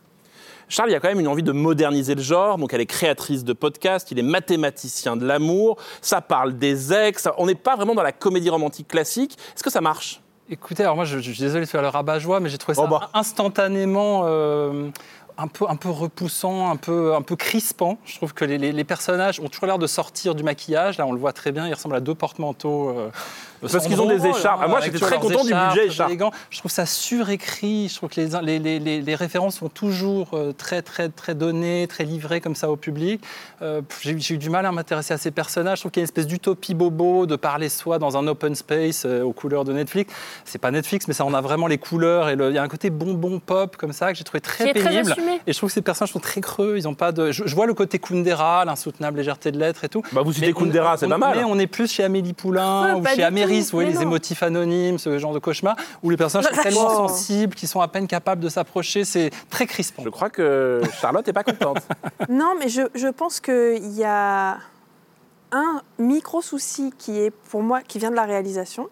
Charles, 0.67 0.89
il 0.89 0.93
y 0.93 0.95
a 0.95 0.99
quand 0.99 1.09
même 1.09 1.19
une 1.19 1.27
envie 1.27 1.43
de 1.43 1.51
moderniser 1.51 2.15
le 2.15 2.21
genre. 2.21 2.57
Donc, 2.57 2.73
elle 2.73 2.81
est 2.81 2.87
créatrice 2.87 3.43
de 3.43 3.53
podcasts, 3.53 4.09
il 4.09 4.17
est 4.17 4.23
mathématicien 4.23 5.15
de 5.15 5.25
l'amour, 5.25 5.77
ça 6.01 6.21
parle 6.21 6.57
des 6.57 6.91
ex. 6.91 7.27
On 7.37 7.45
n'est 7.45 7.53
pas 7.53 7.75
vraiment 7.75 7.93
dans 7.93 8.01
la 8.01 8.11
comédie 8.11 8.49
romantique 8.49 8.87
classique. 8.87 9.37
Est-ce 9.55 9.63
que 9.63 9.69
ça 9.69 9.81
marche? 9.81 10.21
Écoutez, 10.49 10.83
alors 10.83 10.95
moi, 10.95 11.05
je, 11.05 11.19
je 11.19 11.31
suis 11.31 11.41
désolé 11.41 11.65
de 11.65 11.69
faire 11.69 11.81
le 11.81 11.87
rabat-joie, 11.87 12.39
mais 12.39 12.49
j'ai 12.49 12.57
trouvé 12.57 12.75
ça 12.75 12.81
Oh 12.83 12.87
bah. 12.87 13.09
instantanément 13.13 14.23
euh, 14.25 14.89
un, 15.37 15.47
peu, 15.47 15.65
un 15.69 15.75
peu 15.75 15.89
repoussant, 15.89 16.69
un 16.69 16.75
peu, 16.75 17.15
un 17.15 17.21
peu 17.21 17.35
crispant. 17.35 17.97
Je 18.05 18.15
trouve 18.17 18.33
que 18.33 18.45
les, 18.45 18.83
personnages 18.83 19.39
ont 19.39 19.47
toujours 19.47 19.67
l'air 19.67 19.79
de 19.79 19.87
sortir 19.87 20.35
du 20.35 20.43
maquillage. 20.43 20.97
Là, 20.97 21.07
on 21.07 21.11
le 21.11 21.19
voit 21.19 21.33
très 21.33 21.51
bien, 21.51 21.67
ils 21.67 21.73
ressemblent 21.73 21.95
à 21.95 22.01
deux 22.01 22.15
porte-manteaux. 22.15 22.89
euh, 22.89 23.09
Parce 23.71 23.87
qu'ils 23.87 23.99
ont 24.01 24.05
des 24.07 24.25
écharpes. 24.27 24.61
Ah, 24.63 24.67
moi, 24.67 24.79
j'étais 24.81 24.99
très 24.99 25.17
content 25.17 25.43
du 25.43 25.53
budget 25.53 25.69
très 25.75 25.85
écharpe. 25.87 26.11
Je 26.49 26.59
trouve 26.59 26.71
ça 26.71 26.85
surécrit. 26.85 27.87
Je 27.89 27.95
trouve 27.95 28.09
que 28.09 28.19
les, 28.41 28.59
les, 28.59 28.79
les, 28.79 29.01
les 29.01 29.15
références 29.15 29.57
sont 29.57 29.69
toujours 29.69 30.29
euh, 30.33 30.51
très, 30.53 30.81
très, 30.81 31.09
très 31.09 31.35
données, 31.35 31.87
très 31.87 32.03
livrées 32.03 32.41
comme 32.41 32.55
ça 32.55 32.69
au 32.69 32.75
public. 32.75 33.21
Euh, 33.61 33.81
j'ai 34.01 34.11
eu- 34.11 34.19
j'ai 34.19 34.35
eu 34.35 34.37
du 34.37 34.49
mal 34.49 34.65
à 34.65 34.71
m'intéresser 34.71 35.13
à 35.13 35.17
ces 35.17 35.31
personnages. 35.31 35.77
Je 35.79 35.83
trouve 35.83 35.91
qu'il 35.91 36.01
y 36.01 36.03
a 36.03 36.05
une 36.05 36.09
espèce 36.09 36.27
d'utopie 36.27 36.73
bobo 36.73 37.25
de 37.25 37.35
parler 37.35 37.69
soi 37.69 37.99
dans 37.99 38.17
un 38.17 38.27
open 38.27 38.55
space 38.55 39.03
euh, 39.05 39.23
aux 39.23 39.33
couleurs 39.33 39.63
de 39.63 39.73
Netflix. 39.73 40.13
C'est 40.45 40.59
pas 40.59 40.71
Netflix, 40.71 41.07
mais 41.07 41.13
ça 41.13 41.25
en 41.25 41.33
a 41.33 41.41
vraiment 41.41 41.67
les 41.67 41.77
couleurs. 41.77 42.29
Et 42.29 42.35
le- 42.35 42.49
il 42.49 42.55
y 42.55 42.57
a 42.57 42.63
un 42.63 42.67
côté 42.67 42.89
bonbon 42.89 43.39
pop 43.39 43.77
comme 43.77 43.93
ça 43.93 44.11
que 44.11 44.17
j'ai 44.17 44.23
trouvé 44.23 44.41
très 44.41 44.65
Qui 44.65 44.73
très 44.79 44.89
pénible. 44.89 45.11
assumé. 45.11 45.39
et 45.47 45.53
je 45.53 45.57
trouve 45.57 45.69
que 45.69 45.73
ces 45.73 45.81
personnages 45.81 46.11
sont 46.11 46.19
très 46.19 46.41
creux. 46.41 46.75
Ils 46.77 46.87
ont 46.87 46.95
pas 46.95 47.11
de. 47.11 47.31
Je, 47.31 47.43
je 47.45 47.55
vois 47.55 47.65
le 47.65 47.73
côté 47.73 47.99
Kundera, 47.99 48.65
l'insoutenable 48.65 49.17
légèreté 49.17 49.51
de 49.51 49.59
l'être 49.59 49.83
et 49.83 49.89
tout. 49.89 50.01
Bah, 50.11 50.21
vous 50.23 50.33
citez 50.33 50.47
Mais 50.47 50.53
on- 50.55 50.59
Kundera, 50.59 50.97
c'est 50.97 51.07
pas 51.07 51.17
mal. 51.17 51.37
Mais 51.37 51.43
on 51.43 51.57
est 51.59 51.67
plus 51.67 51.91
chez 51.91 52.03
Amélie 52.03 52.33
Poulain 52.33 52.95
ou 52.95 53.05
chez 53.05 53.15
du 53.15 53.23
Tout, 53.59 53.65
vous 53.65 53.71
voyez, 53.71 53.91
les 53.91 54.01
émotifs 54.01 54.43
anonymes, 54.43 54.97
ce 54.97 55.17
genre 55.19 55.33
de 55.33 55.39
cauchemar, 55.39 55.75
où 56.01 56.09
les 56.09 56.17
personnages 56.17 56.47
sont 56.53 56.61
tellement 56.61 56.87
Oh. 56.89 57.07
sensibles 57.07 57.55
qu'ils 57.55 57.67
sont 57.69 57.81
à 57.81 57.87
peine 57.87 58.07
capables 58.07 58.41
de 58.41 58.49
s'approcher. 58.49 59.05
C'est 59.05 59.29
très 59.49 59.65
crispant. 59.65 60.03
Je 60.03 60.09
crois 60.09 60.29
que 60.29 60.81
Charlotte 61.01 61.25
n'est 61.27 61.33
pas 61.33 61.43
contente. 61.43 61.77
Non, 62.29 62.53
mais 62.59 62.69
je, 62.69 62.81
je 62.95 63.07
pense 63.07 63.39
qu'il 63.39 63.91
y 63.93 64.03
a 64.03 64.57
un 65.51 65.81
micro 65.99 66.41
souci 66.41 66.91
qui 66.97 67.19
est 67.19 67.31
pour 67.31 67.61
moi 67.61 67.81
qui 67.81 67.99
vient 67.99 68.09
de 68.11 68.15
la 68.15 68.23
réalisation. 68.23 68.89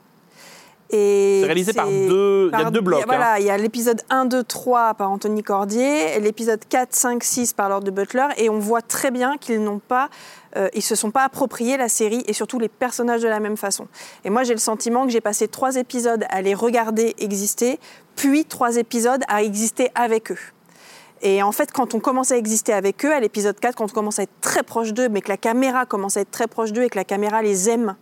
C'est 0.91 1.45
réalisé 1.45 1.73
par 1.73 1.87
deux- 1.87 2.49
il 2.53 2.59
y 2.59 2.63
a 2.63 2.69
deux 2.71 2.81
blocs, 2.81 3.03
Voilà, 3.05 3.33
hein. 3.33 3.37
il 3.39 3.45
y 3.45 3.49
a 3.49 3.57
l'épisode 3.57 4.01
1, 4.09 4.25
2, 4.25 4.43
3 4.43 4.93
par 4.95 5.09
Anthony 5.11 5.41
Cordier, 5.43 6.19
l'épisode 6.19 6.59
4, 6.67 6.93
5, 6.93 7.23
6 7.23 7.53
par 7.53 7.69
Lord 7.69 7.81
de 7.81 7.91
Butler, 7.91 8.27
et 8.37 8.49
on 8.49 8.59
voit 8.59 8.81
très 8.81 9.09
bien 9.11 9.37
qu'ils 9.37 9.63
n'ont 9.63 9.79
pas, 9.79 10.09
euh, 10.57 10.67
ils 10.73 10.81
se 10.81 10.95
sont 10.95 11.11
pas 11.11 11.23
appropriés 11.23 11.77
la 11.77 11.87
série 11.89 12.23
et 12.27 12.33
surtout 12.33 12.59
les 12.59 12.69
personnages 12.69 13.21
de 13.21 13.27
la 13.27 13.39
même 13.39 13.57
façon. 13.57 13.87
Et 14.25 14.29
moi, 14.29 14.43
j'ai 14.43 14.53
le 14.53 14.59
sentiment 14.59 15.05
que 15.05 15.11
j'ai 15.11 15.21
passé 15.21 15.47
trois 15.47 15.75
épisodes 15.77 16.25
à 16.29 16.41
les 16.41 16.53
regarder 16.53 17.15
exister, 17.19 17.79
puis 18.15 18.43
trois 18.45 18.75
épisodes 18.75 19.21
à 19.29 19.43
exister 19.43 19.89
avec 19.95 20.31
eux. 20.31 20.37
Et 21.23 21.43
en 21.43 21.51
fait, 21.51 21.71
quand 21.71 21.93
on 21.93 21.99
commence 21.99 22.31
à 22.31 22.37
exister 22.37 22.73
avec 22.73 23.05
eux, 23.05 23.13
à 23.13 23.19
l'épisode 23.19 23.59
4, 23.59 23.75
quand 23.75 23.85
on 23.85 23.87
commence 23.87 24.19
à 24.19 24.23
être 24.23 24.41
très 24.41 24.63
proche 24.63 24.93
d'eux, 24.93 25.07
mais 25.07 25.21
que 25.21 25.29
la 25.29 25.37
caméra 25.37 25.85
commence 25.85 26.17
à 26.17 26.21
être 26.21 26.31
très 26.31 26.47
proche 26.47 26.71
d'eux 26.71 26.83
et 26.83 26.89
que 26.89 26.97
la 26.97 27.03
caméra 27.03 27.41
les 27.41 27.69
aime, 27.69 27.95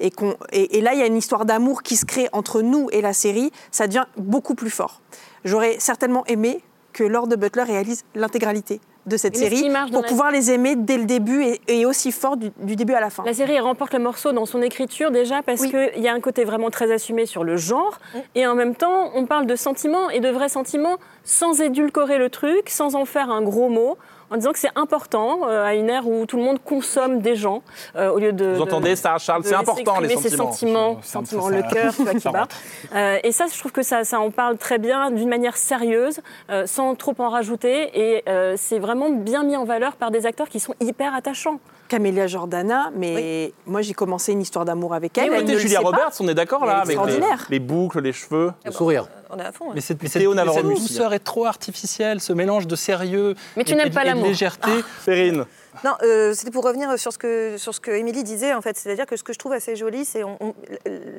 et, 0.00 0.12
et, 0.52 0.80
là, 0.80 0.94
il 0.94 0.98
y 0.98 1.02
a 1.02 1.06
une 1.06 1.16
histoire 1.16 1.44
d'amour 1.44 1.82
qui 1.82 1.96
se 1.96 2.04
crée 2.04 2.28
entre 2.32 2.62
nous 2.62 2.88
et 2.90 3.00
la 3.00 3.12
série, 3.12 3.52
ça 3.70 3.86
devient 3.86 4.06
beaucoup 4.16 4.54
plus 4.54 4.70
fort. 4.70 5.00
J'aurais 5.44 5.76
certainement 5.78 6.24
aimé 6.26 6.62
que 6.92 7.04
Lord 7.04 7.28
Butler 7.28 7.62
réalise 7.62 8.04
l'intégralité 8.14 8.80
de 9.06 9.16
cette 9.16 9.34
Mais 9.38 9.48
série 9.50 9.70
pour 9.92 10.02
la- 10.02 10.08
pouvoir 10.08 10.30
les 10.30 10.50
aimer 10.50 10.76
dès 10.76 10.96
le 10.96 11.04
début 11.04 11.42
et, 11.44 11.60
et 11.68 11.86
aussi 11.86 12.10
fort 12.12 12.36
du, 12.36 12.50
du 12.62 12.74
début 12.76 12.94
à 12.94 13.00
la 13.00 13.10
fin. 13.10 13.22
La 13.24 13.34
série 13.34 13.52
elle 13.52 13.62
remporte 13.62 13.92
le 13.92 13.98
morceau 13.98 14.32
dans 14.32 14.46
son 14.46 14.62
écriture 14.62 15.10
déjà 15.10 15.42
parce 15.42 15.66
qu'il 15.66 15.92
y 16.02 16.08
a 16.08 16.12
un 16.12 16.20
côté 16.20 16.44
vraiment 16.44 16.70
très 16.70 16.90
assumé 16.92 17.26
sur 17.26 17.44
le 17.44 17.56
genre. 17.56 17.98
Et 18.34 18.46
en 18.46 18.54
même 18.54 18.74
temps 18.74 19.10
on 19.14 19.26
parle 19.26 19.46
de 19.46 19.56
sentiments 19.56 20.08
et 20.10 20.20
de 20.20 20.28
vrais 20.30 20.48
sentiments 20.48 20.96
sans 21.22 21.60
édulcorer 21.60 22.18
le 22.18 22.30
truc, 22.30 22.68
sans 22.70 22.94
en 22.94 23.04
faire 23.04 23.30
un 23.30 23.42
gros 23.42 23.68
mot, 23.68 23.96
en 24.30 24.36
disant 24.36 24.52
que 24.52 24.58
c'est 24.58 24.70
important 24.76 25.40
euh, 25.48 25.64
à 25.64 25.74
une 25.74 25.88
ère 25.90 26.06
où 26.06 26.26
tout 26.26 26.36
le 26.36 26.42
monde 26.42 26.58
consomme 26.62 27.20
des 27.20 27.36
gens 27.36 27.62
euh, 27.96 28.10
au 28.10 28.18
lieu 28.18 28.32
de. 28.32 28.46
Vous 28.52 28.58
de- 28.58 28.62
entendez 28.62 28.96
ça, 28.96 29.16
Charles 29.18 29.42
C'est 29.44 29.54
important, 29.54 30.00
les 30.00 30.12
exprimer 30.12 30.30
ses 30.30 30.36
sentiments. 30.36 31.00
sentiments, 31.02 31.02
sentiments, 31.02 31.48
le 31.48 31.62
cœur, 31.62 31.94
qui 32.12 32.20
Ça 32.20 32.30
bat. 32.30 32.48
Euh, 32.94 33.18
et 33.22 33.32
ça, 33.32 33.46
je 33.52 33.58
trouve 33.58 33.72
que 33.72 33.82
ça, 33.82 34.04
ça 34.04 34.20
en 34.20 34.30
parle 34.30 34.56
très 34.58 34.78
bien, 34.78 35.10
d'une 35.10 35.28
manière 35.28 35.56
sérieuse, 35.56 36.20
euh, 36.50 36.66
sans 36.66 36.94
trop 36.94 37.14
en 37.18 37.28
rajouter. 37.28 37.90
Et 38.16 38.22
euh, 38.28 38.54
c'est 38.56 38.78
vraiment 38.78 39.10
bien 39.10 39.44
mis 39.44 39.56
en 39.56 39.64
valeur 39.64 39.96
par 39.96 40.10
des 40.10 40.26
acteurs 40.26 40.48
qui 40.48 40.60
sont 40.60 40.74
hyper 40.80 41.14
attachants. 41.14 41.60
Camélia 41.86 42.26
Jordana, 42.26 42.90
mais 42.96 43.52
moi 43.66 43.82
j'ai 43.82 43.92
commencé 43.92 44.32
une 44.32 44.40
histoire 44.40 44.64
d'amour 44.64 44.94
avec 44.94 45.18
elle. 45.18 45.30
Mais 45.30 45.36
elle 45.36 45.42
écoutez, 45.42 45.52
ne 45.52 45.56
le 45.58 45.62
Julia. 45.62 45.80
Roberts, 45.80 46.12
on 46.18 46.28
est 46.28 46.34
d'accord 46.34 46.64
là 46.64 46.78
avec 46.78 46.86
les, 46.88 46.94
extraordinaire. 46.94 47.46
les 47.50 47.58
boucles, 47.58 48.00
les 48.00 48.12
cheveux, 48.12 48.52
le 48.64 48.70
sourire. 48.72 49.06
On 49.34 49.38
est 49.38 49.44
à 49.44 49.52
fond. 49.52 49.72
Mais 49.74 49.80
cette, 49.80 50.02
mais 50.02 50.08
Théo 50.08 50.30
cette- 50.32 50.38
mais 50.64 50.74
douceur 50.74 51.12
est 51.12 51.18
trop 51.18 51.44
artificielle, 51.46 52.20
ce 52.20 52.32
mélange 52.32 52.66
de 52.66 52.76
sérieux 52.76 53.34
Mais 53.56 53.64
tu 53.64 53.72
et- 53.72 53.90
pas 53.90 54.00
et 54.02 54.04
de 54.04 54.08
l'amour. 54.10 54.26
légèreté. 54.26 54.70
Perrine. 55.04 55.44
Non, 55.84 55.90
euh, 56.04 56.32
c'était 56.34 56.52
pour 56.52 56.62
revenir 56.64 56.96
sur 57.00 57.12
ce 57.12 57.18
que 57.18 57.56
sur 57.58 57.74
ce 57.74 57.80
que 57.80 57.90
Émilie 57.90 58.22
disait 58.22 58.54
en 58.54 58.60
fait, 58.62 58.76
c'est-à-dire 58.78 59.06
que 59.06 59.16
ce 59.16 59.24
que 59.24 59.32
je 59.32 59.38
trouve 59.40 59.52
assez 59.52 59.74
joli, 59.74 60.04
c'est 60.04 60.22
on, 60.22 60.36
on- 60.40 60.54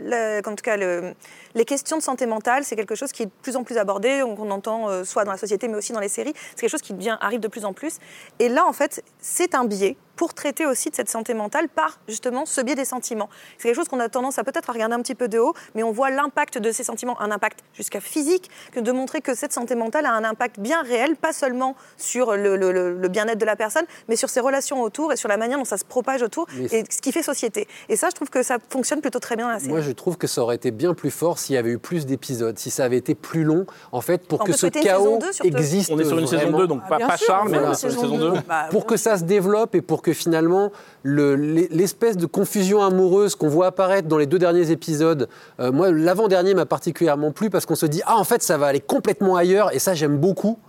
la- 0.06 0.38
en 0.39 0.56
tout 0.56 0.63
cas 0.63 0.78
le- 0.78 1.13
les 1.56 1.65
questions 1.65 1.97
de 1.97 2.01
santé 2.01 2.25
mentale, 2.25 2.63
c'est 2.63 2.78
quelque 2.78 2.95
chose 2.95 3.12
qui 3.12 3.23
est 3.23 3.25
de 3.25 3.32
plus 3.41 3.58
en 3.58 3.63
plus 3.63 3.78
abordé, 3.78 4.23
on, 4.23 4.36
on 4.39 4.51
entend 4.51 4.89
euh, 4.89 5.04
soit 5.04 5.25
dans 5.25 5.32
la 5.32 5.38
société 5.38 5.67
mais 5.67 5.75
aussi 5.75 5.91
dans 5.91 5.99
les 5.99 6.08
séries, 6.08 6.34
c'est 6.56 6.62
quelque 6.62 6.69
chose 6.71 6.82
qui 6.82 6.93
devient 6.93 7.17
arrive 7.19 7.41
de 7.41 7.49
plus 7.49 7.65
en 7.65 7.73
plus. 7.73 7.97
Et 8.39 8.47
là 8.47 8.65
en 8.65 8.71
fait, 8.73 9.04
c'est 9.19 9.56
un 9.56 9.65
biais 9.65 9.97
pour 10.15 10.34
traiter 10.34 10.65
aussi 10.65 10.89
de 10.89 10.95
cette 10.95 11.10
santé 11.10 11.34
mentale 11.34 11.67
par 11.69 11.99
justement 12.08 12.45
ce 12.45 12.62
biais 12.62 12.75
des 12.75 12.86
sentiments. 12.86 13.30
C'est 13.58 13.67
quelque 13.67 13.75
chose 13.75 13.88
qu'on 13.88 13.99
a 13.99 14.10
tendance 14.10 14.39
à 14.39 14.43
peut-être 14.43 14.69
à 14.69 14.73
regarder 14.73 14.95
un 14.95 15.01
petit 15.01 15.15
peu 15.15 15.28
de 15.28 15.39
haut, 15.39 15.54
mais 15.75 15.84
on 15.84 15.91
voit 15.91 16.10
l'impact 16.10 16.58
de 16.58 16.71
ces 16.71 16.84
sentiments, 16.84 17.19
un 17.21 17.32
impact 17.32 17.60
jusqu'à 17.73 17.99
physique, 17.99 18.49
que 18.71 18.80
de 18.80 18.91
montrer 18.91 19.21
que 19.21 19.34
cette 19.36 19.54
santé 19.54 19.75
mentale 19.75 20.06
a 20.06 20.12
un 20.13 20.23
impact 20.23 20.60
bien 20.60 20.82
réel, 20.84 21.15
pas 21.15 21.34
seulement 21.34 21.75
sur 21.97 22.36
le, 22.36 22.56
le- 22.56 22.71
le- 22.71 22.97
le 22.97 23.08
bien-être 23.08 23.38
de 23.39 23.45
la 23.45 23.56
personne, 23.56 23.86
mais 24.08 24.15
sur 24.15 24.30
ses 24.30 24.39
relations 24.39 24.82
autour 24.82 25.12
et 25.13 25.15
sur 25.17 25.30
la 25.30 25.38
manière 25.38 25.58
dont 25.58 25.65
ça 25.65 25.78
se 25.78 25.86
propage 25.86 26.21
autour 26.21 26.47
Mais 26.56 26.65
et 26.65 26.84
ce 26.89 27.01
qui 27.01 27.12
fait 27.12 27.23
société. 27.23 27.67
Et 27.89 27.95
ça, 27.95 28.10
je 28.10 28.15
trouve 28.15 28.30
que 28.30 28.43
ça 28.43 28.58
fonctionne 28.69 29.01
plutôt 29.01 29.19
très 29.19 29.36
bien 29.36 29.45
dans 29.47 29.51
la 29.54 29.60
série. 29.60 29.71
Moi, 29.71 29.82
je 29.82 29.91
trouve 29.91 30.17
que 30.17 30.28
ça 30.28 30.41
aurait 30.41 30.56
été 30.56 30.71
bien 30.71 30.93
plus 30.93 31.12
fort 31.12 31.39
s'il 31.39 31.56
y 31.56 31.58
avait 31.58 31.71
eu 31.71 31.78
plus 31.78 32.06
d'épisodes, 32.06 32.58
si 32.58 32.69
ça 32.71 32.86
avait 32.86 32.97
été 32.97 33.15
plus 33.15 33.43
long, 33.43 33.65
en 33.91 34.01
fait, 34.01 34.28
pour 34.28 34.41
On 34.41 34.43
que 34.45 34.54
ce 34.54 34.67
chaos 34.67 35.19
existe. 35.43 35.91
On 35.91 35.99
est 35.99 36.06
sur 36.06 36.17
une 36.19 36.28
saison 36.28 36.43
vraiment. 36.43 36.58
2, 36.60 36.67
donc 36.67 36.88
pas, 36.88 36.97
bien 36.97 37.08
pas 37.08 37.17
sûr, 37.17 37.28
Charles, 37.28 37.49
mais 37.49 37.58
est 37.58 37.73
sur 37.75 37.89
une 37.89 37.95
saison 37.95 38.01
saison 38.01 38.17
2. 38.17 38.32
deux. 38.32 38.39
Bah, 38.47 38.67
pour 38.71 38.86
que 38.86 38.97
ça 38.97 39.17
se 39.17 39.23
développe 39.23 39.75
et 39.75 39.82
pour 39.82 40.01
que 40.06 40.13
finalement 40.13 40.72
le- 41.04 41.36
l'e- 41.36 41.68
l'espèce 41.72 42.15
de 42.15 42.26
confusion 42.28 42.82
amoureuse 42.84 43.34
qu'on 43.36 43.50
voit 43.50 43.65
apparaître 43.68 44.08
dans 44.08 44.18
les 44.20 44.28
deux 44.28 44.39
derniers 44.39 44.70
épisodes, 44.72 45.28
euh, 45.60 45.72
moi 45.72 45.91
l'avant-dernier 45.91 46.54
m'a 46.54 46.65
particulièrement 46.68 47.32
plu 47.32 47.50
parce 47.50 47.65
qu'on 47.65 47.76
se 47.76 47.88
dit 47.88 48.02
ah 48.06 48.18
en 48.18 48.24
fait 48.24 48.41
ça 48.44 48.58
va 48.58 48.68
aller 48.68 48.80
complètement 48.80 49.36
ailleurs 49.36 49.74
et 49.76 49.80
ça 49.80 49.94
j'aime 49.96 50.18
beaucoup. 50.18 50.60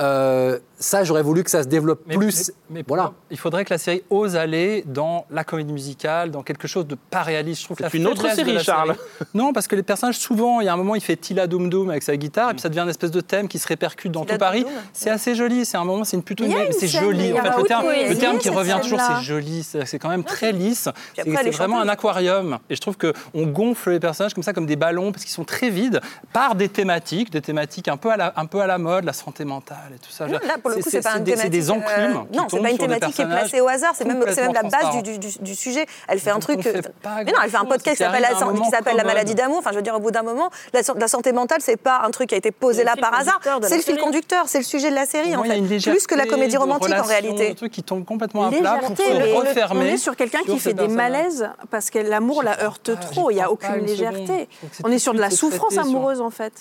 Euh, 0.00 0.58
ça 0.82 1.04
j'aurais 1.04 1.22
voulu 1.22 1.44
que 1.44 1.50
ça 1.50 1.62
se 1.62 1.68
développe 1.68 2.02
Mais- 2.06 2.16
plus. 2.16 2.52
mais- 2.68 2.78
mais 2.80 2.84
voilà. 2.86 3.12
Il 3.30 3.38
faudrait 3.38 3.64
que 3.64 3.72
la 3.72 3.78
série 3.78 4.02
ose 4.10 4.36
aller 4.36 4.82
dans 4.86 5.24
la 5.30 5.44
comédie 5.44 5.72
musicale, 5.72 6.30
dans 6.30 6.42
quelque 6.42 6.68
chose 6.68 6.86
de 6.86 6.96
pas 7.10 7.22
réaliste. 7.22 7.60
Je 7.62 7.64
trouve 7.66 7.76
que 7.78 7.88
C'est 7.88 7.98
une 7.98 8.06
autre 8.06 8.28
série, 8.34 8.58
Charles. 8.62 8.96
Non, 9.34 9.52
parce 9.52 9.66
que 9.68 9.76
les 9.76 9.82
personnages, 9.82 10.18
souvent, 10.18 10.60
il 10.60 10.66
y 10.66 10.68
a 10.68 10.74
un 10.74 10.76
moment, 10.76 10.94
il 10.94 11.00
fait 11.00 11.16
Tila 11.16 11.46
Doum 11.46 11.70
Doum 11.70 11.90
avec 11.90 12.02
sa 12.02 12.16
guitare, 12.16 12.50
et 12.50 12.52
puis 12.54 12.60
ça 12.60 12.68
devient 12.68 12.80
une 12.80 12.88
espèce 12.90 13.10
de 13.10 13.20
thème 13.20 13.48
qui 13.48 13.58
se 13.58 13.66
répercute 13.68 14.12
dans 14.12 14.24
Tila 14.24 14.34
tout 14.34 14.38
Paris. 14.40 14.62
Doum 14.62 14.72
Doum. 14.72 14.82
C'est 14.92 15.10
assez 15.10 15.34
joli. 15.34 15.64
C'est 15.64 15.76
un 15.76 15.84
moment, 15.84 16.04
c'est 16.04 16.16
une 16.16 16.22
plutôt 16.22 16.44
une- 16.44 16.52
une 16.52 16.72
c'est 16.72 16.88
scène, 16.88 17.02
joli. 17.02 17.32
En 17.32 17.36
a 17.38 17.42
fait, 17.52 17.58
le 17.58 17.62
terme, 17.64 17.86
le 17.86 17.92
poésie, 17.92 18.18
terme 18.18 18.38
qui 18.38 18.48
revient 18.50 18.78
toujours, 18.82 19.00
c'est 19.00 19.22
joli. 19.24 19.62
C'est 19.62 19.86
c'est 19.86 19.98
quand 19.98 20.08
même 20.08 20.24
très 20.24 20.52
lisse. 20.52 20.88
C'est 21.16 21.50
vraiment 21.50 21.80
un 21.80 21.88
aquarium. 21.88 22.58
Et 22.68 22.74
je 22.74 22.80
trouve 22.80 22.96
que 22.96 23.12
on 23.34 23.46
gonfle 23.46 23.90
les 23.92 24.00
personnages 24.00 24.34
comme 24.34 24.42
ça, 24.42 24.52
comme 24.52 24.66
des 24.66 24.76
ballons, 24.76 25.12
parce 25.12 25.24
qu'ils 25.24 25.32
sont 25.34 25.44
très 25.44 25.70
vides, 25.70 26.00
par 26.32 26.54
des 26.54 26.68
thématiques, 26.68 27.30
des 27.30 27.40
thématiques 27.40 27.88
un 27.88 27.96
peu 27.96 28.10
à 28.10 28.16
la, 28.16 28.32
un 28.36 28.46
peu 28.46 28.60
à 28.60 28.66
la 28.66 28.78
mode, 28.78 29.04
la 29.04 29.12
santé 29.12 29.44
mentale 29.44 29.76
et 29.94 29.98
tout 29.98 30.10
ça. 30.10 30.26
Non, 30.26 30.32
là, 30.34 30.58
pour 30.60 30.71
le 30.76 30.82
coup, 30.82 30.90
c'est 30.90 31.00
pas 31.02 31.16
une 31.16 31.24
des- 31.24 31.32
thématique. 31.32 31.42
C'est 31.52 31.58
des 31.58 31.70
enclumes. 31.70 32.16
euh, 32.32 32.36
non, 32.36 32.46
c'est 32.50 32.60
pas 32.60 32.70
une 32.70 32.78
thématique 32.78 33.14
qui 33.14 33.22
est 33.22 33.26
placée 33.26 33.60
au 33.60 33.68
hasard. 33.68 33.92
C'est 33.96 34.04
même, 34.04 34.22
c'est 34.28 34.42
même 34.42 34.52
la 34.54 34.62
base 34.62 35.02
du, 35.40 35.54
sujet. 35.54 35.86
Elle 36.08 36.18
fait 36.18 36.30
un 36.30 36.38
truc. 36.38 36.62
pas 37.02 37.22
mais 37.24 37.32
non, 37.32 37.38
elle 37.44 37.50
fait 37.50 37.56
un 37.56 37.64
podcast 37.64 37.96
qui 37.96 38.02
s'appelle 38.04 38.22
la, 38.22 38.30
commode. 38.38 39.04
maladie 39.06 39.34
d'amour. 39.34 39.58
Enfin, 39.58 39.70
je 39.72 39.76
veux 39.76 39.82
dire, 39.82 39.94
au 39.94 40.00
bout 40.00 40.10
d'un 40.10 40.22
moment, 40.22 40.50
la, 40.72 40.82
san- 40.82 40.98
la 40.98 41.08
santé 41.08 41.32
mentale, 41.32 41.60
c'est 41.62 41.76
pas 41.76 42.02
un 42.04 42.10
truc 42.10 42.28
qui 42.30 42.34
a 42.34 42.38
été 42.38 42.50
posé 42.50 42.84
là 42.84 42.94
par 43.00 43.14
hasard. 43.14 43.40
C'est 43.62 43.76
le 43.76 43.82
fil 43.82 43.82
série. 43.82 43.98
conducteur. 43.98 44.44
C'est 44.48 44.58
le 44.58 44.64
sujet 44.64 44.90
de 44.90 44.94
la 44.94 45.06
série, 45.06 45.34
en 45.36 45.42
fait. 45.44 45.60
Plus 45.90 46.06
que 46.06 46.14
la 46.14 46.26
comédie 46.26 46.56
romantique, 46.56 46.94
en 46.94 47.02
réalité. 47.02 47.50
Un 47.50 47.54
truc 47.54 47.72
qui 47.72 47.82
tombe 47.82 48.04
complètement 48.04 48.46
à 48.46 48.50
plat 48.50 48.78
pour 48.82 48.90
on 48.90 48.94
est- 49.20 49.32
refermer. 49.34 49.90
On 49.90 49.94
est 49.94 49.98
sur 49.98 50.16
quelqu'un 50.16 50.40
qui 50.46 50.58
fait 50.58 50.74
des 50.74 50.88
malaises 50.88 51.48
parce 51.70 51.90
que 51.90 51.98
l'amour 51.98 52.42
la 52.42 52.62
heurte 52.62 52.90
trop. 53.00 53.30
Il 53.30 53.34
n'y 53.34 53.42
a 53.42 53.50
aucune 53.50 53.84
légèreté. 53.86 54.48
On 54.84 54.90
est 54.90 54.98
sur 54.98 55.14
de 55.14 55.20
la 55.20 55.30
souffrance 55.30 55.76
amoureuse 55.78 56.20
en 56.20 56.30
fait. 56.30 56.52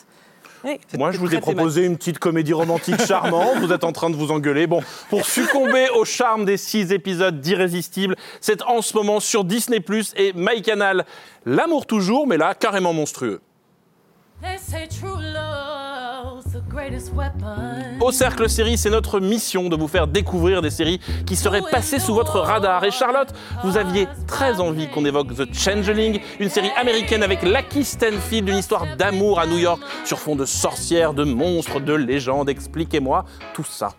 Moi, 0.98 1.12
je 1.12 1.18
vous 1.18 1.34
ai 1.34 1.40
proposé 1.40 1.86
une 1.86 1.98
petite 1.98 2.20
comédie 2.20 2.54
romantique 2.54 3.02
charmante. 3.06 3.58
Vous 3.60 3.72
êtes 3.72 3.84
en 3.84 3.92
train 3.92 4.10
de 4.10 4.16
vous 4.16 4.32
engueuler. 4.32 4.68
Bon, 4.68 4.82
pour 5.10 5.26
succomber 5.26 5.88
au 5.96 6.06
charme 6.06 6.46
des 6.46 6.58
six 6.58 6.92
épisodes 6.92 7.40
d'Irrésistible, 7.42 8.16
c'est 8.40 8.62
en 8.64 8.82
ce 8.82 8.96
moment 8.96 9.20
sur 9.20 9.44
Disney 9.44 9.80
Plus 9.80 10.14
et 10.16 10.34
MyCanal. 10.34 11.06
L'amour 11.46 11.86
toujours, 11.86 12.28
mais 12.28 12.38
là, 12.38 12.54
carrément 12.54 12.94
monstrueux. 12.94 13.42
They 14.42 14.58
say 14.58 14.88
true. 14.88 15.22
Au 18.00 18.12
Cercle 18.12 18.50
Série, 18.50 18.78
c'est 18.78 18.90
notre 18.90 19.20
mission 19.20 19.70
de 19.70 19.76
vous 19.76 19.88
faire 19.88 20.08
découvrir 20.08 20.62
des 20.62 20.70
séries 20.70 21.00
qui 21.26 21.36
seraient 21.36 21.62
passées 21.70 22.00
sous 22.00 22.14
votre 22.14 22.40
radar. 22.40 22.84
Et 22.84 22.92
Charlotte, 22.92 23.34
vous 23.64 23.78
aviez 23.78 24.08
très 24.28 24.60
envie 24.60 24.90
qu'on 24.90 25.06
évoque 25.06 25.36
The 25.36 25.54
Changeling, 25.54 26.22
une 26.40 26.50
série 26.50 26.72
américaine 26.78 27.24
avec 27.24 27.44
Lucky 27.44 27.84
Stanfield, 27.84 28.48
une 28.50 28.58
histoire 28.58 28.96
d'amour 28.96 29.40
à 29.40 29.48
New 29.48 29.58
York 29.58 29.82
sur 30.06 30.20
fond 30.20 30.36
de 30.36 30.46
sorcières, 30.46 31.14
de 31.14 31.24
monstres, 31.24 31.80
de 31.80 31.94
légendes. 31.94 32.50
Expliquez-moi 32.50 33.26
tout 33.54 33.66
ça. 33.66 33.90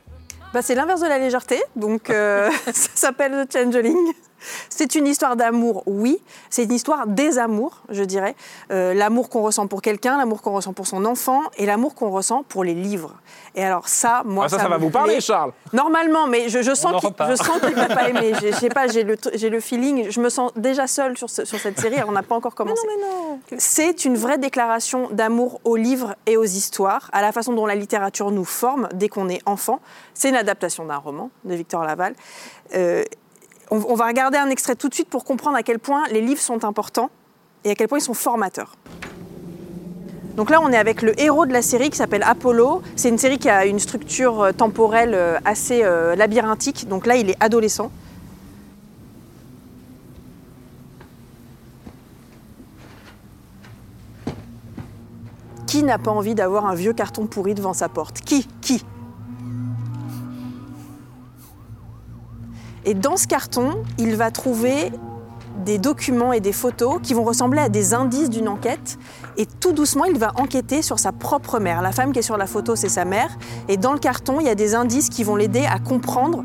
Bah, 0.52 0.60
c'est 0.62 0.74
l'inverse 0.74 1.00
de 1.00 1.06
la 1.08 1.18
légèreté, 1.18 1.62
donc 1.76 2.10
euh, 2.10 2.50
ça 2.66 2.90
s'appelle 2.94 3.46
The 3.46 3.52
Changeling. 3.52 4.12
C'est 4.68 4.94
une 4.94 5.06
histoire 5.06 5.36
d'amour, 5.36 5.82
oui. 5.86 6.20
C'est 6.50 6.64
une 6.64 6.72
histoire 6.72 7.06
des 7.06 7.38
amours, 7.38 7.82
je 7.88 8.02
dirais. 8.04 8.34
Euh, 8.70 8.94
l'amour 8.94 9.28
qu'on 9.28 9.42
ressent 9.42 9.66
pour 9.66 9.82
quelqu'un, 9.82 10.16
l'amour 10.18 10.42
qu'on 10.42 10.52
ressent 10.52 10.72
pour 10.72 10.86
son 10.86 11.04
enfant 11.04 11.40
et 11.56 11.66
l'amour 11.66 11.94
qu'on 11.94 12.10
ressent 12.10 12.42
pour 12.48 12.64
les 12.64 12.74
livres. 12.74 13.14
Et 13.54 13.64
alors 13.64 13.88
ça, 13.88 14.22
moi, 14.24 14.44
Ah, 14.46 14.48
ça, 14.48 14.58
ça 14.58 14.68
va 14.68 14.78
vous 14.78 14.90
parler. 14.90 15.20
Charles 15.20 15.52
Normalement, 15.72 16.26
mais 16.26 16.48
je, 16.48 16.62
je 16.62 16.70
en 16.70 16.74
sens 16.74 17.00
qu'il 17.00 17.08
reparle. 17.08 17.30
je 17.32 17.36
sens 17.42 17.60
qu'il 17.60 17.74
va 17.74 17.86
pas 17.88 18.08
aimer. 18.08 18.32
Je 18.42 18.50
sais 18.54 18.68
pas, 18.68 18.86
j'ai 18.88 19.04
le, 19.04 19.16
j'ai 19.34 19.50
le 19.50 19.60
feeling. 19.60 20.10
Je 20.10 20.20
me 20.20 20.28
sens 20.28 20.52
déjà 20.56 20.86
seule 20.86 21.16
sur, 21.18 21.28
ce- 21.30 21.44
sur 21.44 21.58
cette 21.58 21.78
série. 21.80 21.96
Alors, 21.96 22.08
on 22.08 22.12
n'a 22.12 22.22
pas 22.22 22.34
encore 22.34 22.54
commencé. 22.54 22.82
C'est 23.58 24.04
une 24.04 24.16
vraie 24.16 24.38
déclaration 24.38 25.08
d'amour 25.10 25.60
aux 25.64 25.76
livres 25.76 26.14
et 26.26 26.36
aux 26.36 26.44
histoires, 26.44 27.10
à 27.12 27.22
la 27.22 27.32
façon 27.32 27.52
dont 27.52 27.66
la 27.66 27.74
littérature 27.74 28.30
nous 28.30 28.44
forme 28.44 28.88
dès 28.94 29.08
qu'on 29.08 29.28
est 29.28 29.40
enfant. 29.46 29.80
C'est 30.14 30.28
une 30.30 30.36
adaptation 30.36 30.84
d'un 30.84 30.96
roman 30.96 31.30
de 31.44 31.54
Victor 31.54 31.84
Laval. 31.84 32.14
Euh, 32.74 33.04
on, 33.72 33.94
va 33.94 34.06
regarder 34.06 34.36
un 34.36 34.50
extrait 34.50 34.76
tout 34.76 34.88
de 34.88 34.94
suite 34.94 35.08
pour 35.08 35.24
comprendre 35.24 35.56
à 35.56 35.62
quel 35.62 35.78
point 35.78 36.04
les 36.10 36.20
livres 36.20 36.40
sont 36.40 36.64
importants 36.64 37.10
et 37.64 37.70
à 37.70 37.74
quel 37.74 37.88
point 37.88 37.98
ils 37.98 38.02
sont 38.02 38.14
formateurs. 38.14 38.74
Donc 40.36 40.50
là, 40.50 40.60
on 40.62 40.70
est 40.70 40.76
avec 40.76 41.02
le 41.02 41.18
héros 41.20 41.46
de 41.46 41.52
la 41.52 41.62
série 41.62 41.90
qui 41.90 41.96
s'appelle 41.96 42.22
Apollo. 42.22 42.82
C'est 42.96 43.08
une 43.08 43.18
série 43.18 43.38
qui 43.38 43.48
a 43.48 43.66
une 43.66 43.78
structure 43.78 44.42
euh, 44.42 44.52
temporelle 44.52 45.12
euh, 45.14 45.38
assez 45.44 45.82
euh, 45.84 46.16
labyrinthique. 46.16 46.88
Donc 46.88 47.06
là, 47.06 47.16
il 47.16 47.30
est 47.30 47.36
adolescent. 47.40 47.90
Qui 55.66 55.82
n'a 55.82 55.98
pas 55.98 56.10
envie 56.10 56.34
d'avoir 56.34 56.66
un 56.66 56.74
vieux 56.74 56.92
carton 56.92 57.26
pourri 57.26 57.54
devant 57.54 57.72
sa 57.74 57.88
porte? 57.88 58.20
Qui? 58.20 58.46
Qui? 58.60 58.84
Et 62.84 62.94
dans 62.94 63.16
ce 63.16 63.26
carton, 63.26 63.82
il 63.98 64.16
va 64.16 64.30
trouver 64.30 64.90
des 65.64 65.78
documents 65.78 66.32
et 66.32 66.40
des 66.40 66.52
photos 66.52 66.98
qui 67.02 67.14
vont 67.14 67.24
ressembler 67.24 67.60
à 67.60 67.68
des 67.68 67.94
indices 67.94 68.30
d'une 68.30 68.48
enquête. 68.48 68.98
Et 69.36 69.46
tout 69.46 69.72
doucement, 69.72 70.04
il 70.04 70.18
va 70.18 70.32
enquêter 70.36 70.82
sur 70.82 70.98
sa 70.98 71.12
propre 71.12 71.60
mère. 71.60 71.82
La 71.82 71.92
femme 71.92 72.12
qui 72.12 72.18
est 72.18 72.22
sur 72.22 72.36
la 72.36 72.46
photo, 72.46 72.74
c'est 72.74 72.88
sa 72.88 73.04
mère. 73.04 73.30
Et 73.68 73.76
dans 73.76 73.92
le 73.92 73.98
carton, 73.98 74.40
il 74.40 74.46
y 74.46 74.50
a 74.50 74.54
des 74.54 74.74
indices 74.74 75.08
qui 75.08 75.24
vont 75.24 75.36
l'aider 75.36 75.64
à 75.64 75.78
comprendre 75.78 76.44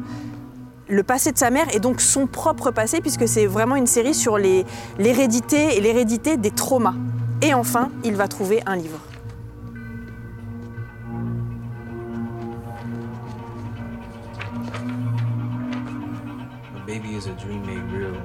le 0.90 1.04
passé 1.04 1.32
de 1.32 1.38
sa 1.38 1.50
mère 1.50 1.66
et 1.74 1.80
donc 1.80 2.00
son 2.00 2.28
propre 2.28 2.72
passé, 2.72 3.02
puisque 3.02 3.28
c'est 3.28 3.46
vraiment 3.46 3.76
une 3.76 3.88
série 3.88 4.14
sur 4.14 4.38
l'hérédité 4.38 5.78
et 5.78 5.82
l'hérédité 5.82 6.38
des 6.38 6.52
traumas. 6.52 6.96
Et 7.42 7.54
enfin, 7.54 7.90
il 8.04 8.16
va 8.16 8.28
trouver 8.28 8.62
un 8.66 8.76
livre. 8.76 9.00
Baby 17.00 17.16
is 17.16 17.28
a 17.28 17.34
dream 17.34 17.62
made 17.66 17.84
real, 17.92 18.16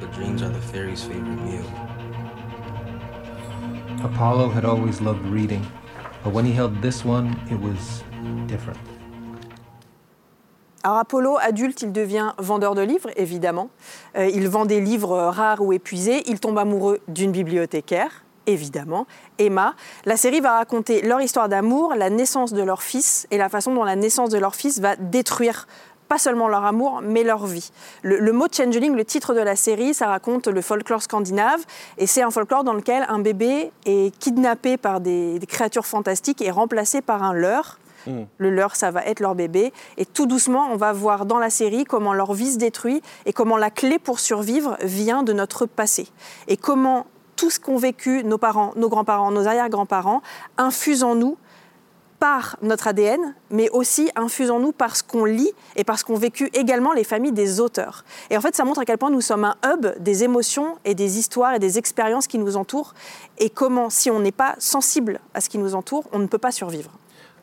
but 0.00 0.10
dreams 0.12 0.42
are 0.42 0.48
the 0.48 0.60
fairy's 0.72 1.02
favorite 1.02 1.40
meal. 1.44 1.64
Apollo 4.02 4.48
had 4.50 4.64
always 4.64 5.00
loved 5.00 5.24
reading, 5.26 5.62
but 6.24 6.32
when 6.32 6.46
he 6.46 6.52
held 6.52 6.80
this 6.80 7.04
one, 7.04 7.36
it 7.50 7.60
was 7.60 8.02
different. 8.46 8.78
Alors 10.84 10.98
Apollo, 10.98 11.36
adulte, 11.38 11.82
il 11.82 11.92
devient 11.92 12.32
vendeur 12.38 12.74
de 12.74 12.82
livres, 12.82 13.10
évidemment. 13.16 13.68
Euh, 14.16 14.26
il 14.26 14.48
vend 14.48 14.64
des 14.64 14.80
livres 14.80 15.12
euh, 15.12 15.30
rares 15.30 15.60
ou 15.60 15.72
épuisés. 15.72 16.22
Il 16.26 16.40
tombe 16.40 16.56
amoureux 16.56 17.00
d'une 17.08 17.32
bibliothécaire, 17.32 18.24
évidemment, 18.46 19.06
Emma. 19.38 19.74
La 20.06 20.16
série 20.16 20.40
va 20.40 20.56
raconter 20.56 21.02
leur 21.02 21.20
histoire 21.20 21.48
d'amour, 21.48 21.94
la 21.94 22.08
naissance 22.08 22.54
de 22.54 22.62
leur 22.62 22.82
fils 22.82 23.26
et 23.30 23.36
la 23.36 23.48
façon 23.48 23.74
dont 23.74 23.84
la 23.84 23.96
naissance 23.96 24.30
de 24.30 24.38
leur 24.38 24.54
fils 24.54 24.80
va 24.80 24.96
détruire 24.96 25.66
pas 26.08 26.18
seulement 26.18 26.48
leur 26.48 26.64
amour, 26.64 27.00
mais 27.02 27.22
leur 27.22 27.46
vie. 27.46 27.70
Le, 28.02 28.18
le 28.18 28.32
mot 28.32 28.46
changeling, 28.50 28.94
le 28.94 29.04
titre 29.04 29.34
de 29.34 29.40
la 29.40 29.56
série, 29.56 29.94
ça 29.94 30.06
raconte 30.06 30.48
le 30.48 30.60
folklore 30.62 31.02
scandinave, 31.02 31.64
et 31.98 32.06
c'est 32.06 32.22
un 32.22 32.30
folklore 32.30 32.64
dans 32.64 32.72
lequel 32.72 33.04
un 33.08 33.18
bébé 33.18 33.70
est 33.84 34.16
kidnappé 34.18 34.76
par 34.76 35.00
des, 35.00 35.38
des 35.38 35.46
créatures 35.46 35.86
fantastiques 35.86 36.42
et 36.42 36.50
remplacé 36.50 37.02
par 37.02 37.22
un 37.22 37.32
leurre. 37.32 37.78
Le 38.38 38.48
leur, 38.50 38.74
ça 38.74 38.90
va 38.90 39.04
être 39.04 39.20
leur 39.20 39.34
bébé. 39.34 39.72
Et 39.98 40.06
tout 40.06 40.24
doucement, 40.24 40.68
on 40.72 40.76
va 40.76 40.92
voir 40.92 41.26
dans 41.26 41.38
la 41.38 41.50
série 41.50 41.84
comment 41.84 42.14
leur 42.14 42.32
vie 42.32 42.52
se 42.52 42.58
détruit 42.58 43.02
et 43.26 43.34
comment 43.34 43.58
la 43.58 43.70
clé 43.70 43.98
pour 43.98 44.18
survivre 44.18 44.78
vient 44.82 45.22
de 45.22 45.34
notre 45.34 45.66
passé. 45.66 46.08
Et 46.46 46.56
comment 46.56 47.06
tout 47.36 47.50
ce 47.50 47.60
qu'ont 47.60 47.76
vécu 47.76 48.24
nos 48.24 48.38
parents, 48.38 48.72
nos 48.76 48.88
grands-parents, 48.88 49.30
nos 49.30 49.46
arrière-grands-parents 49.46 50.22
infuse 50.56 51.04
en 51.04 51.14
nous 51.14 51.36
par 52.18 52.56
notre 52.62 52.88
ADN, 52.88 53.34
mais 53.50 53.68
aussi 53.70 54.10
infuse 54.16 54.50
en 54.50 54.60
nous 54.60 54.72
par 54.72 54.96
ce 54.96 55.02
qu'on 55.02 55.24
lit 55.24 55.52
et 55.76 55.84
par 55.84 55.98
ce 55.98 56.04
qu'ont 56.04 56.16
vécu 56.16 56.50
également 56.52 56.92
les 56.92 57.04
familles 57.04 57.32
des 57.32 57.60
auteurs. 57.60 58.04
Et 58.30 58.36
en 58.36 58.40
fait, 58.40 58.56
ça 58.56 58.64
montre 58.64 58.80
à 58.80 58.84
quel 58.84 58.98
point 58.98 59.10
nous 59.10 59.20
sommes 59.20 59.44
un 59.44 59.56
hub 59.64 59.86
des 60.00 60.24
émotions 60.24 60.76
et 60.84 60.94
des 60.94 61.18
histoires 61.18 61.54
et 61.54 61.58
des 61.58 61.78
expériences 61.78 62.26
qui 62.26 62.38
nous 62.38 62.56
entourent, 62.56 62.94
et 63.38 63.50
comment, 63.50 63.90
si 63.90 64.10
on 64.10 64.20
n'est 64.20 64.32
pas 64.32 64.54
sensible 64.58 65.20
à 65.34 65.40
ce 65.40 65.48
qui 65.48 65.58
nous 65.58 65.74
entoure, 65.74 66.04
on 66.12 66.18
ne 66.18 66.26
peut 66.26 66.38
pas 66.38 66.52
survivre. 66.52 66.90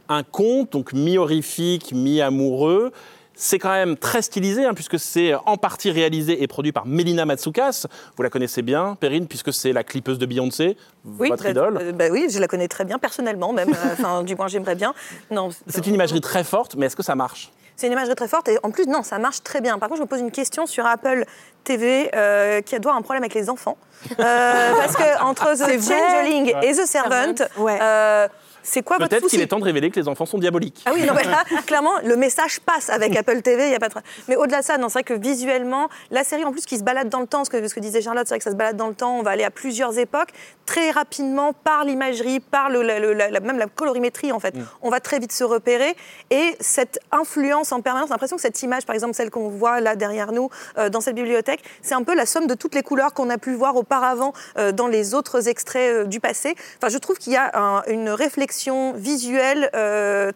un 0.08 0.24
conte, 0.24 0.74
donc 0.74 0.94
mi-horrifique, 0.94 1.92
mi-amoureux. 1.94 2.92
C'est 3.36 3.60
quand 3.60 3.72
même 3.72 3.98
très 3.98 4.22
stylisé, 4.22 4.66
hein, 4.66 4.74
puisque 4.74 4.98
c'est 5.00 5.34
en 5.46 5.58
partie 5.58 5.92
réalisé 5.92 6.42
et 6.42 6.48
produit 6.48 6.72
par 6.72 6.86
Melina 6.86 7.26
Matsoukas. 7.26 7.86
Vous 8.16 8.24
la 8.24 8.30
connaissez 8.30 8.62
bien, 8.62 8.96
Perrine, 9.00 9.28
puisque 9.28 9.54
c'est 9.54 9.74
la 9.74 9.84
clipeuse 9.84 10.20
de 10.20 10.26
Beyoncé, 10.26 10.78
votre 11.04 11.44
bah, 11.44 11.50
idole. 11.50 11.78
euh, 11.82 11.92
bah 11.92 12.06
oui, 12.12 12.28
je 12.30 12.40
la 12.40 12.48
connais 12.48 12.68
très 12.68 12.86
bien 12.86 12.98
personnellement 13.00 13.52
même. 13.54 13.70
Euh, 13.70 13.94
Enfin, 13.94 14.24
du 14.24 14.36
moins, 14.36 14.48
j'aimerais 14.48 14.76
bien. 14.76 14.94
Non, 15.32 15.50
C'est 15.68 15.86
une 15.88 15.96
imagerie 15.96 16.22
très 16.22 16.44
forte, 16.44 16.76
mais 16.76 16.86
est-ce 16.88 16.96
que 16.96 17.04
ça 17.04 17.16
marche? 17.16 17.52
C'est 17.78 17.88
une 17.88 17.94
imagerie 17.94 18.16
très 18.16 18.30
forte 18.30 18.48
et 18.48 18.58
en 18.64 18.72
plus, 18.72 18.86
non, 18.88 19.04
ça 19.04 19.20
marche 19.20 19.44
très 19.44 19.60
bien. 19.60 19.78
Par 19.80 19.90
contre, 19.90 19.98
je 20.00 20.04
me 20.04 20.08
pose 20.08 20.22
une 20.22 20.32
question 20.32 20.66
sur 20.66 20.86
Apple 20.86 21.26
TV 21.66 22.10
euh, 22.16 22.62
qui 22.62 22.72
doit 22.80 22.92
avoir 22.92 22.96
un 22.96 23.02
problème 23.02 23.24
avec 23.24 23.34
les 23.34 23.50
enfants. 23.50 23.78
Euh, 24.18 24.72
parce 24.78 24.96
que 24.96 25.22
entre 25.24 25.52
The 25.54 25.58
C'est 25.58 25.78
vrai. 25.78 26.00
Changeling 26.00 26.54
et 26.62 26.72
The 26.72 26.86
Servant, 26.86 27.36
euh, 27.60 28.28
c'est 28.68 28.82
quoi 28.84 28.98
votre 28.98 29.10
Peut-être 29.10 29.28
qu'il 29.28 29.40
est 29.42 29.48
temps 29.48 29.60
de 29.60 29.64
révéler 29.64 29.92
que 29.92 30.00
les 30.00 30.08
enfants 30.08 30.26
sont 30.26 30.38
diaboliques. 30.40 30.82
ah 30.86 30.92
oui, 30.94 31.04
non, 31.06 31.14
mais 31.16 31.24
là, 31.24 31.44
clairement, 31.68 31.94
le 32.04 32.16
message 32.16 32.60
passe 32.60 32.90
avec 32.90 33.16
Apple 33.16 33.42
TV, 33.42 33.70
il 33.70 33.76
a 33.76 33.80
pas 33.80 33.90
de... 33.90 33.94
Mais 34.28 34.36
au-delà 34.36 34.62
de 34.62 34.66
ça, 34.66 34.78
non, 34.78 34.90
c'est 34.90 34.94
vrai 35.00 35.04
que 35.04 35.14
visuellement, 35.14 35.88
la 36.12 36.24
série 36.24 36.44
en 36.46 36.52
plus 36.52 36.66
qui 36.66 36.78
se 36.78 36.84
balade 36.84 37.10
dans 37.10 37.20
le 37.20 37.28
temps, 37.28 37.46
ce 37.46 37.50
que, 37.50 37.68
ce 37.68 37.74
que 37.76 37.80
disait 37.80 38.02
Charlotte, 38.02 38.26
c'est 38.28 38.34
vrai 38.34 38.40
que 38.40 38.44
ça 38.44 38.52
se 38.52 38.56
balade 38.56 38.76
dans 38.78 38.88
le 38.88 38.96
temps, 38.96 39.18
on 39.20 39.22
va 39.24 39.32
aller 39.32 39.44
à 39.44 39.52
plusieurs 39.52 39.98
époques, 40.00 40.30
très 40.66 40.90
rapidement, 40.92 41.54
par 41.54 41.84
l'imagerie, 41.86 42.40
par 42.40 42.70
le, 42.70 42.82
la- 42.82 43.00
le- 43.00 43.14
la- 43.14 43.30
la- 43.30 43.40
même 43.40 43.58
la 43.60 43.68
colorimétrie 43.68 44.32
en 44.32 44.40
fait, 44.40 44.56
on 44.82 44.90
va 44.90 45.00
très 45.00 45.20
vite 45.20 45.32
se 45.32 45.44
repérer, 45.44 45.96
et 46.32 46.56
cette 46.60 47.00
influence 47.12 47.72
en 47.72 47.82
permanence, 47.82 48.08
j'ai 48.10 48.14
l'impression 48.14 48.36
que 48.38 48.42
cette 48.42 48.62
image, 48.64 48.86
par 48.86 48.96
exemple 48.96 49.14
celle 49.14 49.30
qu'on 49.30 49.50
voit 49.50 49.80
là 49.80 49.96
derrière 49.96 50.32
nous, 50.32 50.50
euh, 50.80 50.90
dans 50.90 51.02
cette 51.02 51.16
bibliothèque, 51.16 51.62
c'est 51.84 51.94
un 51.94 52.02
peu 52.04 52.16
la 52.16 52.26
somme 52.26 52.48
de 52.48 52.56
toutes 52.56 52.74
les 52.74 52.82
couleurs 52.84 53.14
qu'on 53.14 53.30
a 53.30 53.38
pu 53.38 53.54
voir 53.54 53.76
auparavant 53.76 54.34
euh, 54.58 54.72
dans 54.72 54.88
les 54.88 55.14
autres 55.14 55.48
extraits 55.48 55.94
euh, 55.94 56.04
du 56.06 56.20
passé. 56.20 56.56
Enfin, 56.78 56.90
je 56.90 56.98
trouve 56.98 57.18
qu'il 57.20 57.34
y 57.34 57.38
a 57.38 57.52
un- 57.60 57.84
une 57.88 58.10
réflexion 58.10 58.55
visuelle, 58.94 59.70
euh, 59.76 60.32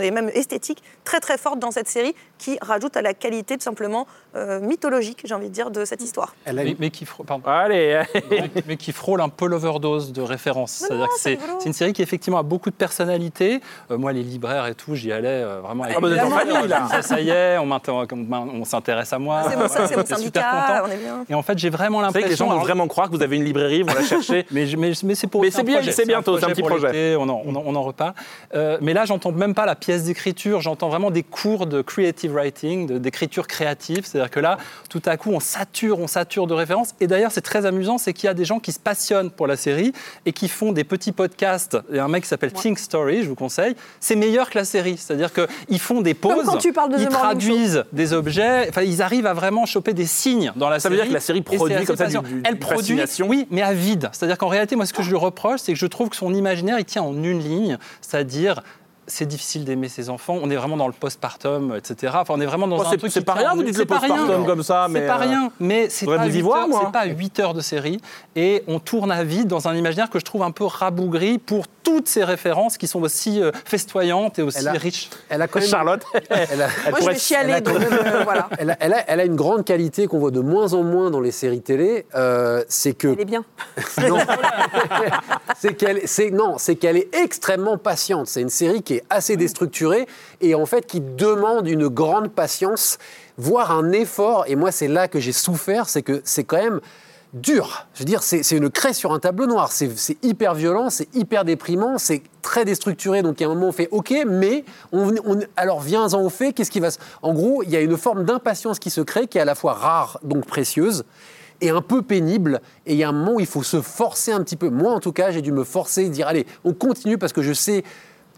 et 0.00 0.10
même 0.10 0.30
esthétique, 0.34 0.82
très 1.04 1.20
très 1.20 1.38
forte 1.38 1.58
dans 1.58 1.70
cette 1.70 1.88
série, 1.88 2.14
qui 2.38 2.58
rajoute 2.62 2.96
à 2.96 3.02
la 3.02 3.14
qualité 3.14 3.56
tout 3.56 3.64
simplement 3.64 4.06
euh, 4.36 4.60
mythologique, 4.60 5.22
j'ai 5.24 5.34
envie 5.34 5.48
de 5.48 5.52
dire, 5.54 5.70
de 5.70 5.84
cette 5.84 6.02
histoire. 6.02 6.34
Mais, 6.52 6.76
mais 6.78 6.90
qui 6.90 7.04
frôle, 7.04 7.26
pardon. 7.26 7.42
Allez, 7.48 8.00
mais, 8.30 8.50
mais 8.66 8.76
qui 8.76 8.92
frôle 8.92 9.20
un 9.20 9.28
peu 9.28 9.46
l'overdose 9.46 10.12
de 10.12 10.22
références. 10.22 10.70
C'est-à-dire 10.72 11.08
que 11.08 11.18
c'est 11.18 11.38
une 11.66 11.72
série 11.72 11.92
qui 11.92 12.02
effectivement 12.02 12.38
a 12.38 12.42
beaucoup 12.42 12.70
de 12.70 12.74
personnalité. 12.74 13.60
Euh, 13.90 13.98
moi, 13.98 14.12
les 14.12 14.22
libraires 14.22 14.66
et 14.66 14.74
tout, 14.74 14.94
j'y 14.94 15.10
allais 15.12 15.28
euh, 15.28 15.60
vraiment 15.60 15.84
avec 15.84 15.96
Ah 15.96 16.00
bah, 16.00 16.08
en 16.24 16.30
famille, 16.30 16.68
là. 16.68 17.02
Ça 17.02 17.20
y 17.20 17.30
est, 17.30 17.58
on, 17.58 17.66
m'inter- 17.66 17.92
on 17.92 18.64
s'intéresse 18.64 19.12
à 19.12 19.18
moi. 19.18 19.42
C'est 19.48 19.56
mon, 19.56 19.68
ça, 19.68 19.86
c'est 19.86 19.96
mon 19.96 20.06
syndicat, 20.06 20.84
on 20.86 20.90
est 20.90 20.96
bien. 20.96 21.24
Et 21.28 21.34
en 21.34 21.42
fait, 21.42 21.58
j'ai 21.58 21.70
vraiment 21.70 22.00
savez 22.10 22.22
que 22.24 22.28
les 22.28 22.36
gens 22.36 22.44
l'impression. 22.46 22.58
vont 22.60 22.64
vraiment 22.64 22.86
croire 22.88 23.10
que 23.10 23.16
vous 23.16 23.22
avez 23.22 23.36
une 23.36 23.44
librairie, 23.44 23.82
vont 23.82 23.94
la 23.94 24.02
chercher. 24.04 24.46
mais, 24.50 24.66
je- 24.66 24.76
mais, 24.76 24.92
mais 25.02 25.14
c'est 25.14 25.26
pour. 25.26 25.40
Mais 25.42 25.50
c'est 25.50 25.62
bien, 25.64 25.80
c'est 25.82 26.06
bientôt, 26.06 26.38
c'est 26.38 26.44
un 26.44 26.48
petit 26.50 26.62
projet. 26.62 27.16
On 27.16 27.22
en, 27.28 27.42
on 27.44 27.54
en- 27.54 27.62
on 27.66 27.74
en 27.74 27.82
reparle. 27.82 28.14
Euh, 28.54 28.78
mais 28.80 28.92
là, 28.92 29.04
j'entends 29.04 29.32
même 29.32 29.54
pas 29.54 29.66
la 29.66 29.74
pièce 29.74 30.04
d'écriture, 30.04 30.60
j'entends 30.60 30.88
vraiment 30.88 31.10
des 31.10 31.22
cours 31.22 31.66
de 31.66 31.82
creative 31.82 32.27
writing, 32.30 32.98
d'écriture 32.98 33.46
créative. 33.46 34.04
C'est-à-dire 34.06 34.30
que 34.30 34.40
là, 34.40 34.58
tout 34.90 35.02
à 35.06 35.16
coup, 35.16 35.30
on 35.30 35.40
sature, 35.40 35.98
on 35.98 36.06
sature 36.06 36.46
de 36.46 36.54
références. 36.54 36.94
Et 37.00 37.06
d'ailleurs, 37.06 37.30
c'est 37.32 37.40
très 37.40 37.66
amusant, 37.66 37.98
c'est 37.98 38.12
qu'il 38.12 38.26
y 38.26 38.30
a 38.30 38.34
des 38.34 38.44
gens 38.44 38.60
qui 38.60 38.72
se 38.72 38.78
passionnent 38.80 39.30
pour 39.30 39.46
la 39.46 39.56
série 39.56 39.92
et 40.26 40.32
qui 40.32 40.48
font 40.48 40.72
des 40.72 40.84
petits 40.84 41.12
podcasts. 41.12 41.76
Il 41.90 41.96
y 41.96 41.98
a 41.98 42.04
un 42.04 42.08
mec 42.08 42.22
qui 42.24 42.28
s'appelle 42.28 42.52
Think 42.52 42.78
Story, 42.78 43.22
je 43.22 43.28
vous 43.28 43.34
conseille. 43.34 43.74
C'est 44.00 44.16
meilleur 44.16 44.50
que 44.50 44.58
la 44.58 44.64
série. 44.64 44.96
C'est-à-dire 44.96 45.30
qu'ils 45.32 45.78
font 45.80 46.00
des 46.00 46.14
pauses, 46.14 46.44
quand 46.46 46.58
tu 46.58 46.72
parles 46.72 46.92
de 46.92 46.96
The 46.96 47.00
ils 47.02 47.08
traduisent 47.08 47.84
des 47.92 48.12
objets. 48.12 48.68
Enfin, 48.68 48.82
ils 48.82 49.02
arrivent 49.02 49.26
à 49.26 49.34
vraiment 49.34 49.66
choper 49.66 49.92
des 49.94 50.06
signes 50.06 50.52
dans 50.56 50.68
la 50.68 50.80
Ça 50.80 50.88
veut 50.88 50.96
série. 50.96 51.06
dire 51.06 51.10
que 51.10 51.14
la 51.14 51.20
série 51.20 51.42
produit 51.42 51.84
comme 51.84 51.96
ça 51.96 52.06
du- 52.06 52.14
passionnant. 52.14 52.28
du- 52.28 52.42
Elle 52.44 52.54
du 52.54 52.60
produit, 52.60 53.00
oui, 53.26 53.46
mais 53.50 53.62
à 53.62 53.72
vide. 53.72 54.08
C'est-à-dire 54.12 54.38
qu'en 54.38 54.48
réalité, 54.48 54.76
moi, 54.76 54.86
ce 54.86 54.92
que 54.92 55.02
je 55.02 55.10
lui 55.10 55.16
reproche, 55.16 55.60
c'est 55.60 55.72
que 55.72 55.78
je 55.78 55.86
trouve 55.86 56.08
que 56.08 56.16
son 56.16 56.32
imaginaire, 56.34 56.78
il 56.78 56.84
tient 56.84 57.02
en 57.02 57.14
une 57.14 57.40
ligne, 57.40 57.78
c'est-à-dire 58.00 58.62
c'est 59.08 59.26
difficile 59.26 59.64
d'aimer 59.64 59.88
ses 59.88 60.10
enfants. 60.10 60.38
On 60.40 60.50
est 60.50 60.56
vraiment 60.56 60.76
dans 60.76 60.86
le 60.86 60.92
postpartum, 60.92 61.74
etc. 61.76 62.12
Enfin, 62.20 62.34
on 62.36 62.40
est 62.40 62.46
vraiment 62.46 62.68
dans 62.68 62.78
Oh, 62.78 62.82
un 62.86 62.90
c'est- 62.90 62.96
truc. 62.98 63.10
c'est 63.10 63.22
pas 63.22 63.32
rien, 63.34 63.52
en- 63.52 63.56
vous 63.56 63.62
dites 63.64 63.74
c'est 63.74 63.80
le 63.80 63.86
pas 63.86 63.98
rien. 63.98 64.08
postpartum 64.16 64.46
comme 64.46 64.62
ça, 64.62 64.86
mais, 64.88 65.00
C'est 65.00 65.06
pas 65.06 65.14
euh, 65.14 65.26
rien, 65.28 65.50
mais 65.60 65.88
c'est 65.88 66.06
pas, 66.06 66.18
dû 66.18 66.30
y 66.30 66.32
8 66.34 66.40
voir, 66.42 66.68
heures, 66.68 66.80
c'est 66.84 66.92
pas 66.92 67.04
8 67.06 67.40
heures 67.40 67.54
de 67.54 67.60
série. 67.60 68.00
Et 68.36 68.62
on 68.68 68.78
tourne 68.78 69.10
à 69.10 69.24
vide 69.24 69.48
dans 69.48 69.66
un 69.68 69.74
imaginaire 69.74 70.10
que 70.10 70.18
je 70.18 70.24
trouve 70.24 70.42
un 70.42 70.50
peu 70.52 70.64
rabougri 70.64 71.38
pour 71.38 71.66
toutes 71.88 72.08
ces 72.08 72.22
références 72.24 72.76
qui 72.76 72.86
sont 72.86 73.00
aussi 73.02 73.42
euh, 73.42 73.50
festoyantes 73.64 74.38
et 74.38 74.42
aussi 74.42 74.58
Elle 74.58 74.68
a- 74.68 74.72
riches. 74.72 75.08
Elle 75.30 75.40
a 75.42 75.48
quand 75.48 75.60
même. 75.60 75.68
Charlotte, 75.68 76.02
Elle 76.30 76.62
a- 76.62 76.68
elle 76.84 76.90
Moi, 76.90 77.00
je 77.00 77.06
vais 77.06 77.18
chialer, 77.18 77.48
elle 77.50 77.54
a- 77.56 77.60
donc 77.62 77.76
euh, 77.80 78.20
voilà. 78.24 78.48
Elle 78.58 78.70
a, 78.70 78.76
elle 78.80 78.92
a- 78.92 79.04
elle 79.10 79.20
a 79.20 79.24
une 79.24 79.36
grande 79.36 79.64
qualité 79.64 80.06
qu'on 80.06 80.18
voit 80.18 80.30
de 80.30 80.40
moins 80.40 80.74
en 80.74 80.82
moins 80.82 81.10
dans 81.10 81.20
les 81.20 81.30
séries 81.30 81.62
télé, 81.62 82.04
euh, 82.14 82.62
c'est 82.68 82.92
que 82.92 83.08
Elle 83.08 83.20
est 83.20 83.24
bien. 83.24 83.44
non, 84.08 84.18
c'est 85.58 85.74
qu'elle, 85.74 86.02
c'est 86.06 86.30
non, 86.30 86.56
c'est 86.58 86.76
qu'elle 86.76 86.96
est 86.96 87.14
extrêmement 87.14 87.78
patiente. 87.78 88.26
C'est 88.28 88.40
une 88.42 88.50
série 88.50 88.82
qui 88.82 88.94
est 88.94 89.04
assez 89.10 89.36
déstructurée 89.36 90.06
et 90.40 90.54
en 90.54 90.66
fait 90.66 90.86
qui 90.86 91.00
demande 91.00 91.66
une 91.68 91.88
grande 91.88 92.30
patience, 92.30 92.98
voire 93.38 93.72
un 93.72 93.92
effort. 93.92 94.44
Et 94.46 94.56
moi, 94.56 94.72
c'est 94.72 94.88
là 94.88 95.08
que 95.08 95.20
j'ai 95.20 95.32
souffert, 95.32 95.88
c'est 95.88 96.02
que 96.02 96.20
c'est 96.24 96.44
quand 96.44 96.62
même 96.62 96.80
dur. 97.34 97.86
Je 97.94 98.00
veux 98.00 98.04
dire, 98.04 98.22
c'est 98.22 98.50
une 98.52 98.70
craie 98.70 98.92
sur 98.92 99.12
un 99.12 99.18
tableau 99.18 99.46
noir. 99.46 99.70
C'est 99.72 100.16
hyper 100.22 100.54
violent, 100.54 100.90
c'est 100.90 101.14
hyper 101.14 101.44
déprimant, 101.44 101.98
c'est 101.98 102.22
très 102.42 102.64
déstructuré. 102.64 103.22
Donc, 103.22 103.40
à 103.42 103.44
un 103.44 103.48
moment, 103.48 103.68
on 103.68 103.72
fait 103.72 103.88
OK, 103.90 104.14
mais 104.26 104.64
on, 104.92 105.14
on- 105.26 105.40
alors 105.56 105.80
viens-en 105.80 106.22
au 106.22 106.30
fait. 106.30 106.52
Qu'est-ce 106.52 106.70
qui 106.70 106.80
va 106.80 106.90
se... 106.90 106.98
En 107.22 107.34
gros, 107.34 107.62
il 107.62 107.70
y 107.70 107.76
a 107.76 107.80
une 107.80 107.96
forme 107.96 108.24
d'impatience 108.24 108.78
qui 108.78 108.90
se 108.90 109.00
crée, 109.00 109.26
qui 109.26 109.38
est 109.38 109.42
à 109.42 109.44
la 109.44 109.54
fois 109.54 109.74
rare, 109.74 110.18
donc 110.22 110.46
précieuse, 110.46 111.04
et 111.60 111.70
un 111.70 111.82
peu 111.82 112.02
pénible. 112.02 112.60
Et 112.86 112.92
il 112.94 112.98
y 112.98 113.04
a 113.04 113.08
un 113.08 113.12
moment 113.12 113.34
où 113.34 113.40
il 113.40 113.46
faut 113.46 113.62
se 113.62 113.80
forcer 113.82 114.32
un 114.32 114.42
petit 114.42 114.56
peu. 114.56 114.70
Moi, 114.70 114.92
en 114.92 115.00
tout 115.00 115.12
cas, 115.12 115.30
j'ai 115.30 115.42
dû 115.42 115.52
me 115.52 115.64
forcer, 115.64 116.08
dire 116.08 116.28
allez, 116.28 116.46
on 116.64 116.72
continue 116.72 117.18
parce 117.18 117.32
que 117.32 117.42
je 117.42 117.52
sais 117.52 117.84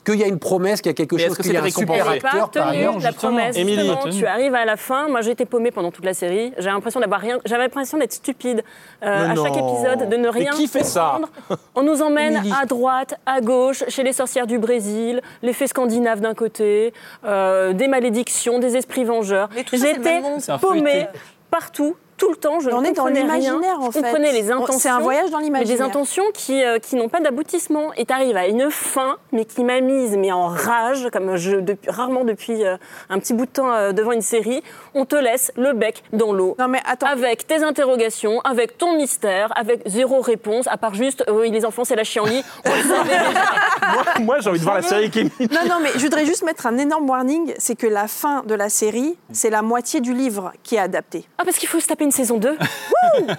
qu'il 0.05 0.17
y 0.17 0.25
a 0.25 0.27
une 0.27 0.39
promesse, 0.39 0.81
qu'il 0.81 0.91
y 0.91 0.95
a 0.95 0.95
quelque 0.95 1.17
Mais 1.17 1.27
chose, 1.27 1.37
que 1.37 1.43
qu'il 1.43 1.53
y 1.53 1.57
a 1.57 1.63
un 1.63 1.71
super 1.71 2.09
acteur 2.09 2.51
par 2.51 2.69
ailleurs. 2.69 2.95
la 2.95 3.11
justement. 3.11 3.33
promesse. 3.33 3.57
Émilie. 3.57 3.81
Justement, 3.87 4.11
tu 4.11 4.27
arrives 4.27 4.55
à 4.55 4.65
la 4.65 4.77
fin. 4.77 5.09
Moi, 5.09 5.21
j'ai 5.21 5.31
été 5.33 5.45
paumée 5.45 5.71
pendant 5.71 5.91
toute 5.91 6.05
la 6.05 6.15
série. 6.15 6.53
J'ai 6.59 6.71
l'impression 6.71 7.01
d'avoir 7.01 7.21
rien. 7.21 7.39
J'avais 7.45 7.65
l'impression 7.65 7.99
d'être 7.99 8.13
stupide 8.13 8.63
euh, 9.03 9.31
à 9.31 9.35
chaque 9.35 9.57
épisode, 9.57 10.09
de 10.09 10.17
ne 10.17 10.23
Mais 10.23 10.29
rien 10.31 10.51
qui 10.53 10.67
fait 10.67 10.85
ça 10.85 11.19
comprendre. 11.21 11.59
On 11.75 11.83
nous 11.83 12.03
emmène 12.03 12.37
Émilie. 12.37 12.53
à 12.61 12.67
droite, 12.67 13.15
à 13.27 13.41
gauche, 13.41 13.85
chez 13.89 14.03
les 14.03 14.13
sorcières 14.13 14.47
du 14.47 14.59
Brésil, 14.59 15.21
l'effet 15.43 15.67
scandinave 15.67 16.21
d'un 16.21 16.35
côté, 16.35 16.93
euh, 17.25 17.73
des 17.73 17.89
malédictions, 17.89 18.59
des 18.59 18.77
esprits 18.77 19.05
vengeurs. 19.05 19.49
Ça, 19.55 19.77
J'étais 19.77 20.21
paumée 20.61 21.07
partout. 21.51 21.97
Tout 22.21 22.29
le 22.29 22.37
temps, 22.37 22.61
je 22.61 22.69
On 22.69 22.85
est 22.85 22.93
dans 22.93 23.07
l'imaginaire, 23.07 23.81
en 23.81 23.87
Je 23.87 23.93
fait. 23.93 24.03
comprenais 24.03 24.31
les 24.33 24.53
On- 24.53 24.57
intentions. 24.59 24.79
c'est 24.79 24.89
un 24.91 25.01
voyage 25.01 25.31
dans 25.31 25.39
Mais 25.39 25.45
l'imaginaire. 25.45 25.79
des 25.79 25.83
intentions 25.83 26.23
qui, 26.35 26.63
euh, 26.63 26.79
qui 26.79 26.95
n'ont 26.97 27.09
pas 27.09 27.21
d'aboutissement. 27.21 27.95
Et 27.97 28.05
tu 28.05 28.13
arrives 28.13 28.37
à 28.37 28.47
une 28.47 28.71
fin, 28.71 29.17
mais 29.33 29.47
qui 29.47 29.65
m'a 29.65 29.81
mise 29.81 30.17
mais 30.19 30.31
en 30.31 30.47
rage, 30.49 31.09
comme 31.15 31.37
je, 31.37 31.57
depuis- 31.57 31.89
rarement 31.91 32.25
depuis 32.25 32.63
euh, 32.63 32.77
un 33.09 33.19
petit 33.19 33.33
bout 33.33 33.47
de 33.47 33.51
temps 33.51 33.73
euh, 33.73 33.93
devant 33.93 34.13
une 34.13 34.21
série. 34.21 34.63
On 34.95 35.07
te 35.07 35.17
laisse 35.17 35.51
le 35.57 35.73
bec 35.73 36.03
dans 36.13 36.35
l'eau. 36.35 36.57
Non, 36.59 36.69
mais 36.69 36.81
attends. 36.85 37.07
Avec 37.07 37.47
tes 37.47 37.63
interrogations, 37.65 38.41
avec 38.43 38.77
ton 38.77 38.95
mystère, 38.97 39.51
avec 39.57 39.81
zéro 39.87 40.21
réponse, 40.21 40.67
à 40.69 40.77
part 40.77 40.93
juste, 40.95 41.25
euh, 41.27 41.41
oui, 41.41 41.51
les 41.51 41.65
enfants, 41.65 41.85
c'est 41.85 41.97
la 41.97 42.05
chienlit. 42.05 42.45
Moi, 42.65 44.05
moi, 44.21 44.37
j'ai 44.41 44.51
envie 44.51 44.59
de 44.59 44.65
voir 44.65 44.77
la 44.77 44.83
série 44.83 45.11
qui 45.11 45.25
Non, 45.25 45.65
non, 45.69 45.77
mais 45.83 45.91
je 45.95 46.01
voudrais 46.01 46.27
juste 46.27 46.45
mettre 46.45 46.67
un 46.67 46.77
énorme 46.79 47.09
warning, 47.09 47.55
c'est 47.59 47.75
que 47.77 47.87
la 47.87 48.07
fin 48.09 48.43
de 48.47 48.55
la 48.55 48.69
série, 48.69 49.17
c'est 49.33 49.51
la 49.51 49.63
moitié 49.63 50.01
du 50.01 50.13
livre 50.13 50.53
qui 50.63 50.77
est 50.77 50.81
adapté. 50.81 51.25
Ah, 51.39 51.45
parce 51.45 51.57
qu'il 51.57 51.69
faut 51.69 51.81
se 51.81 51.87
taper 51.87 52.05
une 52.05 52.10
saison 52.13 52.39
2 52.39 52.57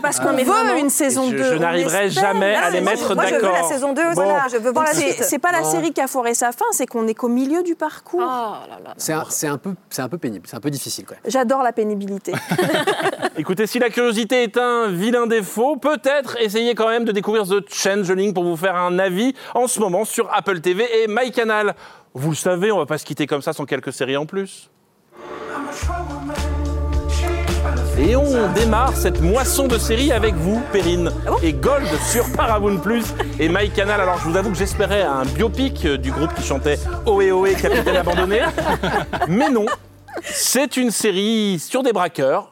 Parce 0.01 0.17
Ah, 0.19 0.23
qu'on 0.25 0.33
veut 0.37 0.43
vraiment. 0.43 0.75
une 0.75 0.89
saison 0.89 1.29
Je- 1.31 1.35
2. 1.37 1.43
je 1.43 1.55
n'arriverai 1.55 2.09
jamais 2.09 2.55
à 2.55 2.63
Ah, 2.65 2.69
les 2.69 2.81
mettre 2.81 3.15
Moi, 3.15 3.25
je 3.25 3.35
veux 3.35 3.41
la 3.41 3.47
d'accord. 3.51 3.67
saison 3.67 3.93
2, 3.93 4.01
Bon. 4.03 4.11
voilà, 4.13 4.47
je 4.51 4.57
veux 4.57 4.71
voir 4.71 4.85
la 4.85 4.93
C'est 4.93 5.11
suite. 5.13 5.23
c'est 5.23 5.39
pas 5.39 5.51
la 5.51 5.63
série 5.63 5.93
qui 5.93 6.01
a 6.01 6.07
foiré 6.07 6.33
sa 6.33 6.51
fin, 6.51 6.65
c'est 6.71 6.85
qu'on 6.87 7.07
est 7.07 7.13
qu'au 7.13 7.27
milieu 7.29 7.63
du 7.63 7.75
parcours. 7.75 8.21
C'est 8.97 9.13
un, 9.13 9.25
c'est 9.29 9.47
un 9.47 9.57
peu, 9.57 9.73
c'est 9.89 10.01
un 10.01 10.09
peu 10.09 10.17
pénible, 10.17 10.45
c'est 10.47 10.55
un 10.57 10.59
peu 10.61 10.69
difficile 10.69 11.05
quand 11.05 11.15
même. 11.15 11.21
J'adore 11.25 11.63
la 11.63 11.71
pénibilité. 11.73 12.33
Écoutez, 13.37 13.65
si 13.67 13.79
la 13.79 13.89
curiosité 13.89 14.43
est 14.43 14.57
un 14.57 14.87
vilain 14.89 15.25
défaut, 15.27 15.77
peut-être 15.77 16.37
essayez 16.39 16.75
quand 16.75 16.89
même 16.89 17.05
de 17.05 17.11
découvrir 17.11 17.43
The 17.47 17.63
Changeling 17.71 18.33
pour 18.33 18.43
vous 18.43 18.57
faire 18.57 18.75
un 18.75 18.99
avis 18.99 19.33
en 19.55 19.67
ce 19.67 19.79
moment 19.79 20.05
sur 20.05 20.29
Apple 20.33 20.59
TV 20.59 20.85
et 21.03 21.07
MyCanal. 21.07 21.75
Vous 22.13 22.29
le 22.31 22.35
savez, 22.35 22.71
on 22.71 22.77
va 22.77 22.85
pas 22.85 22.97
se 22.97 23.05
quitter 23.05 23.25
comme 23.25 23.41
ça 23.41 23.53
sans 23.53 23.65
quelques 23.65 23.93
séries 23.93 24.17
en 24.17 24.25
plus. 24.25 24.69
Et 28.01 28.15
on 28.15 28.51
démarre 28.53 28.97
cette 28.97 29.21
moisson 29.21 29.67
de 29.67 29.77
séries 29.77 30.11
avec 30.11 30.33
vous, 30.33 30.59
Perrine, 30.71 31.11
et 31.43 31.53
Gold 31.53 31.87
sur 32.11 32.25
Paramount 32.31 32.79
Plus 32.79 33.05
et 33.39 33.47
MyCanal. 33.47 34.01
Alors 34.01 34.17
je 34.17 34.27
vous 34.27 34.35
avoue 34.35 34.49
que 34.49 34.57
j'espérais 34.57 35.03
un 35.03 35.23
biopic 35.23 35.85
euh, 35.85 35.97
du 35.99 36.11
groupe 36.11 36.33
qui 36.33 36.41
chantait 36.41 36.79
Ohé 37.05 37.31
Ohé, 37.31 37.53
Capitaine 37.53 37.97
Abandonné. 37.97 38.41
Mais 39.27 39.51
non, 39.51 39.67
c'est 40.23 40.77
une 40.77 40.89
série 40.89 41.59
sur 41.59 41.83
des 41.83 41.93
braqueurs. 41.93 42.51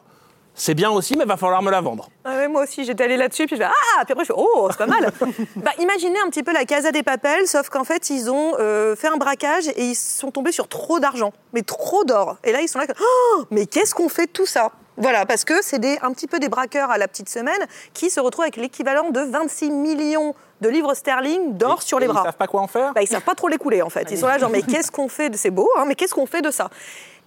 C'est 0.54 0.76
bien 0.76 0.91
aussi, 0.91 1.16
mais 1.16 1.24
va 1.24 1.38
falloir 1.38 1.62
me 1.62 1.72
la 1.72 1.80
vendre. 1.80 2.10
Ah 2.26 2.36
ouais, 2.36 2.50
moi 2.50 2.64
aussi, 2.64 2.84
j'étais 2.84 3.06
allée 3.06 3.16
là-dessus, 3.16 3.45
puis 3.45 3.56
je 3.56 3.62
fais 3.62 3.70
Ah 3.70 4.04
Puis 4.04 4.12
après, 4.12 4.26
je 4.26 4.34
fais 4.34 4.38
Oh, 4.38 4.68
c'est 4.70 4.78
pas 4.78 4.88
mal 4.88 5.10
bah, 5.56 5.72
Imaginez 5.80 6.20
un 6.20 6.30
petit 6.30 6.43
peu 6.43 6.52
la 6.52 6.66
Casa 6.66 6.91
des 6.91 7.02
Papels, 7.02 7.47
sauf 7.47 7.70
qu'en 7.70 7.86
fait, 7.86 8.10
ils 8.10 8.30
ont 8.30 8.56
euh, 8.60 8.93
fait 8.97 9.08
un 9.08 9.16
braquage 9.16 9.70
et 9.70 9.86
ils 9.86 9.95
sont 9.95 10.32
tombés 10.32 10.52
sur 10.52 10.68
trop 10.68 11.00
d'argent, 11.00 11.32
mais 11.54 11.62
trop 11.62 12.04
d'or. 12.04 12.36
Et 12.43 12.52
là, 12.52 12.60
ils 12.60 12.68
sont 12.68 12.78
là, 12.78 12.88
oh, 13.00 13.43
mais 13.52 13.68
qu'est-ce 13.68 13.95
qu'on 13.95 14.10
fait 14.10 14.26
de 14.26 14.32
tout 14.32 14.45
ça? 14.45 14.74
Voilà, 15.00 15.26
parce 15.26 15.43
que 15.45 15.54
c'est 15.64 15.80
des- 15.80 15.97
un 16.02 16.12
petit 16.12 16.28
peu 16.28 16.39
des 16.39 16.50
braqueurs 16.50 16.91
à 16.91 16.97
la 16.97 17.08
petite 17.08 17.30
semaine 17.30 17.60
qui 17.93 18.10
se 18.10 18.20
retrouvent 18.20 18.43
avec 18.43 18.58
l'équivalent 18.58 19.10
de 19.10 19.22
26 19.22 19.72
millions 19.72 20.36
de 20.62 20.70
livres 20.70 20.93
sterling 20.93 21.58
d'or 21.58 21.82
sur 21.82 22.00
les 22.00 22.08
bras. 22.08 22.22
Ils 22.22 22.26
savent 22.28 22.38
pas 22.38 22.47
quoi 22.47 22.62
en 22.62 22.68
faire 22.68 22.93
Bah, 22.93 23.02
ils 23.02 23.08
savent 23.08 23.22
pas 23.24 23.36
trop 23.36 23.47
les 23.47 23.58
couler 23.58 23.82
en 23.82 23.89
fait. 23.89 24.08
Ils 24.12 24.18
sont 24.18 24.28
là 24.28 24.38
genre 24.38 24.50
mais 24.50 24.62
qu'est-ce 24.62 24.91
qu'on 24.91 25.08
fait 25.10 25.30
de 25.30 25.38
c'est 25.38 25.50
beau 25.52 25.70
hein, 25.78 25.86
mais 25.88 25.95
qu'est-ce 25.95 26.14
qu'on 26.14 26.26
fait 26.26 26.41
de 26.41 26.52
ça? 26.52 26.70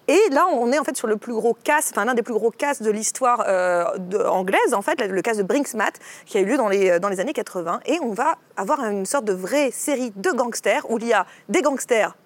Et 0.09 0.21
là, 0.33 0.47
on 0.51 0.73
est 0.73 0.79
en 0.81 0.85
fait 0.85 0.97
sur 0.97 1.07
le 1.07 1.17
plus 1.17 1.33
gros 1.33 1.55
casse, 1.55 1.91
enfin 1.93 2.05
l'un 2.05 2.15
des 2.15 2.23
plus 2.25 2.35
gros 2.35 2.51
casses 2.51 2.83
de 2.83 2.91
l'histoire 2.91 3.45
euh, 3.47 3.85
de- 3.99 4.19
anglaise, 4.19 4.75
en 4.75 4.83
fait, 4.83 5.01
le 5.01 5.23
casse 5.23 5.37
de 5.37 5.45
Brinksmat, 5.45 5.93
qui 6.27 6.39
a 6.39 6.41
eu 6.41 6.45
lieu 6.45 6.57
dans 6.57 6.69
les, 6.69 6.99
dans 6.99 7.09
les 7.09 7.21
années 7.21 7.33
80. 7.33 7.79
Et 7.87 8.01
on 8.03 8.11
va 8.13 8.35
avoir 8.57 8.85
une 8.85 9.07
sorte 9.07 9.25
de 9.27 9.33
vraie 9.33 9.71
série 9.71 10.13
de 10.17 10.31
gangsters 10.33 10.85
où 10.91 10.99
il 10.99 11.07
y 11.07 11.13
a 11.13 11.25
des 11.49 11.63
gangsters 11.63 12.17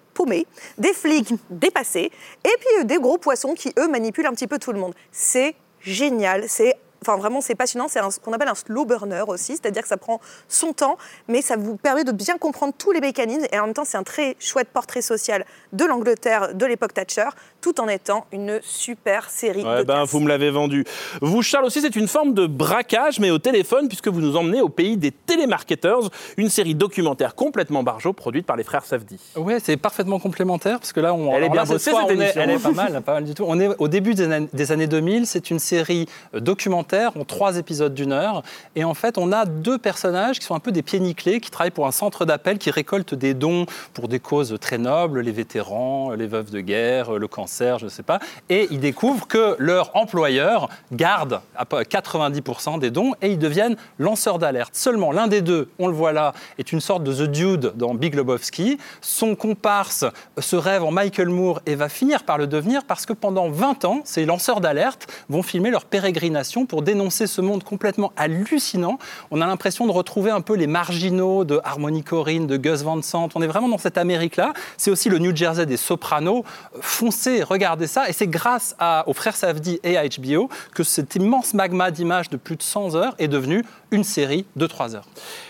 des 0.78 0.92
flics 0.92 1.34
dépassés, 1.50 2.10
et 2.44 2.56
puis 2.60 2.80
euh, 2.80 2.84
des 2.84 2.98
gros 2.98 3.18
poissons 3.18 3.54
qui, 3.54 3.72
eux, 3.78 3.88
manipulent 3.88 4.26
un 4.26 4.32
petit 4.32 4.46
peu 4.46 4.58
tout 4.58 4.72
le 4.72 4.80
monde. 4.80 4.94
C'est 5.12 5.54
génial, 5.80 6.44
c'est 6.48 6.76
Enfin, 7.02 7.18
vraiment, 7.18 7.40
c'est 7.40 7.54
passionnant. 7.54 7.86
C'est 7.88 8.00
ce 8.10 8.18
qu'on 8.18 8.32
appelle 8.32 8.48
un 8.48 8.54
slow 8.54 8.84
burner 8.84 9.22
aussi, 9.28 9.52
c'est-à-dire 9.52 9.82
que 9.82 9.88
ça 9.88 9.96
prend 9.96 10.20
son 10.48 10.72
temps, 10.72 10.98
mais 11.28 11.40
ça 11.40 11.56
vous 11.56 11.76
permet 11.76 12.02
de 12.02 12.10
bien 12.10 12.36
comprendre 12.36 12.74
tous 12.76 12.90
les 12.90 13.00
mécanismes. 13.00 13.46
Et 13.52 13.58
en 13.60 13.66
même 13.66 13.74
temps, 13.74 13.84
c'est 13.84 13.98
un 13.98 14.02
très 14.02 14.34
chouette 14.40 14.68
portrait 14.68 15.02
social 15.02 15.44
de 15.72 15.84
l'Angleterre 15.84 16.54
de 16.54 16.66
l'époque 16.66 16.94
Thatcher, 16.94 17.28
tout 17.66 17.80
en 17.80 17.88
étant 17.88 18.26
une 18.30 18.60
super 18.62 19.28
série 19.28 19.64
Ouais, 19.64 19.80
de 19.80 19.82
ben, 19.82 20.04
vous 20.04 20.20
me 20.20 20.28
l'avez 20.28 20.50
vendu. 20.52 20.84
Vous, 21.20 21.42
Charles, 21.42 21.64
aussi, 21.64 21.80
c'est 21.80 21.96
une 21.96 22.06
forme 22.06 22.32
de 22.32 22.46
braquage, 22.46 23.18
mais 23.18 23.30
au 23.32 23.38
téléphone, 23.40 23.88
puisque 23.88 24.06
vous 24.06 24.20
nous 24.20 24.36
emmenez 24.36 24.60
au 24.60 24.68
pays 24.68 24.96
des 24.96 25.10
télémarketeurs, 25.10 25.98
une 26.36 26.48
série 26.48 26.76
documentaire 26.76 27.34
complètement 27.34 27.82
barjot 27.82 28.12
produite 28.12 28.46
par 28.46 28.54
les 28.56 28.62
frères 28.62 28.84
Safdie. 28.84 29.18
Ouais, 29.34 29.58
c'est 29.60 29.76
parfaitement 29.76 30.20
complémentaire 30.20 30.78
parce 30.78 30.92
que 30.92 31.00
là, 31.00 31.12
on, 31.12 31.32
Elle 31.34 31.42
est 31.42 31.48
bien 31.48 31.62
là, 31.62 31.66
ce 31.66 31.72
bossée, 31.72 31.90
soir, 31.90 32.04
cette 32.06 32.16
on 32.16 32.20
est- 32.20 32.32
elle 32.36 32.50
est 32.50 32.62
pas 32.62 32.70
mal, 32.70 33.02
pas 33.02 33.14
mal 33.14 33.24
du 33.24 33.34
tout. 33.34 33.44
On 33.48 33.58
est 33.58 33.68
au 33.78 33.88
début 33.88 34.14
des 34.14 34.30
années, 34.30 34.48
des 34.52 34.70
années 34.70 34.86
2000. 34.86 35.26
C'est 35.26 35.50
une 35.50 35.58
série 35.58 36.06
euh, 36.34 36.38
documentaire 36.40 37.16
en 37.18 37.24
trois 37.24 37.56
épisodes 37.56 37.94
d'une 37.94 38.12
heure. 38.12 38.44
Et 38.76 38.84
en 38.84 38.94
fait, 38.94 39.18
on 39.18 39.32
a 39.32 39.44
deux 39.44 39.78
personnages 39.78 40.38
qui 40.38 40.46
sont 40.46 40.54
un 40.54 40.60
peu 40.60 40.70
des 40.70 40.82
pieds 40.82 41.00
nickelés, 41.00 41.40
qui 41.40 41.50
travaillent 41.50 41.72
pour 41.72 41.88
un 41.88 41.92
centre 41.92 42.24
d'appel, 42.26 42.58
qui 42.58 42.70
récoltent 42.70 43.14
des 43.14 43.34
dons 43.34 43.66
pour 43.92 44.06
des 44.06 44.20
causes 44.20 44.56
très 44.60 44.78
nobles, 44.78 45.20
les 45.20 45.32
vétérans, 45.32 46.12
les 46.12 46.28
veuves 46.28 46.50
de 46.50 46.60
guerre, 46.60 47.12
le 47.14 47.26
cancer, 47.26 47.55
je 47.60 47.84
ne 47.84 47.90
sais 47.90 48.02
pas. 48.02 48.18
Et 48.48 48.68
ils 48.70 48.80
découvrent 48.80 49.26
que 49.26 49.56
leur 49.58 49.94
employeur 49.96 50.68
garde 50.92 51.40
à 51.56 51.64
peu- 51.64 51.82
90% 51.82 52.78
des 52.78 52.90
dons 52.90 53.12
et 53.22 53.28
ils 53.30 53.38
deviennent 53.38 53.76
lanceurs 53.98 54.38
d'alerte. 54.38 54.74
Seulement 54.74 55.12
l'un 55.12 55.26
des 55.26 55.40
deux, 55.42 55.68
on 55.78 55.88
le 55.88 55.94
voit 55.94 56.12
là, 56.12 56.32
est 56.58 56.72
une 56.72 56.80
sorte 56.80 57.04
de 57.04 57.12
The 57.12 57.30
Dude 57.30 57.72
dans 57.76 57.94
Big 57.94 58.14
Lebowski. 58.14 58.78
Son 59.00 59.34
comparse 59.34 60.04
se 60.38 60.56
rêve 60.56 60.82
en 60.84 60.90
Michael 60.90 61.28
Moore 61.28 61.60
et 61.66 61.74
va 61.74 61.88
finir 61.88 62.24
par 62.24 62.38
le 62.38 62.46
devenir 62.46 62.84
parce 62.84 63.06
que 63.06 63.12
pendant 63.12 63.48
20 63.50 63.84
ans, 63.84 64.00
ces 64.04 64.24
lanceurs 64.26 64.60
d'alerte 64.60 65.06
vont 65.28 65.42
filmer 65.42 65.70
leur 65.70 65.84
pérégrination 65.84 66.66
pour 66.66 66.82
dénoncer 66.82 67.26
ce 67.26 67.40
monde 67.40 67.64
complètement 67.64 68.12
hallucinant. 68.16 68.98
On 69.30 69.40
a 69.40 69.46
l'impression 69.46 69.86
de 69.86 69.92
retrouver 69.92 70.30
un 70.30 70.40
peu 70.40 70.54
les 70.54 70.66
marginaux 70.66 71.44
de 71.44 71.60
Harmony 71.64 72.02
Korine, 72.02 72.46
de 72.46 72.56
Gus 72.56 72.82
Van 72.82 73.00
Sant. 73.02 73.28
On 73.34 73.42
est 73.42 73.46
vraiment 73.46 73.68
dans 73.68 73.78
cette 73.78 73.98
Amérique-là. 73.98 74.52
C'est 74.76 74.90
aussi 74.90 75.08
le 75.08 75.18
New 75.18 75.34
Jersey 75.34 75.66
des 75.66 75.76
Sopranos. 75.76 76.44
Foncez, 76.80 77.42
regardez 77.48 77.86
ça. 77.86 78.08
Et 78.08 78.12
c'est 78.12 78.26
grâce 78.26 78.76
aux 79.06 79.12
frères 79.12 79.36
Safdie 79.36 79.80
et 79.82 79.96
à 79.96 80.06
HBO 80.06 80.48
que 80.74 80.82
cet 80.82 81.14
immense 81.16 81.54
magma 81.54 81.90
d'images 81.90 82.30
de 82.30 82.36
plus 82.36 82.56
de 82.56 82.62
100 82.62 82.94
heures 82.94 83.14
est 83.18 83.28
devenu 83.28 83.64
une 83.90 84.04
série 84.04 84.44
de 84.56 84.66
3 84.66 84.96
heures. 84.96 85.08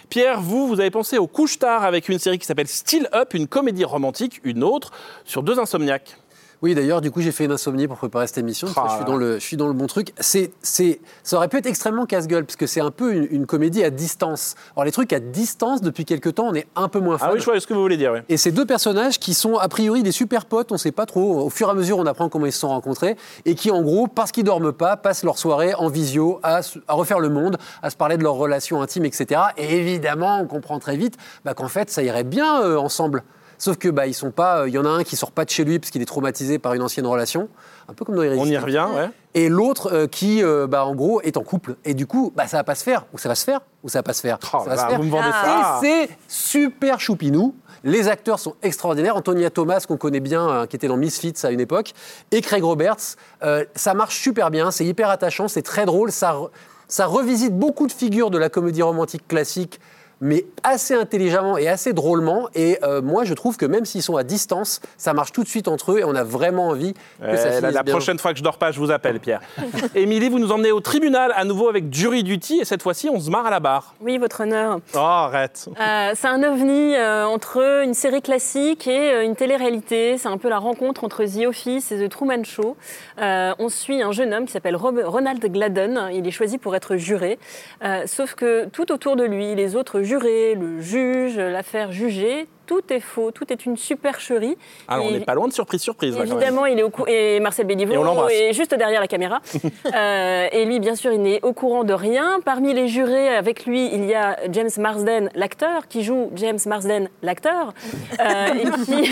Pierre, 0.09 0.41
vous, 0.41 0.69
vous 0.69 0.81
avez 0.81 0.91
pensé 0.91 1.19
au 1.19 1.27
couche-tard 1.27 1.85
avec 1.85 2.09
une 2.09 2.19
série 2.19 2.39
qui 2.39 2.47
s'appelle 2.47 2.69
Still 2.69 3.09
Up, 3.13 3.35
une 3.35 3.49
comédie 3.49 3.85
romantique, 3.85 4.41
une 4.45 4.63
autre, 4.63 4.93
sur 5.25 5.43
deux 5.43 5.59
insomniaques. 5.59 6.17
Oui, 6.63 6.75
d'ailleurs, 6.75 7.01
du 7.01 7.11
coup, 7.11 7.21
j'ai 7.21 7.33
fait 7.33 7.45
une 7.45 7.53
insomnie 7.53 7.87
pour 7.87 7.99
préparer 7.99 8.27
cette 8.27 8.39
émission. 8.39 8.69
parce 8.75 8.87
que 8.87 8.93
je, 8.93 8.97
suis 8.97 9.05
dans 9.05 9.17
le, 9.17 9.35
je 9.35 9.45
suis 9.45 9.57
dans 9.57 9.67
le 9.69 9.73
bon 9.73 9.87
truc. 9.87 10.13
C'est, 10.19 10.53
c'est, 10.63 11.01
ça 11.23 11.37
aurait 11.37 11.49
pu 11.49 11.59
être 11.59 11.67
extrêmement 11.67 12.07
casse-gueule, 12.07 12.45
parce 12.45 12.57
que 12.57 12.67
c'est 12.67 12.81
un 12.81 12.91
peu 12.91 13.13
une, 13.13 13.29
une 13.31 13.47
comédie 13.47 13.85
à 13.85 13.91
distance. 13.91 14.55
Alors, 14.75 14.85
les 14.85 14.93
trucs 14.93 15.13
à 15.13 15.21
distance, 15.21 15.81
depuis 15.83 16.05
quelques 16.05 16.35
temps, 16.35 16.49
on 16.49 16.55
est 16.55 16.67
un 16.77 16.89
peu 16.89 16.99
moins 17.01 17.19
fan. 17.19 17.29
Ah 17.31 17.35
oui, 17.35 17.41
je 17.41 17.45
vois 17.45 17.61
ce 17.61 17.67
que 17.67 17.75
vous 17.75 17.81
voulez 17.81 17.97
dire. 17.97 18.13
oui. 18.13 18.21
Et 18.29 18.37
ces 18.37 18.53
deux 18.53 18.67
personnages 18.67 19.19
qui 19.19 19.35
sont 19.35 19.57
a 19.57 19.69
priori 19.69 20.03
des 20.03 20.13
super 20.13 20.47
potes, 20.47 20.73
on 20.73 20.79
sait 20.79 20.93
pas 20.93 21.07
trop. 21.07 21.41
Au 21.41 21.51
fur 21.51 21.69
et 21.69 21.71
à 21.71 21.75
mesure, 21.75 21.99
on 21.99 22.07
apprend 22.07 22.29
comment 22.29 22.47
ils 22.47 22.53
se 22.53 22.61
sont 22.61 22.69
rencontrés 22.69 23.17
et 23.45 23.55
qui, 23.55 23.71
en 23.71 23.83
gros, 23.83 24.07
parce 24.07 24.33
qu'ils 24.33 24.45
dorment 24.45 24.73
pas, 24.73 24.97
passent 24.97 25.25
leur 25.25 25.39
soirée 25.39 25.75
en 25.75 25.89
visio 25.89 26.41
à 26.43 26.61
refaire 26.89 27.21
le 27.21 27.29
monde, 27.29 27.59
à 27.83 27.91
se 27.91 27.97
parler 27.97 28.17
de 28.17 28.23
leurs 28.23 28.35
relations 28.35 28.81
intimes, 28.81 29.05
etc. 29.05 29.41
Et 29.57 29.77
évidemment, 29.77 30.41
on 30.41 30.47
comprend 30.47 30.79
très 30.79 30.97
vite 30.97 31.17
bah, 31.45 31.55
qu'en 31.55 31.69
fait, 31.69 31.91
ça 31.91 32.03
irait 32.03 32.25
bien 32.25 32.63
euh, 32.63 32.77
ensemble. 32.77 33.23
Sauf 33.59 33.77
que 33.79 33.89
bah 33.89 34.07
ils 34.07 34.15
sont 34.15 34.31
pas. 34.31 34.61
euh, 34.61 34.69
Il 34.69 34.75
y 34.75 34.79
en 34.79 34.85
a 34.85 34.89
un 34.89 35.03
qui 35.05 35.17
sort 35.17 35.31
pas 35.33 35.45
de 35.45 35.51
chez 35.51 35.65
lui 35.65 35.79
parce 35.79 35.91
qu'il 35.91 36.03
est 36.03 36.07
traumatisé 36.07 36.59
par 36.59 36.75
une 36.75 36.83
ancienne 36.83 37.07
relation, 37.07 37.49
un 37.89 37.95
peu 37.95 38.05
comme 38.05 38.17
dans 38.17 38.23
On 38.23 38.47
y 38.47 38.57
revient, 38.59 38.87
ouais. 38.95 39.11
Et 39.35 39.49
l'autre 39.49 39.93
euh, 39.93 40.07
qui, 40.07 40.43
euh, 40.43 40.67
bah, 40.67 40.85
en 40.87 40.95
gros, 40.95 41.21
est 41.23 41.37
en 41.37 41.43
couple. 41.43 41.77
Et 41.85 41.95
du 41.95 42.07
coup, 42.07 42.33
bah, 42.35 42.47
ça 42.47 42.57
va 42.59 42.65
pas 42.65 42.75
se 42.75 42.83
faire. 42.85 43.05
Ou 43.13 43.19
ça 43.19 43.29
va 43.29 43.35
se 43.35 43.45
faire, 43.45 43.61
ou 43.83 43.89
ça 43.89 43.99
va 43.99 44.03
pas 44.03 44.13
se 44.13 44.21
faire. 44.23 44.39
Oh 44.55 44.59
ça 44.65 44.71
va 44.71 44.77
se 44.77 44.87
faire. 44.87 44.99
vous 44.99 45.05
me 45.05 45.11
vendez 45.11 45.31
ça. 45.31 45.81
Et 45.83 46.07
c'est 46.09 46.17
super 46.29 47.01
choupinou. 47.01 47.55
Les 47.85 48.09
acteurs 48.09 48.39
sont 48.39 48.55
extraordinaires. 48.63 49.17
Antonia 49.17 49.51
Thomas, 49.51 49.85
qu'on 49.87 49.97
connaît 49.99 50.21
bien, 50.21 50.49
euh, 50.49 50.67
qui 50.67 50.77
était 50.77 50.89
dans 50.89 50.97
Misfits 50.97 51.35
à 51.45 51.51
une 51.51 51.61
époque, 51.61 51.93
et 52.33 52.41
Craig 52.41 52.63
Roberts. 52.65 53.17
Ça 53.75 53.95
marche 53.95 54.19
super 54.21 54.51
bien. 54.51 54.71
C'est 54.71 54.85
hyper 54.87 55.09
attachant. 55.11 55.49
C'est 55.49 55.63
très 55.63 55.85
drôle. 55.87 56.11
Ça, 56.13 56.33
re- 56.33 56.51
ça 56.89 57.07
revisite 57.07 57.57
beaucoup 57.57 57.87
de 57.87 57.93
figures 57.93 58.31
de 58.31 58.39
la 58.39 58.49
comédie 58.49 58.83
romantique 58.83 59.27
classique 59.29 59.81
mais 60.21 60.45
assez 60.63 60.95
intelligemment 60.95 61.59
et 61.59 61.69
assez 61.69 61.93
drôlement. 61.93 62.49
Et 62.55 62.79
euh, 62.83 63.03
moi, 63.03 63.25
je 63.25 63.35
trouve 63.35 63.57
que 63.57 63.67
même 63.67 63.85
s'ils 63.85 64.03
sont 64.03 64.17
à 64.17 64.25
distance, 64.25 64.81
ça 64.97 65.13
marche 65.13 65.33
tout 65.33 65.43
de 65.45 65.49
suite 65.49 65.69
entre 65.69 65.93
eux 65.93 65.99
et 65.99 66.05
on 66.05 66.15
a 66.15 66.25
vraiment 66.25 66.69
envie 66.69 66.95
que 66.95 66.99
Euh, 67.27 67.37
ça 67.37 67.45
la, 67.49 67.57
finisse 67.59 67.75
la 67.75 67.83
bien. 67.83 67.95
prochaine 67.95 68.19
fois 68.19 68.33
que 68.33 68.39
je 68.39 68.43
dors 68.45 68.57
pas, 68.59 68.71
je 68.73 68.79
vous 68.79 68.91
appelle, 68.91 69.21
Pierre. 69.21 69.41
Émilie, 69.95 70.29
vous 70.29 70.39
nous 70.39 70.53
emmenez 70.53 70.73
au 70.73 70.81
tribunal 70.81 71.33
à 71.37 71.45
nouveau 71.45 71.69
avec 71.69 71.93
Jury 71.93 72.23
Duty 72.23 72.61
et 72.61 72.65
cette 72.65 72.83
fois-ci, 72.83 73.09
on 73.13 73.21
se 73.21 73.31
marre 73.31 73.47
à 73.47 73.51
la 73.51 73.61
barre. 73.61 73.95
Oui, 74.01 74.17
votre 74.19 74.43
honneur. 74.43 74.79
Oh, 74.95 74.99
arrête. 74.99 75.69
Euh, 75.81 76.13
c'est 76.15 76.29
un 76.29 76.43
ovni 76.43 76.95
euh, 76.97 77.27
entre 77.27 77.83
une 77.85 77.95
série 77.95 78.23
classique 78.23 78.87
et 78.87 79.13
euh, 79.13 79.25
une 79.25 79.37
télé-réalité. 79.37 80.17
C'est 80.19 80.29
un 80.29 80.39
peu 80.39 80.49
la 80.49 80.59
rencontre 80.59 81.05
entre 81.05 81.25
The 81.25 81.47
Office 81.47 81.93
et 81.93 81.99
The 81.99 82.09
Truman 82.11 82.45
Show. 82.45 82.77
Euh, 83.21 83.53
on 83.59 83.69
suit 83.69 84.03
un 84.03 84.13
jeune 84.13 84.33
homme 84.33 84.47
qui 84.47 84.53
s'appelle 84.53 84.77
Ronald 84.77 85.45
Gladden. 85.53 86.09
Il 86.13 86.27
est 86.27 86.31
choisi 86.31 86.59
pour 86.59 86.75
être 86.75 86.97
juré. 86.97 87.39
Euh, 87.85 88.03
sauf 88.07 88.35
que 88.35 88.67
tout 88.67 88.91
autour 88.93 89.17
de 89.17 89.25
lui, 89.25 89.55
les 89.55 89.77
autres 89.77 90.03
jurés, 90.07 90.55
le 90.55 90.81
juge, 90.81 91.37
l'affaire 91.37 91.93
jugée, 91.93 92.47
tout 92.67 92.83
est 92.91 93.01
faux, 93.01 93.31
tout 93.31 93.51
est 93.53 93.65
une 93.67 93.77
supercherie. 93.77 94.57
Alors, 94.89 95.07
on 95.07 95.11
n'est 95.11 95.21
pas 95.21 95.35
loin 95.35 95.49
de 95.49 95.53
surprise, 95.53 95.81
surprise. 95.81 96.17
là, 96.17 96.25
quand 96.25 96.29
même. 96.35 96.37
Évidemment, 96.39 96.67
il 96.67 96.79
est 96.79 96.83
au 96.83 96.91
cou- 96.91 97.05
et 97.07 97.41
Marcel 97.41 97.67
Béliveau 97.67 97.95
est 98.29 98.53
juste 98.53 98.75
derrière 98.75 99.01
la 99.01 99.09
caméra. 99.09 99.41
Euh, 99.95 100.49
et 100.53 100.65
lui, 100.65 100.81
bien 100.81 100.95
sûr, 100.95 101.13
il 101.13 101.23
n'est 101.23 101.41
au 101.43 101.53
courant 101.53 101.85
de 101.85 101.93
rien. 101.95 102.41
Parmi 102.45 102.75
les 102.75 102.89
jurés, 102.89 103.29
avec 103.29 103.65
lui, 103.67 103.89
il 103.93 104.05
y 104.05 104.15
a 104.15 104.37
James 104.51 104.69
Marsden, 104.79 105.31
l'acteur, 105.35 105.87
qui 105.89 106.03
joue 106.03 106.31
James 106.35 106.59
Marsden, 106.67 107.09
l'acteur, 107.23 107.73
euh, 108.21 108.47
et, 108.55 108.85
qui, 108.85 109.11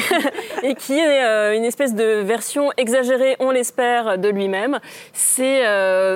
et 0.66 0.74
qui 0.74 0.98
est 0.98 1.24
euh, 1.24 1.56
une 1.56 1.64
espèce 1.64 1.94
de 1.94 2.20
version 2.22 2.70
exagérée, 2.76 3.36
on 3.38 3.50
l'espère, 3.50 4.18
de 4.18 4.28
lui-même. 4.28 4.78
C'est 5.12 5.62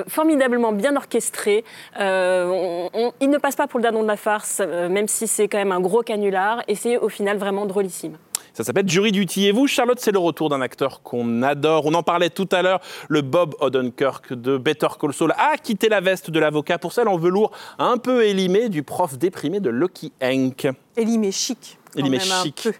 formidablement 0.07 0.71
bien 0.71 0.95
orchestré. 0.95 1.63
On- 1.99 2.89
on- 2.93 3.11
il 3.21 3.29
ne 3.29 3.37
passe 3.37 3.55
pas 3.55 3.67
pour 3.67 3.79
le 3.79 3.83
dindon 3.83 4.03
de 4.03 4.07
la 4.07 4.17
farce, 4.17 4.59
même 4.89 5.07
si 5.07 5.27
c'est 5.27 5.47
quand 5.47 5.57
même 5.57 5.71
un 5.71 5.79
gros 5.81 6.01
canular. 6.01 6.63
Et 6.67 6.75
c'est 6.75 6.97
au 6.97 7.09
final 7.09 7.28
vraiment 7.37 7.65
drôlissime. 7.65 8.17
Ça 8.53 8.63
s'appelle 8.63 8.89
Jury 8.89 9.11
Duty. 9.11 9.47
Et 9.47 9.51
vous, 9.51 9.67
Charlotte, 9.67 9.99
c'est 9.99 10.11
le 10.11 10.19
retour 10.19 10.49
d'un 10.49 10.61
acteur 10.61 11.01
qu'on 11.01 11.43
adore. 11.43 11.85
On 11.85 11.93
en 11.93 12.03
parlait 12.03 12.29
tout 12.29 12.49
à 12.51 12.61
l'heure. 12.61 12.81
Le 13.07 13.21
Bob 13.21 13.55
Odenkirk 13.59 14.33
de 14.33 14.57
Better 14.57 14.87
Call 14.99 15.13
Saul 15.13 15.33
a 15.37 15.57
quitté 15.57 15.87
la 15.87 16.01
veste 16.01 16.29
de 16.29 16.39
l'avocat 16.39 16.77
pour 16.77 16.91
celle 16.91 17.07
en 17.07 17.17
velours 17.17 17.51
un 17.77 17.97
peu 17.97 18.25
élimée 18.25 18.69
du 18.69 18.83
prof 18.83 19.17
déprimé 19.17 19.59
de 19.59 19.69
Lucky 19.69 20.11
Hank. 20.21 20.67
Elie 20.97 21.31
chic. 21.31 21.77
quand 21.93 21.99
Elie 22.01 22.09
même, 22.09 22.19
un 22.19 22.43
chic. 22.43 22.59
peu. 22.63 22.73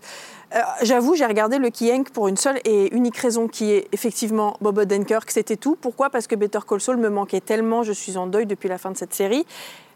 Euh, 0.56 0.60
J'avoue, 0.82 1.16
j'ai 1.16 1.26
regardé 1.26 1.60
le 1.60 1.70
Hank 1.94 2.10
pour 2.10 2.28
une 2.28 2.38
seule 2.38 2.60
et 2.66 2.94
unique 2.96 3.18
raison 3.18 3.48
qui 3.48 3.72
est 3.72 3.88
effectivement 3.92 4.58
Bob 4.62 4.80
Odenkirk, 4.80 5.30
c'était 5.30 5.58
tout. 5.58 5.78
Pourquoi? 5.80 6.10
Parce 6.10 6.26
que 6.26 6.36
Better 6.36 6.60
Call 6.68 6.82
Saul 6.82 6.98
me 6.98 7.10
manquait 7.10 7.42
tellement, 7.42 7.84
je 7.84 7.92
suis 7.92 8.18
en 8.18 8.26
deuil 8.26 8.48
depuis 8.48 8.68
la 8.68 8.80
fin 8.80 8.92
de 8.92 8.98
cette 8.98 9.14
série. 9.14 9.46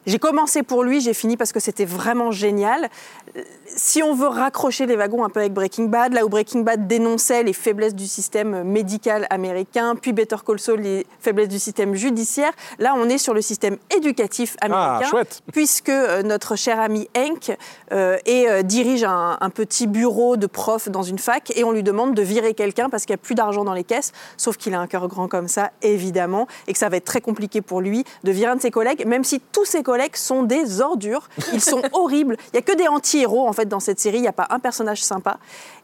J'ai 0.05 0.19
commencé 0.19 0.63
pour 0.63 0.83
lui, 0.83 1.01
j'ai 1.01 1.13
fini 1.13 1.37
parce 1.37 1.51
que 1.51 1.59
c'était 1.59 1.85
vraiment 1.85 2.31
génial. 2.31 2.89
Euh, 3.37 3.41
Si 3.75 4.03
on 4.03 4.13
veut 4.13 4.27
raccrocher 4.27 4.85
les 4.85 4.95
wagons 4.95 5.23
un 5.23 5.29
peu 5.29 5.39
avec 5.39 5.53
Breaking 5.53 5.85
Bad, 5.85 6.13
là 6.13 6.25
où 6.25 6.29
Breaking 6.29 6.59
Bad 6.61 6.87
dénonçait 6.87 7.41
les 7.43 7.53
faiblesses 7.53 7.95
du 7.95 8.05
système 8.05 8.63
médical 8.63 9.25
américain, 9.29 9.95
puis 9.99 10.13
Better 10.13 10.35
Call 10.45 10.59
Saul 10.59 10.81
les 10.81 11.07
faiblesses 11.19 11.47
du 11.47 11.57
système 11.59 11.95
judiciaire, 11.95 12.51
là 12.77 12.93
on 12.97 13.07
est 13.09 13.17
sur 13.17 13.33
le 13.33 13.41
système 13.41 13.77
éducatif 13.95 14.55
américain 14.61 15.09
chouette. 15.09 15.41
puisque 15.51 15.89
euh, 15.89 16.21
notre 16.23 16.55
cher 16.55 16.79
ami 16.79 17.07
Hank 17.17 17.55
euh, 17.91 18.17
et, 18.25 18.47
euh, 18.49 18.61
dirige 18.61 19.03
un, 19.05 19.37
un 19.39 19.49
petit 19.49 19.87
bureau 19.87 20.35
de 20.37 20.45
prof 20.47 20.89
dans 20.89 21.03
une 21.03 21.19
fac 21.19 21.51
et 21.55 21.63
on 21.63 21.71
lui 21.71 21.83
demande 21.83 22.13
de 22.13 22.21
virer 22.21 22.53
quelqu'un 22.53 22.89
parce 22.89 23.05
qu'il 23.05 23.13
n'y 23.13 23.21
a 23.21 23.23
plus 23.23 23.35
d'argent 23.35 23.63
dans 23.63 23.73
les 23.73 23.85
caisses, 23.85 24.11
sauf 24.37 24.57
qu'il 24.57 24.73
a 24.75 24.79
un 24.79 24.87
cœur 24.87 25.07
grand 25.07 25.27
comme 25.27 25.47
ça, 25.47 25.71
évidemment, 25.81 26.47
et 26.67 26.73
que 26.73 26.79
ça 26.79 26.89
va 26.89 26.97
être 26.97 27.05
très 27.05 27.21
compliqué 27.21 27.61
pour 27.61 27.81
lui 27.81 28.03
de 28.23 28.31
virer 28.31 28.51
un 28.51 28.57
de 28.57 28.61
ses 28.61 28.71
collègues, 28.71 29.05
même 29.07 29.23
si 29.23 29.39
tous 29.39 29.65
ses 29.65 29.81
collègues 29.81 29.92
sont 30.15 30.43
des 30.43 30.81
ordures, 30.81 31.29
ils 31.53 31.61
sont 31.61 31.81
horribles. 31.93 32.37
Il 32.47 32.55
n'y 32.55 32.59
a 32.59 32.61
que 32.61 32.75
des 32.75 32.87
anti-héros 32.87 33.47
en 33.47 33.53
fait 33.53 33.67
dans 33.67 33.79
cette 33.79 33.99
série, 33.99 34.17
il 34.17 34.21
n'y 34.21 34.27
a 34.27 34.33
pas 34.33 34.47
un 34.49 34.59
personnage 34.59 35.03
sympa. 35.03 35.37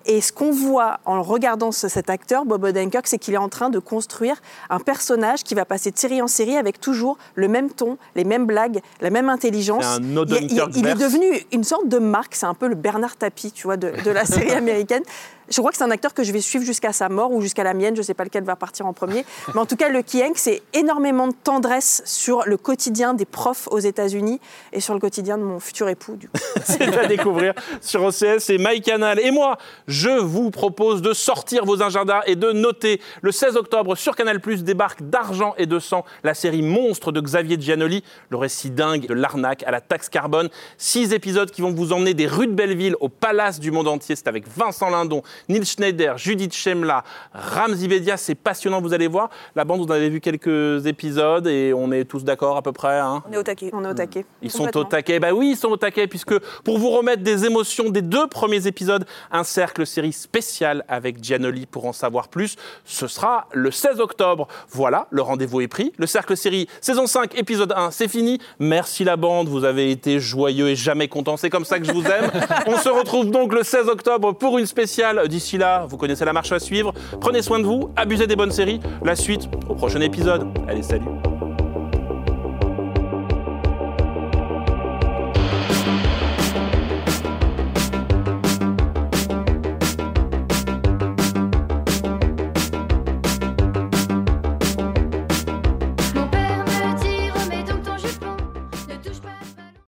Et 0.06 0.22
ce 0.22 0.32
qu'on 0.32 0.52
voit 0.52 1.00
en 1.06 1.22
regardant 1.22 1.72
ce- 1.72 1.88
cet 1.88 2.10
acteur, 2.10 2.46
Bob 2.46 2.64
Odenkirk, 2.64 3.06
c'est 3.08 3.18
qu'il 3.18 3.34
est 3.34 3.38
en 3.38 3.50
train 3.50 3.70
de 3.70 3.80
construire 3.80 4.36
un 4.70 4.80
personnage 4.80 5.44
qui 5.44 5.56
va 5.56 5.66
passer 5.66 5.92
de 5.92 5.98
série 5.98 6.22
en 6.22 6.28
série 6.28 6.58
avec 6.58 6.80
toujours 6.80 7.18
le 7.36 7.48
même 7.48 7.70
ton, 7.72 7.98
les 8.16 8.24
mêmes 8.24 8.46
blagues, 8.46 8.80
la 9.02 9.10
même 9.10 9.30
intelligence. 9.30 9.86
Un 9.86 10.00
Il- 10.02 10.52
il, 10.52 10.64
il 10.78 10.88
est 10.88 10.96
devenu 10.96 11.26
une 11.52 11.64
sorte 11.64 11.88
de 11.88 12.00
marque, 12.00 12.36
c'est 12.36 12.46
un 12.46 12.54
peu 12.54 12.68
le 12.68 12.76
Bernard 12.76 13.18
Tapie, 13.18 13.52
tu 13.52 13.64
vois, 13.68 13.78
de, 13.78 13.92
de 14.04 14.12
la 14.12 14.26
série 14.26 14.52
américaine. 14.56 15.04
Je 15.52 15.60
crois 15.62 15.72
que 15.72 15.78
c'est 15.78 15.84
un 15.84 15.90
acteur 15.90 16.14
que 16.14 16.22
je 16.24 16.32
vais 16.32 16.42
suivre 16.42 16.64
jusqu'à 16.64 16.94
sa 16.94 17.10
mort 17.10 17.32
ou 17.32 17.42
jusqu'à 17.42 17.64
la 17.64 17.74
mienne, 17.74 17.96
je 17.96 18.02
ne 18.02 18.06
sais 18.06 18.14
pas 18.14 18.24
lequel 18.24 18.44
va 18.44 18.56
partir 18.56 18.86
en 18.86 18.94
premier. 18.94 19.26
Mais 19.56 19.60
en 19.60 19.66
tout 19.66 19.76
cas, 19.76 19.90
Lucky 19.90 20.22
Hank, 20.22 20.38
c'est 20.38 20.62
énormément 20.74 21.28
de 21.28 21.34
tendresse 21.34 22.04
sur 22.06 22.44
le 22.46 22.56
quotidien 22.56 23.16
des 23.16 23.26
profs 23.26 23.68
aux 23.72 23.80
États-Unis 23.80 24.40
et 24.74 24.80
sur 24.80 24.94
le 24.94 25.00
quotidien 25.00 25.40
de 25.40 25.44
mon 25.44 25.60
futur 25.60 25.90
époux. 25.90 26.18
Du 26.18 26.28
coup. 26.30 26.38
C'est 26.64 26.96
à 26.96 27.08
découvrir 27.08 27.56
sur 27.82 28.04
OCS 28.04 28.48
et 28.52 28.60
MyCanal. 28.60 29.20
Et 29.22 29.32
moi, 29.32 29.58
je 29.90 30.10
vous 30.12 30.52
propose 30.52 31.02
de 31.02 31.14
sortir 31.14 31.66
vos 31.66 31.82
agendas 31.82 32.22
et 32.28 32.36
de 32.36 32.52
noter. 32.52 33.02
Le 33.22 33.32
16 33.32 33.58
octobre, 33.58 33.96
sur 33.96 34.16
Canal+, 34.16 34.40
débarque 34.40 35.02
d'argent 35.02 35.56
et 35.58 35.66
de 35.66 35.80
sang, 35.80 36.06
la 36.24 36.36
série 36.36 36.62
Monstre 36.62 37.12
de 37.12 37.20
Xavier 37.20 37.58
Giannoli, 37.60 38.04
le 38.30 38.38
récit 38.38 38.70
dingue 38.70 39.08
de 39.08 39.14
l'arnaque 39.16 39.64
à 39.64 39.72
la 39.72 39.82
taxe 39.82 40.08
carbone. 40.08 40.50
Six 40.78 41.12
épisodes 41.12 41.50
qui 41.50 41.62
vont 41.62 41.74
vous 41.74 41.92
emmener 41.92 42.14
des 42.14 42.28
rues 42.28 42.46
de 42.48 42.54
Belleville 42.54 42.96
au 43.00 43.10
palace 43.10 43.60
du 43.60 43.72
monde 43.72 43.88
entier. 43.88 44.16
C'est 44.16 44.28
avec 44.28 44.48
Vincent 44.48 44.90
Lindon, 44.92 45.24
Neil 45.50 45.66
Schneider, 45.66 46.18
Judith 46.20 46.54
Chemla, 46.54 47.04
Ramzi 47.34 47.88
Bedia. 47.88 48.16
C'est 48.16 48.36
passionnant, 48.36 48.82
vous 48.82 48.94
allez 48.94 49.08
voir. 49.08 49.30
La 49.56 49.66
bande, 49.66 49.80
vous 49.80 49.88
en 49.88 49.92
avez 49.96 50.10
vu 50.10 50.22
quelques 50.22 50.86
épisodes 50.86 51.48
et 51.48 51.74
on 51.74 51.92
est 51.92 52.06
tous 52.06 52.24
d'accord 52.24 52.58
à 52.58 52.62
peu 52.62 52.72
près. 52.72 53.00
hein 53.00 53.24
On 53.28 53.34
est 53.34 53.38
au 53.38 53.44
taquet. 53.44 53.72
On 53.74 53.84
est 53.84 53.90
au 53.90 53.94
taquet. 53.96 54.26
ils 54.44 54.52
sont 54.52 54.78
au 54.78 54.84
taquet. 54.84 55.20
Bah 55.20 55.34
oui, 55.34 55.52
ils 55.54 55.58
sont 55.58 55.70
au 55.70 55.78
taquet, 55.78 56.06
puisque 56.06 56.38
pour 56.64 56.78
vous 56.78 56.92
remettre 56.92 57.24
des 57.24 57.46
émotions 57.46 57.90
des 57.90 58.04
deux 58.04 58.28
premiers 58.28 58.68
épisodes, 58.68 59.06
un 59.32 59.44
cercle 59.44 59.79
série 59.86 60.14
spécial 60.14 60.84
avec 60.88 61.24
Gianoli 61.24 61.66
pour 61.66 61.86
en 61.86 61.94
savoir 61.94 62.28
plus. 62.28 62.56
Ce 62.86 63.08
sera 63.08 63.48
le 63.54 63.72
16 63.72 64.00
octobre. 64.00 64.48
Voilà, 64.70 65.08
le 65.10 65.22
rendez-vous 65.22 65.62
est 65.62 65.68
pris. 65.68 65.94
Le 65.98 66.08
cercle 66.08 66.36
série 66.38 66.68
saison 66.82 67.08
5, 67.08 67.38
épisode 67.38 67.74
1, 67.76 67.92
c'est 67.92 68.08
fini. 68.08 68.40
Merci 68.60 69.04
la 69.04 69.18
bande, 69.18 69.48
vous 69.48 69.64
avez 69.64 69.92
été 69.92 70.20
joyeux 70.20 70.70
et 70.70 70.76
jamais 70.76 71.08
content. 71.08 71.38
C'est 71.38 71.50
comme 71.50 71.66
ça 71.66 71.80
que 71.80 71.86
je 71.86 71.92
vous 71.92 72.06
aime. 72.06 72.32
On 72.68 72.78
se 72.78 72.90
retrouve 72.90 73.32
donc 73.32 73.54
le 73.54 73.64
16 73.64 73.88
octobre 73.88 74.34
pour 74.34 74.58
une 74.58 74.66
spéciale. 74.66 75.28
D'ici 75.28 75.58
là, 75.58 75.86
vous 75.88 75.98
connaissez 75.98 76.26
la 76.26 76.34
marche 76.34 76.52
à 76.52 76.60
suivre. 76.60 76.94
Prenez 77.20 77.42
soin 77.42 77.60
de 77.60 77.66
vous, 77.66 77.92
abusez 77.96 78.28
des 78.28 78.36
bonnes 78.36 78.52
séries. 78.52 78.80
La 79.04 79.16
suite 79.16 79.50
au 79.68 79.76
prochain 79.76 80.02
épisode. 80.02 80.48
Allez, 80.68 80.84
salut. 80.84 81.06